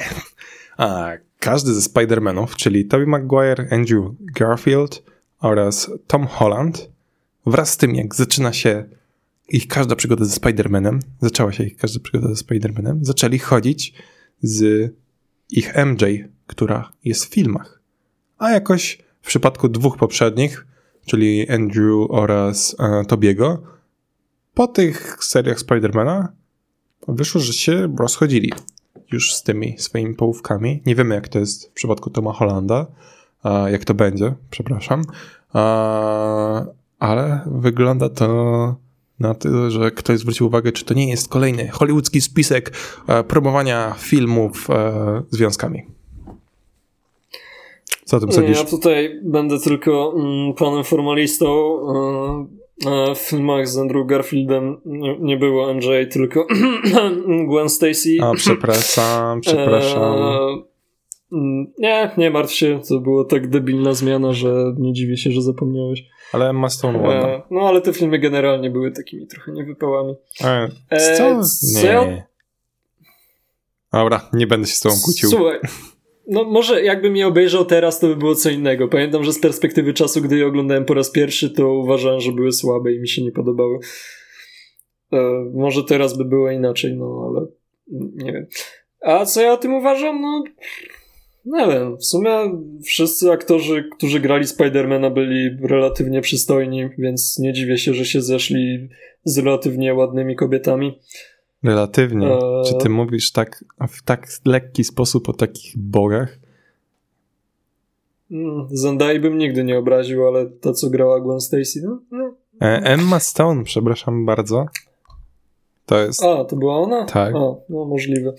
a, 0.77 1.11
każdy 1.39 1.75
ze 1.75 1.81
Spider-Manów, 1.81 2.57
czyli 2.57 2.85
Tobey 2.85 3.07
Maguire, 3.07 3.69
Andrew 3.71 4.05
Garfield 4.21 5.03
oraz 5.41 5.91
Tom 6.07 6.27
Holland, 6.27 6.91
wraz 7.47 7.71
z 7.71 7.77
tym, 7.77 7.95
jak 7.95 8.15
zaczyna 8.15 8.53
się 8.53 8.85
ich 9.49 9.69
każda 9.69 9.97
przygoda 9.97 10.25
ze 10.25 10.41
Spider-Manem, 10.41 10.99
zaczęła 11.21 11.53
się 11.53 11.65
ich 11.65 11.77
każda 11.77 12.01
przygoda 12.01 12.35
ze 12.35 12.45
Spider-Manem, 12.45 12.99
zaczęli 13.03 13.39
chodzić 13.39 13.95
z 14.43 14.91
ich 15.51 15.73
MJ, 15.77 16.05
która 16.47 16.93
jest 17.05 17.25
w 17.25 17.29
filmach. 17.29 17.81
A 18.39 18.51
jakoś 18.51 18.99
w 19.25 19.27
przypadku 19.27 19.69
dwóch 19.69 19.97
poprzednich, 19.97 20.67
czyli 21.07 21.51
Andrew 21.51 22.11
oraz 22.11 22.77
e, 22.79 23.05
Tobiego, 23.05 23.63
po 24.55 24.67
tych 24.67 25.19
seriach 25.25 25.59
Spidermana 25.59 26.33
wyszło, 27.09 27.41
że 27.41 27.53
się 27.53 27.95
rozchodzili 27.99 28.53
już 29.13 29.35
z 29.35 29.43
tymi 29.43 29.79
swoimi 29.79 30.15
połówkami. 30.15 30.83
Nie 30.87 30.95
wiemy, 30.95 31.15
jak 31.15 31.29
to 31.29 31.39
jest 31.39 31.71
w 31.71 31.73
przypadku 31.73 32.11
Toma 32.11 32.33
Hollanda, 32.33 32.87
jak 33.67 33.85
to 33.85 33.95
będzie, 33.95 34.35
przepraszam, 34.51 35.03
ale 36.99 37.41
wygląda 37.47 38.09
to 38.09 38.77
na 39.21 39.35
to, 39.35 39.71
że 39.71 39.91
ktoś 39.91 40.19
zwrócił 40.19 40.47
uwagę, 40.47 40.73
czy 40.73 40.85
to 40.85 40.95
nie 40.95 41.11
jest 41.11 41.29
kolejny 41.29 41.69
hollywoodzki 41.69 42.21
spisek 42.21 42.73
e, 43.09 43.25
promowania 43.25 43.95
filmów 43.99 44.71
e, 44.71 45.23
związkami. 45.31 45.83
Co 48.05 48.17
o 48.17 48.21
tym 48.21 48.33
sądzisz? 48.33 48.59
Ja 48.59 48.65
tutaj 48.65 49.21
będę 49.23 49.61
tylko 49.61 50.15
mm, 50.17 50.55
panem 50.55 50.85
formalistą. 50.85 51.79
E, 52.87 53.15
w 53.15 53.19
filmach 53.19 53.69
z 53.69 53.79
Andrew 53.79 54.07
Garfieldem 54.07 54.81
nie, 54.85 55.19
nie 55.19 55.37
było 55.37 55.75
MJ, 55.75 55.87
tylko 56.11 56.47
Gwen 57.51 57.69
Stacy. 57.69 58.17
A, 58.23 58.33
przepraszam, 58.35 59.41
przepraszam. 59.41 60.19
Mm, 61.33 61.73
nie, 61.79 62.11
nie 62.17 62.31
martw 62.31 62.53
się, 62.53 62.81
to 62.89 63.01
było 63.01 63.25
tak 63.25 63.49
debilna 63.49 63.95
zmiana, 63.95 64.33
że 64.33 64.75
nie 64.79 64.93
dziwię 64.93 65.17
się, 65.17 65.31
że 65.31 65.43
zapomniałeś. 65.43 66.05
Ale 66.33 66.49
Emma 66.49 66.69
Stone 66.69 66.99
ładna. 66.99 67.29
E, 67.29 67.43
no 67.51 67.61
ale 67.61 67.81
te 67.81 67.93
filmy 67.93 68.19
generalnie 68.19 68.71
były 68.71 68.93
takimi 68.93 69.27
trochę 69.27 69.53
niewypałami. 69.53 70.15
E, 70.45 70.69
e 70.91 71.17
co? 71.17 71.41
Nie. 71.83 72.27
Dobra, 73.93 74.31
nie 74.33 74.47
będę 74.47 74.67
się 74.67 74.75
z 74.75 74.81
tobą 74.81 74.95
kłócił. 75.05 75.31
Słuchaj, 75.31 75.59
no 76.29 76.45
może 76.45 76.83
jakbym 76.83 77.17
je 77.17 77.27
obejrzał 77.27 77.65
teraz, 77.65 78.01
to 78.01 78.07
by 78.07 78.17
było 78.17 78.35
co 78.35 78.51
innego. 78.51 78.89
Pamiętam, 78.89 79.25
że 79.25 79.33
z 79.33 79.41
perspektywy 79.41 79.95
czasu, 79.95 80.23
gdy 80.23 80.39
je 80.39 80.47
oglądałem 80.47 80.85
po 80.85 80.95
raz 80.95 81.11
pierwszy, 81.11 81.51
to 81.51 81.73
uważałem, 81.73 82.21
że 82.21 82.33
były 82.33 82.53
słabe 82.53 82.93
i 82.93 83.01
mi 83.01 83.09
się 83.09 83.23
nie 83.23 83.33
podobały. 83.33 83.79
E, 85.13 85.51
może 85.55 85.85
teraz 85.85 86.19
by 86.19 86.25
było 86.25 86.51
inaczej, 86.51 86.97
no 86.97 87.31
ale 87.31 87.47
nie 88.25 88.33
wiem. 88.33 88.47
A 89.01 89.25
co 89.25 89.43
ja 89.43 89.53
o 89.53 89.57
tym 89.57 89.75
uważam? 89.75 90.21
No 90.21 90.45
nie 91.45 91.67
wiem, 91.67 91.97
w 91.97 92.05
sumie 92.05 92.31
wszyscy 92.85 93.33
aktorzy, 93.33 93.89
którzy 93.97 94.21
grali 94.21 94.47
Spidermana 94.47 95.11
byli 95.11 95.57
relatywnie 95.63 96.21
przystojni, 96.21 96.89
więc 96.99 97.39
nie 97.39 97.53
dziwię 97.53 97.79
się, 97.79 97.95
że 97.95 98.05
się 98.05 98.23
zeszli 98.23 98.89
z 99.25 99.39
relatywnie 99.39 99.95
ładnymi 99.95 100.37
kobietami. 100.37 100.99
Relatywnie? 101.65 102.33
E... 102.33 102.63
Czy 102.69 102.75
ty 102.75 102.89
mówisz 102.89 103.33
tak 103.33 103.65
w 103.89 104.03
tak 104.03 104.29
lekki 104.45 104.85
sposób 104.85 105.29
o 105.29 105.33
takich 105.33 105.79
bogach? 105.79 106.39
Mm, 108.31 108.67
Zendai 108.71 109.21
bym 109.21 109.39
nigdy 109.39 109.65
nie 109.65 109.79
obraził, 109.79 110.27
ale 110.27 110.47
to, 110.47 110.73
co 110.73 110.91
grała 110.91 111.21
Gwen 111.21 111.41
Stacy, 111.41 111.83
no, 111.85 112.01
no. 112.11 112.35
E, 112.63 112.81
Emma 112.83 113.21
Stone, 113.21 113.65
przepraszam 113.65 114.27
bardzo. 114.27 114.67
To 115.87 115.99
jest... 115.99 116.25
A, 116.25 116.45
to 116.45 116.57
była 116.57 116.79
ona? 116.79 117.05
Tak. 117.05 117.35
A, 117.35 117.55
no 117.69 117.85
możliwe. 117.85 118.33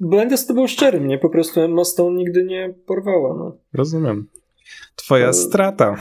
Będę 0.00 0.36
z 0.36 0.46
tobą 0.46 0.66
szczery, 0.66 1.00
mnie 1.00 1.18
po 1.18 1.30
prostu 1.30 1.60
Emma 1.60 1.84
Stone 1.84 2.16
nigdy 2.16 2.44
nie 2.44 2.74
porwała. 2.86 3.34
No. 3.34 3.56
Rozumiem. 3.72 4.26
Twoja 4.96 5.32
strata. 5.32 5.96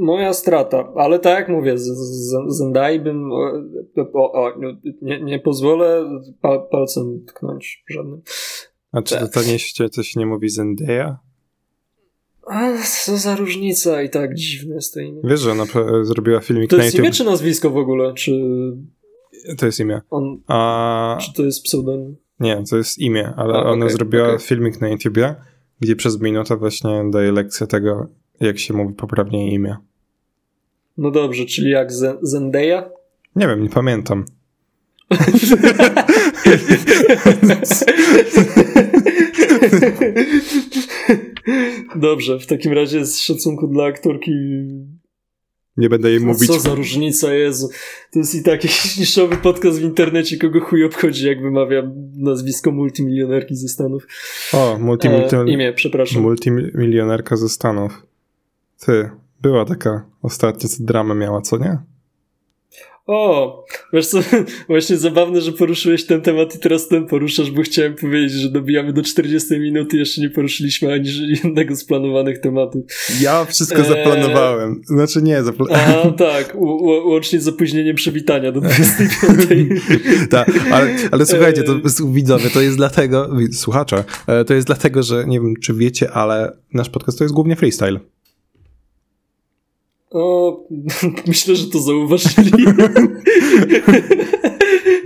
Moja 0.00 0.32
strata, 0.32 0.92
ale 0.96 1.18
tak 1.18 1.38
jak 1.38 1.48
mówię, 1.48 1.78
z, 1.78 1.84
z, 1.86 2.34
Zendai 2.46 3.00
bym 3.00 3.32
o, 3.32 4.32
o, 4.32 4.52
no, 4.60 4.68
nie, 5.02 5.20
nie 5.22 5.38
pozwolę 5.38 6.20
pal, 6.40 6.68
palcem 6.70 7.24
tknąć 7.26 7.84
żadnym. 7.90 8.22
A 8.92 9.02
czy 9.02 9.18
to, 9.18 9.28
to 9.28 9.40
nie, 9.42 9.88
coś 9.88 10.16
nie 10.16 10.26
mówi 10.26 10.48
Zendaya? 10.48 11.16
A 12.46 12.82
co 13.04 13.16
za 13.16 13.36
różnica 13.36 14.02
i 14.02 14.10
tak 14.10 14.34
dziwne 14.34 14.74
jest 14.74 14.94
to 14.94 15.00
imię. 15.00 15.20
Wiesz, 15.24 15.40
że 15.40 15.52
ona 15.52 15.64
zrobiła 16.02 16.40
filmik 16.40 16.70
to 16.70 16.76
na 16.76 16.84
YouTube. 16.84 16.96
To 16.96 16.96
jest 16.96 16.98
imię 16.98 17.10
czy 17.10 17.24
nazwisko 17.24 17.70
w 17.70 17.76
ogóle? 17.76 18.14
Czy... 18.14 18.32
To 19.58 19.66
jest 19.66 19.80
imię. 19.80 20.00
On... 20.10 20.40
A... 20.46 21.18
Czy 21.20 21.34
to 21.34 21.42
jest 21.42 21.64
pseudonim? 21.64 22.16
Nie, 22.40 22.62
to 22.70 22.76
jest 22.76 22.98
imię, 22.98 23.32
ale 23.36 23.54
A, 23.54 23.62
ona 23.62 23.84
okay, 23.84 23.96
zrobiła 23.96 24.26
okay. 24.26 24.38
filmik 24.38 24.80
na 24.80 24.88
YouTubie, 24.88 25.34
gdzie 25.80 25.96
przez 25.96 26.20
minutę 26.20 26.56
właśnie 26.56 27.04
daje 27.10 27.32
lekcję 27.32 27.66
tego, 27.66 28.08
jak 28.40 28.58
się 28.58 28.74
mówi 28.74 28.94
poprawnie 28.94 29.54
imię. 29.54 29.76
No 31.00 31.10
dobrze, 31.10 31.46
czyli 31.46 31.70
jak 31.70 31.92
Zendaya? 32.22 32.82
Nie 33.36 33.48
wiem, 33.48 33.62
nie 33.62 33.68
pamiętam. 33.68 34.24
Dobrze, 41.96 42.38
w 42.38 42.46
takim 42.46 42.72
razie 42.72 43.06
z 43.06 43.20
szacunku 43.20 43.68
dla 43.68 43.84
aktorki 43.84 44.32
nie 45.76 45.88
będę 45.88 46.10
jej 46.10 46.20
mówić. 46.20 46.46
Co 46.46 46.60
za 46.60 46.74
różnica, 46.74 47.34
Jezu. 47.34 47.68
To 48.12 48.18
jest 48.18 48.34
i 48.34 48.42
tak 48.42 48.64
jakiś 48.64 48.96
niszowy 48.98 49.36
podcast 49.36 49.78
w 49.78 49.82
internecie, 49.82 50.38
kogo 50.38 50.60
chuj 50.60 50.84
obchodzi, 50.84 51.26
jak 51.26 51.42
wymawiam 51.42 51.92
nazwisko 52.16 52.70
multimilionerki 52.70 53.56
ze 53.56 53.68
Stanów. 53.68 54.06
O, 54.52 54.78
multimilionerka. 54.80 55.42
E, 55.42 55.50
imię, 55.50 55.72
przepraszam. 55.72 56.22
Multimilionerka 56.22 57.36
ze 57.36 57.48
Stanów. 57.48 58.02
Ty, 58.86 59.10
była 59.42 59.64
taka 59.64 60.06
ostatnio, 60.22 60.68
co 60.68 60.84
dramę 60.84 61.14
miała, 61.14 61.40
co 61.40 61.58
nie? 61.58 61.78
O, 63.12 63.64
wiesz 63.92 64.06
co, 64.06 64.18
właśnie 64.68 64.96
zabawne, 64.96 65.40
że 65.40 65.52
poruszyłeś 65.52 66.06
ten 66.06 66.20
temat 66.20 66.54
i 66.54 66.58
teraz 66.58 66.88
ten 66.88 67.06
poruszasz, 67.06 67.50
bo 67.50 67.62
chciałem 67.62 67.94
powiedzieć, 67.94 68.32
że 68.32 68.48
dobijamy 68.48 68.92
do 68.92 69.02
40 69.02 69.60
minut 69.60 69.94
i 69.94 69.98
jeszcze 69.98 70.20
nie 70.20 70.30
poruszyliśmy 70.30 70.92
ani 70.92 71.08
jednego 71.44 71.76
z 71.76 71.84
planowanych 71.84 72.38
tematów. 72.40 72.82
Ja 73.20 73.44
wszystko 73.44 73.84
zaplanowałem. 73.84 74.82
Znaczy 74.84 75.22
nie, 75.22 75.42
zaplanowałem. 75.42 76.08
A, 76.08 76.18
tak, 76.30 76.56
łącznie 77.04 77.40
z 77.40 77.48
opóźnieniem 77.48 77.96
przywitania 77.96 78.52
do 78.52 78.60
25. 78.60 79.80
tak, 80.30 80.50
ale, 80.72 80.96
ale 81.10 81.26
słuchajcie, 81.26 81.62
to 81.62 81.80
widzowie, 82.06 82.50
to 82.50 82.60
jest 82.60 82.76
dlatego, 82.76 83.30
słuchacze, 83.52 84.04
e, 84.26 84.44
to 84.44 84.54
jest 84.54 84.66
dlatego, 84.66 85.02
że 85.02 85.24
nie 85.26 85.40
wiem, 85.40 85.54
czy 85.62 85.74
wiecie, 85.74 86.10
ale 86.10 86.52
nasz 86.74 86.90
podcast 86.90 87.18
to 87.18 87.24
jest 87.24 87.34
głównie 87.34 87.56
freestyle. 87.56 88.00
O, 90.10 90.60
myślę, 91.26 91.56
że 91.56 91.66
to 91.66 91.78
zauważyli. 91.78 92.50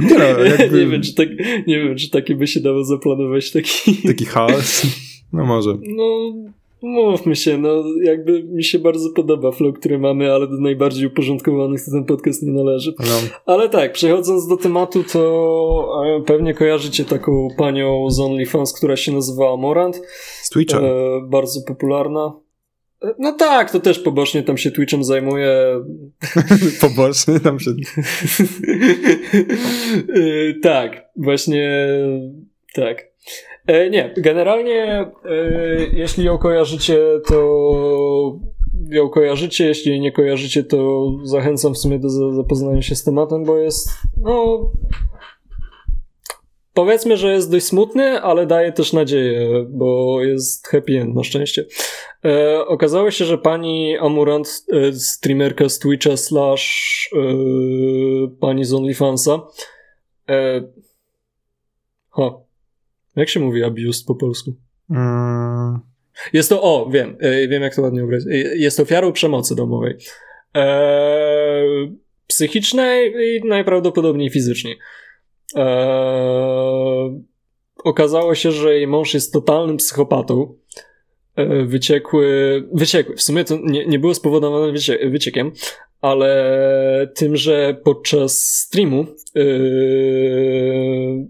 Nie, 0.00 0.18
no, 0.18 0.44
jakby... 0.58 0.78
nie, 0.78 0.86
wiem, 0.86 1.02
czy 1.02 1.14
tak, 1.14 1.28
nie 1.66 1.80
wiem, 1.80 1.96
czy 1.96 2.10
takie 2.10 2.34
by 2.34 2.46
się 2.46 2.60
dało 2.60 2.84
zaplanować. 2.84 3.50
Taki, 3.50 3.96
taki 4.06 4.24
chaos? 4.24 4.82
No 5.32 5.44
może. 5.44 5.78
No, 5.82 6.32
mówmy 6.82 7.36
się, 7.36 7.58
no 7.58 7.84
jakby 8.02 8.42
mi 8.42 8.64
się 8.64 8.78
bardzo 8.78 9.10
podoba 9.10 9.52
flow, 9.52 9.74
który 9.78 9.98
mamy, 9.98 10.32
ale 10.32 10.48
do 10.48 10.56
najbardziej 10.60 11.06
uporządkowanych 11.06 11.84
to 11.84 11.90
ten 11.90 12.04
podcast 12.04 12.42
nie 12.42 12.52
należy. 12.52 12.94
No. 12.98 13.28
Ale 13.46 13.68
tak, 13.68 13.92
przechodząc 13.92 14.48
do 14.48 14.56
tematu, 14.56 15.04
to 15.12 16.04
e, 16.06 16.22
pewnie 16.22 16.54
kojarzycie 16.54 17.04
taką 17.04 17.48
panią 17.58 18.10
z 18.10 18.20
OnlyFans, 18.20 18.72
która 18.72 18.96
się 18.96 19.12
nazywa 19.12 19.56
Morant. 19.56 20.02
Z 20.42 20.50
Twitcha. 20.50 20.80
E, 20.80 21.20
bardzo 21.28 21.60
popularna. 21.66 22.43
No 23.18 23.32
tak, 23.32 23.70
to 23.70 23.80
też 23.80 23.98
pobocznie 23.98 24.42
tam 24.42 24.58
się 24.58 24.70
Twitchem 24.70 25.04
zajmuje. 25.04 25.80
pobocznie 26.80 27.40
tam 27.40 27.60
się. 27.60 27.70
Y, 30.16 30.54
tak, 30.62 31.08
właśnie 31.16 31.88
tak. 32.74 33.14
E, 33.66 33.90
nie, 33.90 34.14
generalnie 34.16 34.82
e, 34.84 35.10
jeśli 35.92 36.24
ją 36.24 36.38
kojarzycie, 36.38 36.98
to 37.26 38.40
ją 38.90 39.08
kojarzycie, 39.08 39.66
jeśli 39.66 40.00
nie 40.00 40.12
kojarzycie, 40.12 40.64
to 40.64 41.10
zachęcam 41.22 41.74
w 41.74 41.78
sumie 41.78 41.98
do 41.98 42.32
zapoznania 42.32 42.82
się 42.82 42.94
z 42.94 43.04
tematem, 43.04 43.44
bo 43.44 43.58
jest 43.58 43.88
no 44.22 44.60
powiedzmy, 46.74 47.16
że 47.16 47.32
jest 47.32 47.50
dość 47.50 47.66
smutny, 47.66 48.20
ale 48.20 48.46
daje 48.46 48.72
też 48.72 48.92
nadzieję, 48.92 49.66
bo 49.68 50.20
jest 50.22 50.66
happy 50.66 51.00
end 51.00 51.14
na 51.14 51.24
szczęście. 51.24 51.64
E, 52.24 52.66
okazało 52.66 53.10
się, 53.10 53.24
że 53.24 53.38
pani 53.38 53.98
Amurant, 53.98 54.64
e, 54.72 54.92
streamerka 54.92 55.68
z 55.68 55.78
Twitcha 55.78 56.16
slash 56.16 57.08
e, 57.12 57.18
pani 58.40 58.64
z 58.64 58.74
OnlyFansa 58.74 59.40
e, 60.28 60.62
ha, 62.10 62.30
jak 63.16 63.28
się 63.28 63.40
mówi 63.40 63.64
abuse 63.64 64.04
po 64.06 64.14
polsku? 64.14 64.54
Mm. 64.90 65.80
Jest 66.32 66.48
to, 66.48 66.62
o, 66.62 66.90
wiem, 66.90 67.16
e, 67.20 67.48
wiem 67.48 67.62
jak 67.62 67.74
to 67.74 67.82
ładnie 67.82 68.04
ubrać. 68.04 68.22
E, 68.30 68.36
jest 68.56 68.80
ofiarą 68.80 69.12
przemocy 69.12 69.56
domowej. 69.56 69.96
E, 70.56 71.64
psychicznej 72.26 73.12
i 73.12 73.48
najprawdopodobniej 73.48 74.30
fizycznej. 74.30 74.78
Okazało 77.84 78.34
się, 78.34 78.52
że 78.52 78.74
jej 78.74 78.86
mąż 78.86 79.14
jest 79.14 79.32
totalnym 79.32 79.76
psychopatą. 79.76 80.54
Eee, 81.36 81.66
wyciekły, 81.66 82.62
wyciekły, 82.72 83.16
w 83.16 83.22
sumie 83.22 83.44
to 83.44 83.58
nie, 83.62 83.86
nie 83.86 83.98
było 83.98 84.14
spowodowane 84.14 84.72
wycie, 84.72 85.10
wyciekiem, 85.10 85.52
ale 86.00 87.12
tym, 87.14 87.36
że 87.36 87.76
podczas 87.84 88.48
streamu 88.48 89.06
yy, 89.34 91.28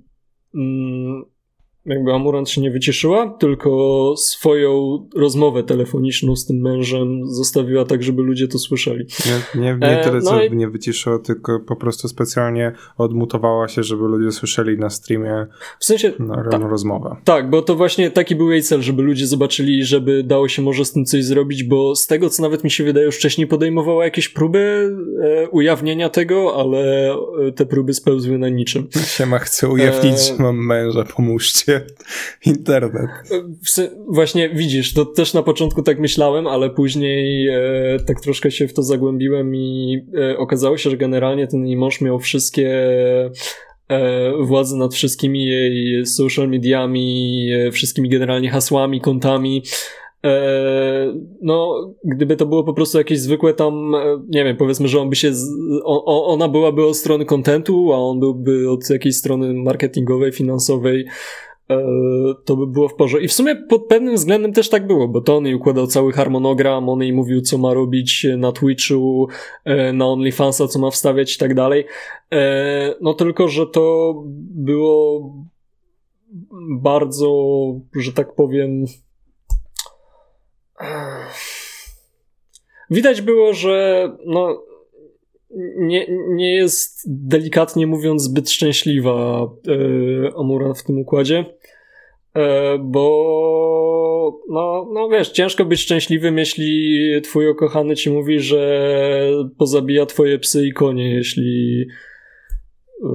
jakby 1.86 2.12
Amurant 2.12 2.50
się 2.50 2.60
nie 2.60 2.70
wycieszyła, 2.70 3.36
tylko 3.38 4.14
swoją 4.16 4.98
rozmowę 5.16 5.62
telefoniczną 5.62 6.36
z 6.36 6.46
tym 6.46 6.56
mężem 6.56 7.26
zostawiła 7.26 7.84
tak, 7.84 8.02
żeby 8.02 8.22
ludzie 8.22 8.48
to 8.48 8.58
słyszeli. 8.58 9.06
Nie, 9.26 9.60
nie, 9.60 9.72
nie 9.72 10.02
tyle, 10.04 10.18
e, 10.18 10.20
no 10.22 10.30
co 10.30 10.44
i... 10.44 10.56
nie 10.56 10.68
wyciszyła, 10.68 11.18
tylko 11.18 11.60
po 11.60 11.76
prostu 11.76 12.08
specjalnie 12.08 12.72
odmutowała 12.98 13.68
się, 13.68 13.82
żeby 13.82 14.04
ludzie 14.04 14.32
słyszeli 14.32 14.78
na 14.78 14.90
streamie 14.90 15.46
w 15.78 15.84
sensie, 15.84 16.12
na 16.18 16.48
ta, 16.50 16.58
rozmowę. 16.58 17.16
Tak, 17.24 17.50
bo 17.50 17.62
to 17.62 17.74
właśnie 17.74 18.10
taki 18.10 18.36
był 18.36 18.50
jej 18.50 18.62
cel, 18.62 18.82
żeby 18.82 19.02
ludzie 19.02 19.26
zobaczyli, 19.26 19.84
żeby 19.84 20.22
dało 20.22 20.48
się 20.48 20.62
może 20.62 20.84
z 20.84 20.92
tym 20.92 21.04
coś 21.04 21.24
zrobić, 21.24 21.64
bo 21.64 21.96
z 21.96 22.06
tego, 22.06 22.30
co 22.30 22.42
nawet 22.42 22.64
mi 22.64 22.70
się 22.70 22.84
wydaje, 22.84 23.06
już 23.06 23.16
wcześniej 23.16 23.46
podejmowała 23.46 24.04
jakieś 24.04 24.28
próby 24.28 24.92
e, 25.22 25.48
ujawnienia 25.48 26.08
tego, 26.08 26.56
ale 26.56 27.12
e, 27.12 27.52
te 27.52 27.66
próby 27.66 27.94
spełzły 27.94 28.38
na 28.38 28.48
niczym. 28.48 28.88
Siema, 29.06 29.38
chcę 29.38 29.68
ujawnić, 29.68 30.30
e... 30.38 30.42
mam 30.42 30.66
męża, 30.66 31.04
pomóżcie. 31.16 31.73
Internet. 32.46 33.10
Właśnie 34.08 34.48
widzisz, 34.48 34.94
to 34.94 35.04
też 35.04 35.34
na 35.34 35.42
początku 35.42 35.82
tak 35.82 36.00
myślałem, 36.00 36.46
ale 36.46 36.70
później 36.70 37.48
e, 37.48 37.98
tak 38.06 38.20
troszkę 38.20 38.50
się 38.50 38.68
w 38.68 38.74
to 38.74 38.82
zagłębiłem 38.82 39.54
i 39.54 39.98
e, 40.18 40.38
okazało 40.38 40.78
się, 40.78 40.90
że 40.90 40.96
generalnie 40.96 41.46
ten 41.46 41.66
jej 41.66 41.76
mąż 41.76 42.00
miał 42.00 42.18
wszystkie 42.18 42.70
e, 43.90 44.76
nad 44.76 44.94
wszystkimi 44.94 45.46
jej 45.46 46.06
social 46.06 46.48
mediami, 46.48 47.48
e, 47.52 47.70
wszystkimi 47.70 48.08
generalnie 48.08 48.50
hasłami, 48.50 49.00
kontami. 49.00 49.62
E, 50.24 51.14
no, 51.42 51.90
gdyby 52.04 52.36
to 52.36 52.46
było 52.46 52.64
po 52.64 52.74
prostu 52.74 52.98
jakieś 52.98 53.20
zwykłe 53.20 53.54
tam, 53.54 53.94
e, 53.94 54.22
nie 54.28 54.44
wiem, 54.44 54.56
powiedzmy, 54.56 54.88
że 54.88 55.00
on 55.00 55.10
by 55.10 55.16
się, 55.16 55.32
o, 55.84 56.26
ona 56.26 56.48
byłaby 56.48 56.86
od 56.86 56.96
strony 56.96 57.24
kontentu, 57.24 57.92
a 57.92 57.96
on 57.96 58.20
byłby 58.20 58.70
od 58.70 58.90
jakiejś 58.90 59.16
strony 59.16 59.54
marketingowej, 59.54 60.32
finansowej, 60.32 61.06
to 62.44 62.56
by 62.56 62.66
było 62.66 62.88
w 62.88 62.94
porządku. 62.94 63.24
I 63.24 63.28
w 63.28 63.32
sumie 63.32 63.56
pod 63.56 63.86
pewnym 63.86 64.14
względem 64.14 64.52
też 64.52 64.68
tak 64.68 64.86
było, 64.86 65.08
bo 65.08 65.20
to 65.20 65.36
on 65.36 65.44
jej 65.44 65.54
układał 65.54 65.86
cały 65.86 66.12
harmonogram, 66.12 66.88
on 66.88 67.02
jej 67.02 67.12
mówił, 67.12 67.40
co 67.40 67.58
ma 67.58 67.74
robić 67.74 68.26
na 68.38 68.52
Twitchu, 68.52 69.28
e, 69.64 69.92
na 69.92 70.06
OnlyFansa, 70.06 70.68
co 70.68 70.78
ma 70.78 70.90
wstawiać 70.90 71.34
i 71.34 71.38
tak 71.38 71.54
dalej. 71.54 71.86
E, 72.32 72.94
no 73.00 73.14
tylko, 73.14 73.48
że 73.48 73.66
to 73.66 74.14
było 74.50 75.30
bardzo, 76.80 77.30
że 77.96 78.12
tak 78.12 78.34
powiem, 78.34 78.84
widać 82.90 83.20
było, 83.20 83.54
że 83.54 84.08
no 84.26 84.62
nie, 85.76 86.06
nie 86.28 86.54
jest 86.54 87.02
delikatnie 87.06 87.86
mówiąc 87.86 88.22
zbyt 88.22 88.50
szczęśliwa 88.50 89.48
e, 89.68 90.38
Amura 90.38 90.74
w 90.74 90.82
tym 90.82 90.98
układzie, 90.98 91.44
e, 92.34 92.78
bo 92.78 94.40
no, 94.48 94.90
no 94.92 95.08
wiesz, 95.08 95.30
ciężko 95.30 95.64
być 95.64 95.80
szczęśliwym, 95.80 96.38
jeśli 96.38 96.98
twój 97.22 97.50
ukochany 97.50 97.96
ci 97.96 98.10
mówi, 98.10 98.40
że 98.40 99.30
pozabija 99.58 100.06
twoje 100.06 100.38
psy 100.38 100.66
i 100.66 100.72
konie, 100.72 101.14
jeśli 101.14 101.86
e, 103.04 103.08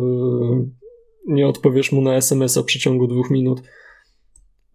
nie 1.28 1.48
odpowiesz 1.48 1.92
mu 1.92 2.02
na 2.02 2.16
SMS-a 2.16 2.62
w 2.62 2.66
przeciągu 2.66 3.08
dwóch 3.08 3.30
minut. 3.30 3.62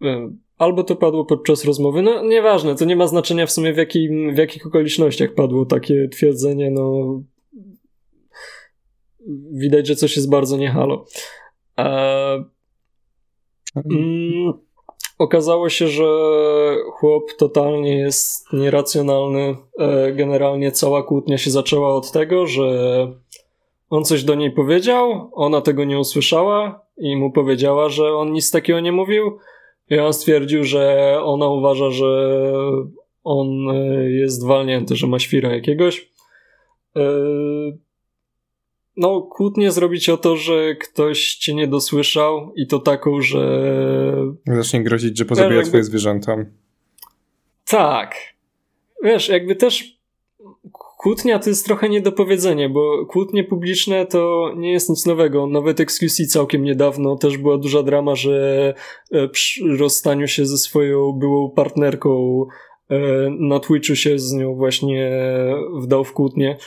E, 0.01 0.29
albo 0.57 0.83
to 0.83 0.95
padło 0.95 1.25
podczas 1.25 1.65
rozmowy, 1.65 2.01
no 2.01 2.23
nieważne, 2.23 2.75
to 2.75 2.85
nie 2.85 2.95
ma 2.95 3.07
znaczenia 3.07 3.45
w 3.45 3.51
sumie 3.51 3.73
w, 3.73 3.77
jakim, 3.77 4.35
w 4.35 4.37
jakich 4.37 4.67
okolicznościach 4.67 5.33
padło 5.33 5.65
takie 5.65 6.07
twierdzenie, 6.07 6.71
no 6.71 7.21
widać, 9.51 9.87
że 9.87 9.95
coś 9.95 10.15
jest 10.15 10.29
bardzo 10.29 10.57
niehalo. 10.57 11.05
E, 11.79 12.43
mm, 13.75 14.53
okazało 15.17 15.69
się, 15.69 15.87
że 15.87 16.05
chłop 16.91 17.23
totalnie 17.37 17.97
jest 17.97 18.53
nieracjonalny. 18.53 19.55
E, 19.79 20.11
generalnie 20.11 20.71
cała 20.71 21.03
kłótnia 21.03 21.37
się 21.37 21.51
zaczęła 21.51 21.95
od 21.95 22.11
tego, 22.11 22.47
że 22.47 22.67
on 23.89 24.03
coś 24.03 24.23
do 24.23 24.35
niej 24.35 24.51
powiedział, 24.51 25.29
ona 25.33 25.61
tego 25.61 25.83
nie 25.83 25.99
usłyszała 25.99 26.85
i 26.97 27.15
mu 27.15 27.31
powiedziała, 27.31 27.89
że 27.89 28.13
on 28.13 28.31
nic 28.31 28.51
takiego 28.51 28.79
nie 28.79 28.91
mówił. 28.91 29.37
I 29.89 29.99
on 29.99 30.13
stwierdził, 30.13 30.63
że 30.63 31.15
ona 31.23 31.49
uważa, 31.49 31.91
że 31.91 32.41
on 33.23 33.69
e, 33.69 34.09
jest 34.11 34.45
walnięty, 34.45 34.95
że 34.95 35.07
ma 35.07 35.19
świra 35.19 35.55
jakiegoś. 35.55 36.11
E, 36.95 37.01
no, 38.97 39.21
kłótnie 39.21 39.71
zrobić 39.71 40.09
o 40.09 40.17
to, 40.17 40.37
że 40.37 40.75
ktoś 40.75 41.35
cię 41.35 41.53
nie 41.53 41.67
dosłyszał 41.67 42.53
i 42.55 42.67
to 42.67 42.79
taką, 42.79 43.21
że... 43.21 43.71
Zacznie 44.47 44.83
grozić, 44.83 45.17
że 45.17 45.25
pozabija 45.25 45.55
jakby... 45.55 45.69
twoje 45.69 45.83
zwierzęta. 45.83 46.35
Tak. 47.65 48.15
Wiesz, 49.03 49.29
jakby 49.29 49.55
też 49.55 49.95
kłótnia 51.05 51.39
to 51.39 51.49
jest 51.49 51.65
trochę 51.65 51.89
niedopowiedzenie, 51.89 52.69
bo 52.69 53.05
kłótnie 53.05 53.43
publiczne 53.43 54.05
to 54.05 54.51
nie 54.57 54.71
jest 54.71 54.89
nic 54.89 55.05
nowego. 55.05 55.47
Nawet 55.47 55.79
XQC 55.79 56.27
całkiem 56.27 56.63
niedawno 56.63 57.15
też 57.15 57.37
była 57.37 57.57
duża 57.57 57.83
drama, 57.83 58.15
że 58.15 58.73
e, 59.11 59.27
przy 59.27 59.77
rozstaniu 59.77 60.27
się 60.27 60.45
ze 60.45 60.57
swoją 60.57 61.11
byłą 61.11 61.49
partnerką 61.49 62.45
e, 62.89 62.97
na 63.39 63.59
Twitchu 63.59 63.95
się 63.95 64.19
z 64.19 64.33
nią 64.33 64.55
właśnie 64.55 65.11
wdał 65.81 66.03
w 66.03 66.13
kłótnię. 66.13 66.57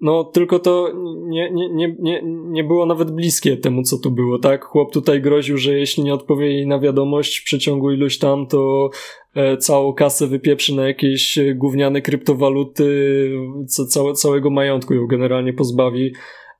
No, 0.00 0.24
tylko 0.24 0.58
to 0.58 0.92
nie, 1.26 1.50
nie, 1.50 1.68
nie, 1.68 1.96
nie, 1.98 2.22
nie 2.24 2.64
było 2.64 2.86
nawet 2.86 3.10
bliskie 3.10 3.56
temu, 3.56 3.82
co 3.82 3.98
tu 3.98 4.10
było, 4.10 4.38
tak? 4.38 4.64
Chłop 4.64 4.92
tutaj 4.92 5.22
groził, 5.22 5.58
że 5.58 5.78
jeśli 5.78 6.04
nie 6.04 6.14
odpowie 6.14 6.46
jej 6.46 6.66
na 6.66 6.78
wiadomość 6.78 7.38
w 7.38 7.44
przeciągu 7.44 7.92
iluś 7.92 8.18
tam, 8.18 8.46
to 8.46 8.90
e, 9.34 9.56
całą 9.56 9.92
kasę 9.92 10.26
wypieprzy 10.26 10.74
na 10.74 10.86
jakieś 10.86 11.38
gówniane 11.54 12.02
kryptowaluty, 12.02 13.30
co, 13.68 13.86
całe, 13.86 14.12
całego 14.12 14.50
majątku 14.50 14.94
ją 14.94 15.06
generalnie 15.06 15.52
pozbawi. 15.52 16.12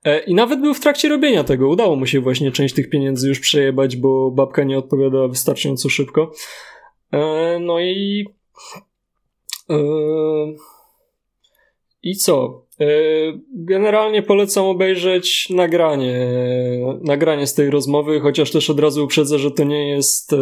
E, 0.03 0.19
I 0.19 0.33
nawet 0.33 0.61
był 0.61 0.73
w 0.73 0.79
trakcie 0.79 1.09
robienia 1.09 1.43
tego. 1.43 1.69
Udało 1.69 1.95
mu 1.95 2.05
się 2.05 2.19
właśnie 2.19 2.51
część 2.51 2.75
tych 2.75 2.89
pieniędzy 2.89 3.29
już 3.29 3.39
przejebać, 3.39 3.95
bo 3.95 4.31
babka 4.31 4.63
nie 4.63 4.77
odpowiadała 4.77 5.27
wystarczająco 5.27 5.89
szybko. 5.89 6.31
E, 7.11 7.59
no 7.59 7.79
i... 7.79 8.25
E, 9.69 9.77
I 12.03 12.15
co? 12.15 12.68
E, 12.79 12.85
generalnie 13.53 14.23
polecam 14.23 14.65
obejrzeć 14.65 15.49
nagranie, 15.49 16.29
nagranie 17.01 17.47
z 17.47 17.53
tej 17.53 17.69
rozmowy, 17.69 18.19
chociaż 18.19 18.51
też 18.51 18.69
od 18.69 18.79
razu 18.79 19.03
uprzedzę, 19.03 19.39
że 19.39 19.51
to 19.51 19.63
nie 19.63 19.89
jest 19.89 20.33
e, 20.33 20.37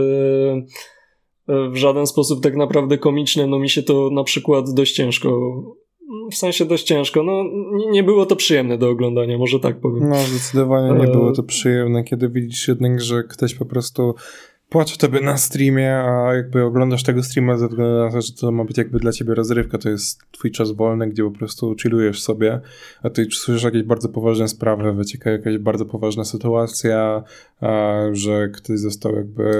w 1.47 1.75
żaden 1.75 2.07
sposób 2.07 2.43
tak 2.43 2.55
naprawdę 2.55 2.97
komiczne. 2.97 3.47
No 3.47 3.59
mi 3.59 3.69
się 3.69 3.83
to 3.83 4.09
na 4.09 4.23
przykład 4.23 4.73
dość 4.73 4.93
ciężko, 4.93 5.39
w 6.31 6.35
sensie 6.35 6.65
dość 6.65 6.83
ciężko. 6.83 7.23
No 7.23 7.43
nie 7.91 8.03
było 8.03 8.25
to 8.25 8.35
przyjemne 8.35 8.77
do 8.77 8.89
oglądania, 8.89 9.37
może 9.37 9.59
tak 9.59 9.79
powiem. 9.79 10.09
No 10.09 10.15
zdecydowanie 10.15 10.99
nie 10.99 11.07
było 11.07 11.31
to 11.31 11.43
przyjemne, 11.43 12.03
kiedy 12.03 12.29
widzisz 12.29 12.67
jednak, 12.67 13.01
że 13.01 13.23
ktoś 13.23 13.55
po 13.55 13.65
prostu 13.65 14.15
płaczę 14.69 14.97
tobie 14.97 15.21
na 15.21 15.37
streamie, 15.37 15.95
a 15.95 16.33
jakby 16.35 16.63
oglądasz 16.63 17.03
tego 17.03 17.23
streama 17.23 17.57
ze 17.57 17.67
względu 17.67 17.97
na 17.97 18.11
to, 18.11 18.21
że 18.21 18.33
to 18.33 18.51
ma 18.51 18.63
być 18.63 18.77
jakby 18.77 18.99
dla 18.99 19.11
ciebie 19.11 19.35
rozrywka, 19.35 19.77
to 19.77 19.89
jest 19.89 20.21
twój 20.31 20.51
czas 20.51 20.71
wolny, 20.71 21.07
gdzie 21.07 21.23
po 21.23 21.31
prostu 21.31 21.75
chillujesz 21.81 22.21
sobie, 22.21 22.59
a 23.03 23.09
ty 23.09 23.27
słyszysz 23.31 23.63
jakieś 23.63 23.83
bardzo 23.83 24.09
poważne 24.09 24.47
sprawy, 24.47 24.93
wycieka 24.93 25.31
jakaś 25.31 25.57
bardzo 25.57 25.85
poważna 25.85 26.25
sytuacja, 26.25 27.23
a, 27.61 27.97
że 28.11 28.49
ktoś 28.49 28.79
został 28.79 29.15
jakby 29.15 29.51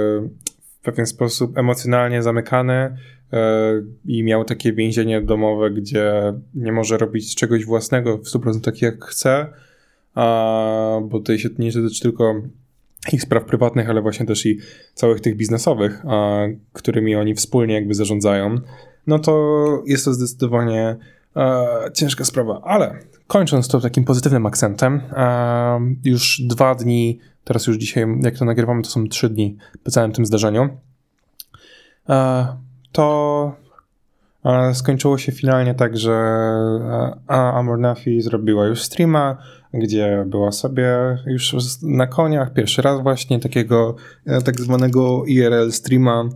w 0.80 0.84
pewien 0.84 1.06
sposób 1.06 1.58
emocjonalnie 1.58 2.22
zamykany 2.22 2.74
e, 2.74 2.96
i 4.04 4.24
miał 4.24 4.44
takie 4.44 4.72
więzienie 4.72 5.20
domowe, 5.20 5.70
gdzie 5.70 6.34
nie 6.54 6.72
może 6.72 6.98
robić 6.98 7.34
czegoś 7.34 7.64
własnego 7.64 8.18
w 8.18 8.22
100% 8.22 8.60
tak 8.60 8.82
jak 8.82 9.04
chce, 9.04 9.46
a, 10.14 11.00
bo 11.02 11.18
tutaj 11.18 11.38
się 11.38 11.48
nie 11.58 11.72
dotyczy 11.72 12.02
tylko 12.02 12.42
ich 13.12 13.22
spraw 13.22 13.44
prywatnych, 13.44 13.90
ale 13.90 14.02
właśnie 14.02 14.26
też 14.26 14.46
i 14.46 14.58
całych 14.94 15.20
tych 15.20 15.36
biznesowych, 15.36 16.02
a, 16.06 16.38
którymi 16.72 17.16
oni 17.16 17.34
wspólnie 17.34 17.74
jakby 17.74 17.94
zarządzają, 17.94 18.56
no 19.06 19.18
to 19.18 19.82
jest 19.86 20.04
to 20.04 20.14
zdecydowanie 20.14 20.96
a, 21.34 21.64
ciężka 21.94 22.24
sprawa. 22.24 22.60
Ale 22.64 22.98
kończąc 23.26 23.68
to 23.68 23.80
takim 23.80 24.04
pozytywnym 24.04 24.46
akcentem, 24.46 25.00
a, 25.10 25.78
już 26.04 26.40
dwa 26.40 26.74
dni, 26.74 27.18
teraz 27.44 27.66
już 27.66 27.76
dzisiaj, 27.76 28.06
jak 28.20 28.38
to 28.38 28.44
nagrywamy, 28.44 28.82
to 28.82 28.90
są 28.90 29.08
trzy 29.08 29.28
dni 29.28 29.56
po 29.84 29.90
całym 29.90 30.12
tym 30.12 30.26
zdarzeniu, 30.26 30.68
to 32.92 33.56
skończyło 34.72 35.18
się 35.18 35.32
finalnie 35.32 35.74
tak, 35.74 35.96
że 35.96 36.14
Amor 37.26 37.78
Nafi 37.78 38.20
zrobiła 38.20 38.66
już 38.66 38.82
streama, 38.82 39.36
gdzie 39.74 40.24
była 40.26 40.52
sobie 40.52 41.18
już 41.26 41.56
na 41.82 42.06
koniach, 42.06 42.52
pierwszy 42.52 42.82
raz 42.82 43.02
właśnie 43.02 43.40
takiego 43.40 43.94
e, 44.26 44.42
tak 44.42 44.60
zwanego 44.60 45.24
IRL 45.26 45.72
streama, 45.72 46.28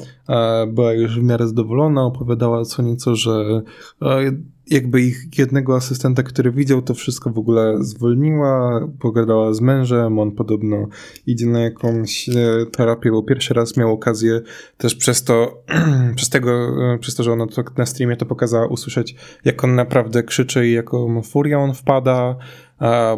była 0.69 0.93
już 0.93 1.21
w 1.21 1.23
miarę 1.23 1.47
zadowolona, 1.49 2.05
opowiadała 2.05 2.65
co 2.65 2.83
nieco, 2.83 3.17
że 3.17 3.63
e, 4.03 4.33
jakby 4.73 5.03
ich 5.03 5.39
jednego 5.39 5.77
asystenta, 5.77 6.23
który 6.23 6.53
widział 6.53 6.83
to 6.83 6.95
wszystko 6.95 7.31
w 7.31 7.39
ogóle 7.39 7.85
zwolniła, 7.85 8.89
pogadała 9.01 9.55
z 9.55 9.61
mężem, 9.61 10.19
on 10.19 10.33
podobno 10.33 10.89
idzie 11.27 11.47
na 11.47 11.61
jakąś 11.61 12.29
e, 12.29 12.67
terapię, 12.73 13.11
bo 13.11 13.23
pierwszy 13.23 13.55
raz 13.55 13.77
miał 13.77 13.93
okazję 13.93 14.41
też 14.77 14.95
przez 14.95 15.25
to, 15.25 15.63
przez 16.17 16.29
tego, 16.29 16.53
e, 16.95 16.99
przez 16.99 17.15
to, 17.15 17.23
że 17.23 17.33
ona 17.33 17.47
to 17.47 17.63
na 17.77 17.87
streamie 17.87 18.17
to 18.17 18.27
pokazała, 18.27 18.67
usłyszeć 18.67 19.17
jak 19.45 19.65
on 19.65 19.75
naprawdę 19.75 20.23
krzyczy 20.23 20.69
i 20.69 20.73
jaką 20.73 21.23
furią 21.23 21.63
on 21.63 21.75
wpada, 21.75 22.37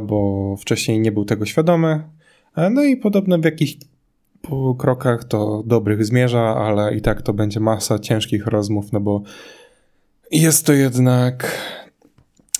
bo 0.00 0.56
wcześniej 0.60 1.00
nie 1.00 1.12
był 1.12 1.24
tego 1.24 1.46
świadomy. 1.46 2.02
No 2.70 2.84
i 2.84 2.96
podobno 2.96 3.38
w 3.38 3.44
jakichś 3.44 3.76
krokach 4.78 5.24
to 5.24 5.62
dobrych 5.66 6.04
zmierza, 6.04 6.56
ale 6.56 6.94
i 6.94 7.00
tak 7.00 7.22
to 7.22 7.32
będzie 7.32 7.60
masa 7.60 7.98
ciężkich 7.98 8.46
rozmów, 8.46 8.92
no 8.92 9.00
bo 9.00 9.22
jest 10.34 10.66
to 10.66 10.72
jednak 10.72 11.58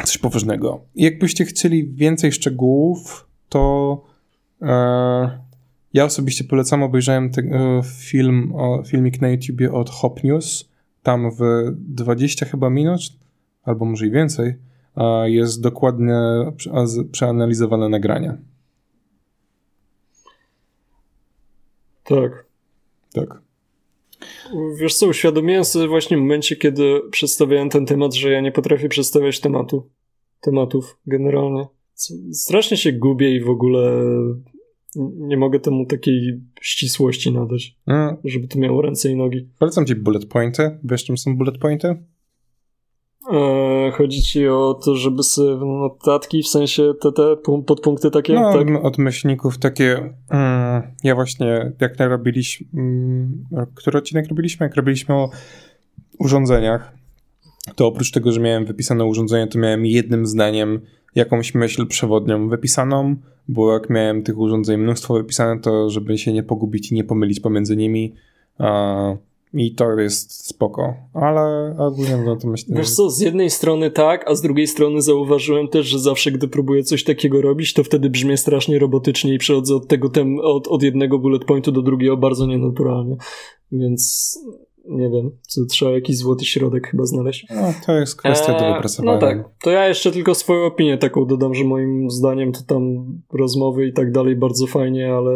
coś 0.05 0.19
poważnego. 0.19 0.81
Jakbyście 0.95 1.45
chcieli 1.45 1.89
więcej 1.89 2.33
szczegółów, 2.33 3.29
to 3.49 4.03
e, 4.63 5.45
ja 5.93 6.05
osobiście 6.05 6.45
polecam, 6.45 6.83
obejrzałem 6.83 7.31
ten 7.31 7.55
e, 7.55 7.83
film, 7.85 8.53
o, 8.55 8.83
filmik 8.87 9.21
na 9.21 9.29
YouTubie 9.29 9.73
od 9.73 9.91
Hop 9.91 10.25
News. 10.25 10.69
Tam 11.03 11.31
w 11.31 11.71
20 11.79 12.47
chyba 12.47 12.71
minut, 12.71 13.01
albo 13.63 13.85
może 13.85 14.07
i 14.07 14.11
więcej, 14.11 14.55
e, 14.97 15.31
jest 15.31 15.63
dokładnie 15.63 16.17
przeanalizowane 17.13 17.89
nagranie. 17.89 18.37
Tak. 22.05 22.45
Tak. 23.13 23.44
Wiesz 24.81 24.95
co, 24.95 25.07
uświadomiłem 25.07 25.65
sobie 25.65 25.89
właśnie 25.89 26.17
w 26.17 26.21
momencie, 26.21 26.57
kiedy 26.57 27.01
przedstawiałem 27.11 27.71
ten 27.71 27.87
temat, 27.87 28.15
że 28.15 28.31
ja 28.31 28.41
nie 28.41 28.53
potrafię 28.53 28.89
przedstawiać 28.89 29.41
tematu. 29.41 29.91
Tematów 30.41 30.99
generalnie. 31.07 31.67
Strasznie 32.33 32.77
się 32.77 32.93
gubię 32.93 33.37
i 33.37 33.41
w 33.41 33.49
ogóle 33.49 34.05
nie 34.97 35.37
mogę 35.37 35.61
temu 35.61 35.87
takiej 35.87 36.41
ścisłości 36.61 37.33
nadać, 37.33 37.77
mm. 37.87 38.17
żeby 38.25 38.49
to 38.49 38.59
miało 38.59 38.83
ręce 38.83 39.11
i 39.11 39.17
nogi. 39.17 39.49
Polecam 39.59 39.87
ci 39.87 39.95
bullet 39.95 40.27
pointy. 40.27 40.79
Wiesz, 40.85 41.05
czym 41.05 41.19
są 41.19 41.37
bullet 41.37 41.59
pointy? 41.59 41.97
E, 43.33 43.91
chodzi 43.91 44.23
ci 44.23 44.49
o 44.49 44.81
to, 44.85 44.95
żeby 44.97 45.23
sobie 45.23 45.57
notatki, 45.57 46.43
w 46.43 46.49
sensie 46.49 46.93
te, 47.01 47.13
te 47.13 47.37
podpunkty 47.67 48.11
takie? 48.11 48.35
No, 48.35 48.53
tak? 48.53 48.85
od 48.85 48.99
myślników 48.99 49.59
takie. 49.59 50.15
Mm, 50.31 50.83
ja 51.05 51.15
właśnie, 51.15 51.73
jak 51.81 51.99
robiliśmy. 51.99 52.67
Mm, 52.75 53.45
który 53.75 53.99
odcinek 53.99 54.29
robiliśmy? 54.29 54.67
Jak 54.67 54.77
robiliśmy 54.77 55.15
o 55.15 55.31
urządzeniach, 56.19 56.93
to 57.77 57.87
oprócz 57.87 58.11
tego, 58.11 58.33
że 58.33 58.41
miałem 58.41 58.65
wypisane 58.65 59.05
urządzenie, 59.05 59.47
to 59.47 59.59
miałem 59.59 59.87
jednym 59.87 60.27
zdaniem 60.27 60.81
jakąś 61.15 61.55
myśl 61.55 61.87
przewodnią 61.87 62.49
wypisaną, 62.49 63.17
bo 63.49 63.73
jak 63.73 63.91
miałem 63.91 64.23
tych 64.23 64.39
urządzeń 64.39 64.81
mnóstwo 64.81 65.15
wypisane, 65.15 65.61
to 65.61 65.91
żeby 65.91 66.19
się 66.19 66.33
nie 66.33 66.43
pogubić 66.43 66.93
i 66.93 66.95
nie 66.95 67.05
pomylić 67.05 67.41
pomiędzy 67.41 67.77
nimi. 67.77 68.15
A 68.59 69.17
i 69.55 69.75
to 69.75 70.01
jest 70.01 70.47
spoko, 70.47 70.95
ale 71.13 71.77
ogólnie 71.79 72.17
no 72.17 72.37
to 72.37 72.49
myślę... 72.49 72.77
Wiesz 72.77 72.91
co, 72.91 73.11
z 73.11 73.21
jednej 73.21 73.51
strony 73.51 73.91
tak, 73.91 74.31
a 74.31 74.35
z 74.35 74.43
drugiej 74.43 74.67
strony 74.67 75.03
zauważyłem 75.03 75.69
też, 75.69 75.87
że 75.87 75.99
zawsze 75.99 76.33
gdy 76.33 76.49
próbuję 76.49 76.83
coś 76.83 77.05
takiego 77.05 77.43
robić, 77.43 77.73
to 77.73 77.85
wtedy 77.85 78.11
brzmię 78.11 78.37
strasznie 78.37 78.79
robotycznie 78.79 79.35
i 79.35 79.39
przechodzę 79.39 79.75
od 79.75 79.89
tego 79.89 80.09
tem, 80.09 80.39
od, 80.43 80.69
od 80.69 80.83
jednego 80.83 81.19
bullet 81.19 81.45
pointu 81.45 81.73
do 81.73 81.83
drugiego 81.83 82.17
bardzo 82.17 82.47
nienaturalnie, 82.47 83.17
więc 83.73 84.35
nie 84.89 85.11
wiem, 85.11 85.31
co 85.43 85.65
trzeba 85.65 85.91
jakiś 85.91 86.17
złoty 86.17 86.45
środek 86.45 86.89
chyba 86.89 87.05
znaleźć. 87.05 87.47
No, 87.51 87.75
to 87.87 87.93
jest 87.93 88.17
kwestia 88.17 88.53
eee, 88.53 88.61
do 88.61 88.75
wypracowania. 88.75 89.13
No 89.13 89.21
tak, 89.21 89.45
to 89.63 89.71
ja 89.71 89.89
jeszcze 89.89 90.13
tylko 90.13 90.35
swoją 90.35 90.65
opinię 90.65 90.99
taką 90.99 91.27
dodam, 91.27 91.55
że 91.55 91.65
moim 91.65 92.11
zdaniem 92.11 92.53
to 92.53 92.61
tam 92.67 92.83
rozmowy 93.33 93.87
i 93.87 93.93
tak 93.93 94.13
dalej 94.13 94.37
bardzo 94.37 94.67
fajnie, 94.67 95.15
ale 95.15 95.33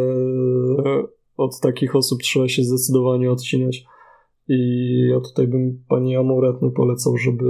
od 1.37 1.61
takich 1.61 1.97
osób 1.97 2.23
trzeba 2.23 2.49
się 2.49 2.65
zdecydowanie 2.65 3.31
odcinać. 3.31 3.85
I 4.49 5.09
ja 5.11 5.21
tutaj 5.21 5.47
bym 5.49 5.85
pani 5.89 6.17
Amuret 6.17 6.63
nie 6.63 6.71
polecał, 6.71 7.17
żeby 7.17 7.45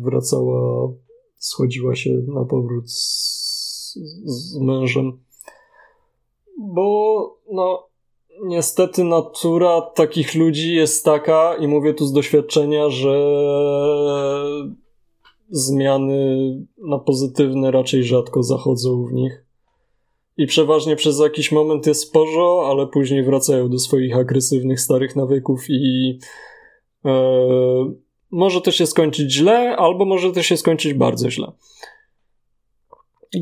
wracała, 0.00 0.92
schodziła 1.38 1.94
się 1.94 2.10
na 2.26 2.44
powrót 2.44 2.90
z, 2.90 3.98
z 4.24 4.60
mężem. 4.60 5.18
Bo 6.58 7.38
no, 7.52 7.88
niestety 8.44 9.04
natura 9.04 9.80
takich 9.80 10.34
ludzi 10.34 10.74
jest 10.74 11.04
taka, 11.04 11.56
i 11.56 11.68
mówię 11.68 11.94
tu 11.94 12.06
z 12.06 12.12
doświadczenia, 12.12 12.90
że 12.90 13.16
zmiany 15.50 16.50
na 16.78 16.98
pozytywne 16.98 17.70
raczej 17.70 18.04
rzadko 18.04 18.42
zachodzą 18.42 19.06
w 19.06 19.12
nich 19.12 19.43
i 20.36 20.46
przeważnie 20.46 20.96
przez 20.96 21.20
jakiś 21.20 21.52
moment 21.52 21.86
jest 21.86 22.12
porzo, 22.12 22.68
ale 22.70 22.86
później 22.86 23.24
wracają 23.24 23.68
do 23.68 23.78
swoich 23.78 24.16
agresywnych 24.16 24.80
starych 24.80 25.16
nawyków 25.16 25.64
i 25.68 26.18
e, 27.04 27.12
może 28.30 28.60
to 28.60 28.70
się 28.70 28.86
skończyć 28.86 29.32
źle, 29.32 29.76
albo 29.76 30.04
może 30.04 30.32
to 30.32 30.42
się 30.42 30.56
skończyć 30.56 30.94
bardzo 30.94 31.30
źle. 31.30 31.52
E, 33.36 33.40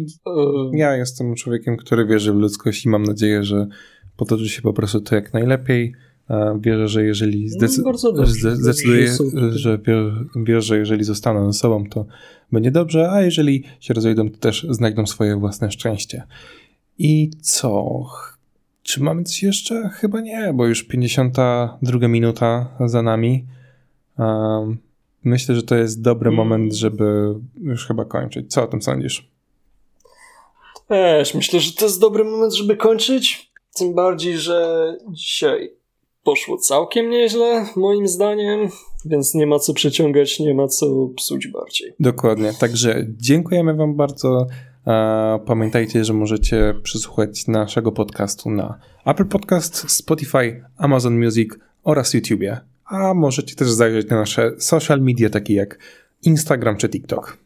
ja 0.72 0.96
jestem 0.96 1.34
człowiekiem, 1.34 1.76
który 1.76 2.06
wierzy 2.06 2.32
w 2.32 2.36
ludzkość 2.36 2.84
i 2.84 2.88
mam 2.88 3.02
nadzieję, 3.02 3.44
że 3.44 3.66
potoczy 4.16 4.48
się 4.48 4.62
po 4.62 4.72
prostu 4.72 5.00
to 5.00 5.14
jak 5.14 5.32
najlepiej. 5.32 5.92
E, 6.30 6.58
wierzę, 6.60 6.88
że 6.88 7.04
jeżeli 7.04 7.50
zdecy- 7.50 7.82
no, 8.14 8.26
zdecyduje, 8.56 9.12
że 9.50 9.78
wierzę, 10.36 10.60
że 10.62 10.78
jeżeli 10.78 11.04
zostaną 11.04 11.52
ze 11.52 11.58
sobą, 11.58 11.84
to 11.90 12.06
będzie 12.52 12.70
dobrze, 12.70 13.10
a 13.10 13.22
jeżeli 13.22 13.64
się 13.80 13.94
rozejdą, 13.94 14.30
to 14.30 14.38
też 14.38 14.66
znajdą 14.70 15.06
swoje 15.06 15.36
własne 15.36 15.70
szczęście. 15.70 16.22
I 17.04 17.30
co? 17.40 18.04
Czy 18.82 19.02
mamy 19.02 19.24
coś 19.24 19.42
jeszcze? 19.42 19.90
Chyba 19.94 20.20
nie, 20.20 20.52
bo 20.54 20.66
już 20.66 20.82
52 20.84 22.08
minuta 22.08 22.68
za 22.86 23.02
nami. 23.02 23.44
Um, 24.18 24.78
myślę, 25.24 25.54
że 25.54 25.62
to 25.62 25.74
jest 25.74 26.02
dobry 26.02 26.30
moment, 26.30 26.72
żeby 26.72 27.34
już 27.62 27.86
chyba 27.86 28.04
kończyć. 28.04 28.52
Co 28.52 28.62
o 28.62 28.66
tym 28.66 28.82
sądzisz? 28.82 29.30
Też 30.88 31.34
myślę, 31.34 31.60
że 31.60 31.72
to 31.72 31.84
jest 31.84 32.00
dobry 32.00 32.24
moment, 32.24 32.54
żeby 32.54 32.76
kończyć. 32.76 33.52
Tym 33.74 33.94
bardziej, 33.94 34.38
że 34.38 34.88
dzisiaj 35.10 35.70
poszło 36.24 36.56
całkiem 36.56 37.10
nieźle, 37.10 37.66
moim 37.76 38.08
zdaniem, 38.08 38.68
więc 39.04 39.34
nie 39.34 39.46
ma 39.46 39.58
co 39.58 39.74
przeciągać, 39.74 40.40
nie 40.40 40.54
ma 40.54 40.68
co 40.68 41.08
psuć 41.16 41.48
bardziej. 41.48 41.92
Dokładnie. 42.00 42.52
Także 42.60 43.06
dziękujemy 43.08 43.74
Wam 43.74 43.96
bardzo. 43.96 44.46
Pamiętajcie, 45.46 46.04
że 46.04 46.12
możecie 46.12 46.74
przysłuchać 46.82 47.46
naszego 47.46 47.92
podcastu 47.92 48.50
na 48.50 48.78
Apple 49.06 49.24
Podcast, 49.24 49.90
Spotify, 49.90 50.64
Amazon 50.76 51.24
Music 51.24 51.50
oraz 51.84 52.14
YouTubie. 52.14 52.60
A 52.84 53.14
możecie 53.14 53.56
też 53.56 53.70
zajrzeć 53.70 54.08
na 54.08 54.16
nasze 54.16 54.52
social 54.58 55.00
media, 55.00 55.30
takie 55.30 55.54
jak 55.54 55.78
Instagram 56.22 56.76
czy 56.76 56.88
TikTok. 56.88 57.38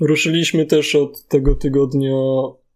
Ruszyliśmy 0.00 0.66
też 0.66 0.94
od 0.94 1.28
tego 1.28 1.54
tygodnia, 1.54 2.12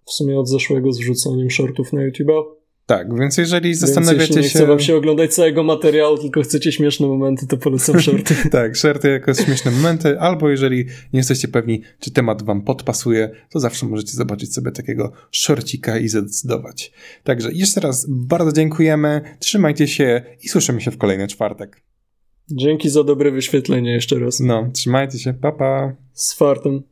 w 0.07 0.13
sumie 0.13 0.39
od 0.39 0.49
zeszłego, 0.49 0.93
z 0.93 0.99
wrzucaniem 0.99 1.51
shortów 1.51 1.93
na 1.93 2.03
YouTube. 2.03 2.60
Tak, 2.91 3.18
więc 3.18 3.36
jeżeli 3.36 3.74
zastanawiacie 3.74 4.18
więc 4.18 4.28
jeśli 4.28 4.36
nie 4.36 4.43
się... 4.43 4.59
nie 4.59 4.64
chcę 4.64 4.66
wam 4.66 4.80
się 4.80 4.97
oglądać 4.97 5.34
całego 5.34 5.62
materiału, 5.62 6.18
tylko 6.18 6.43
chcecie 6.43 6.72
śmieszne 6.72 7.07
momenty, 7.07 7.47
to 7.47 7.57
polecam 7.57 8.01
shorty. 8.03 8.34
tak, 8.51 8.76
shorty 8.76 9.11
jako 9.11 9.34
śmieszne 9.34 9.70
momenty, 9.70 10.20
albo 10.20 10.49
jeżeli 10.49 10.76
nie 10.84 11.20
jesteście 11.20 11.49
pewni, 11.49 11.82
czy 12.01 12.11
temat 12.11 12.43
wam 12.43 12.62
podpasuje, 12.62 13.30
to 13.51 13.61
zawsze 13.61 13.86
możecie 13.86 14.12
zobaczyć 14.12 14.55
sobie 14.55 14.72
takiego 14.72 15.12
shorcika 15.32 15.99
i 15.99 16.09
zdecydować. 16.09 16.93
Także 17.24 17.53
jeszcze 17.53 17.80
raz 17.80 18.07
bardzo 18.09 18.53
dziękujemy, 18.53 19.20
trzymajcie 19.38 19.88
się 19.88 20.22
i 20.43 20.49
słyszymy 20.49 20.80
się 20.80 20.91
w 20.91 20.99
kolejny 20.99 21.28
czwartek. 21.28 21.82
Dzięki 22.51 22.91
za 22.91 23.05
dobre 23.05 23.30
wyświetlenie 23.30 23.93
jeszcze 23.93 24.18
raz. 24.18 24.41
No, 24.41 24.70
trzymajcie 24.72 25.18
się, 25.18 25.34
papa. 25.34 25.59
Pa. 25.59 25.97
Z 26.12 26.34
fartem. 26.34 26.82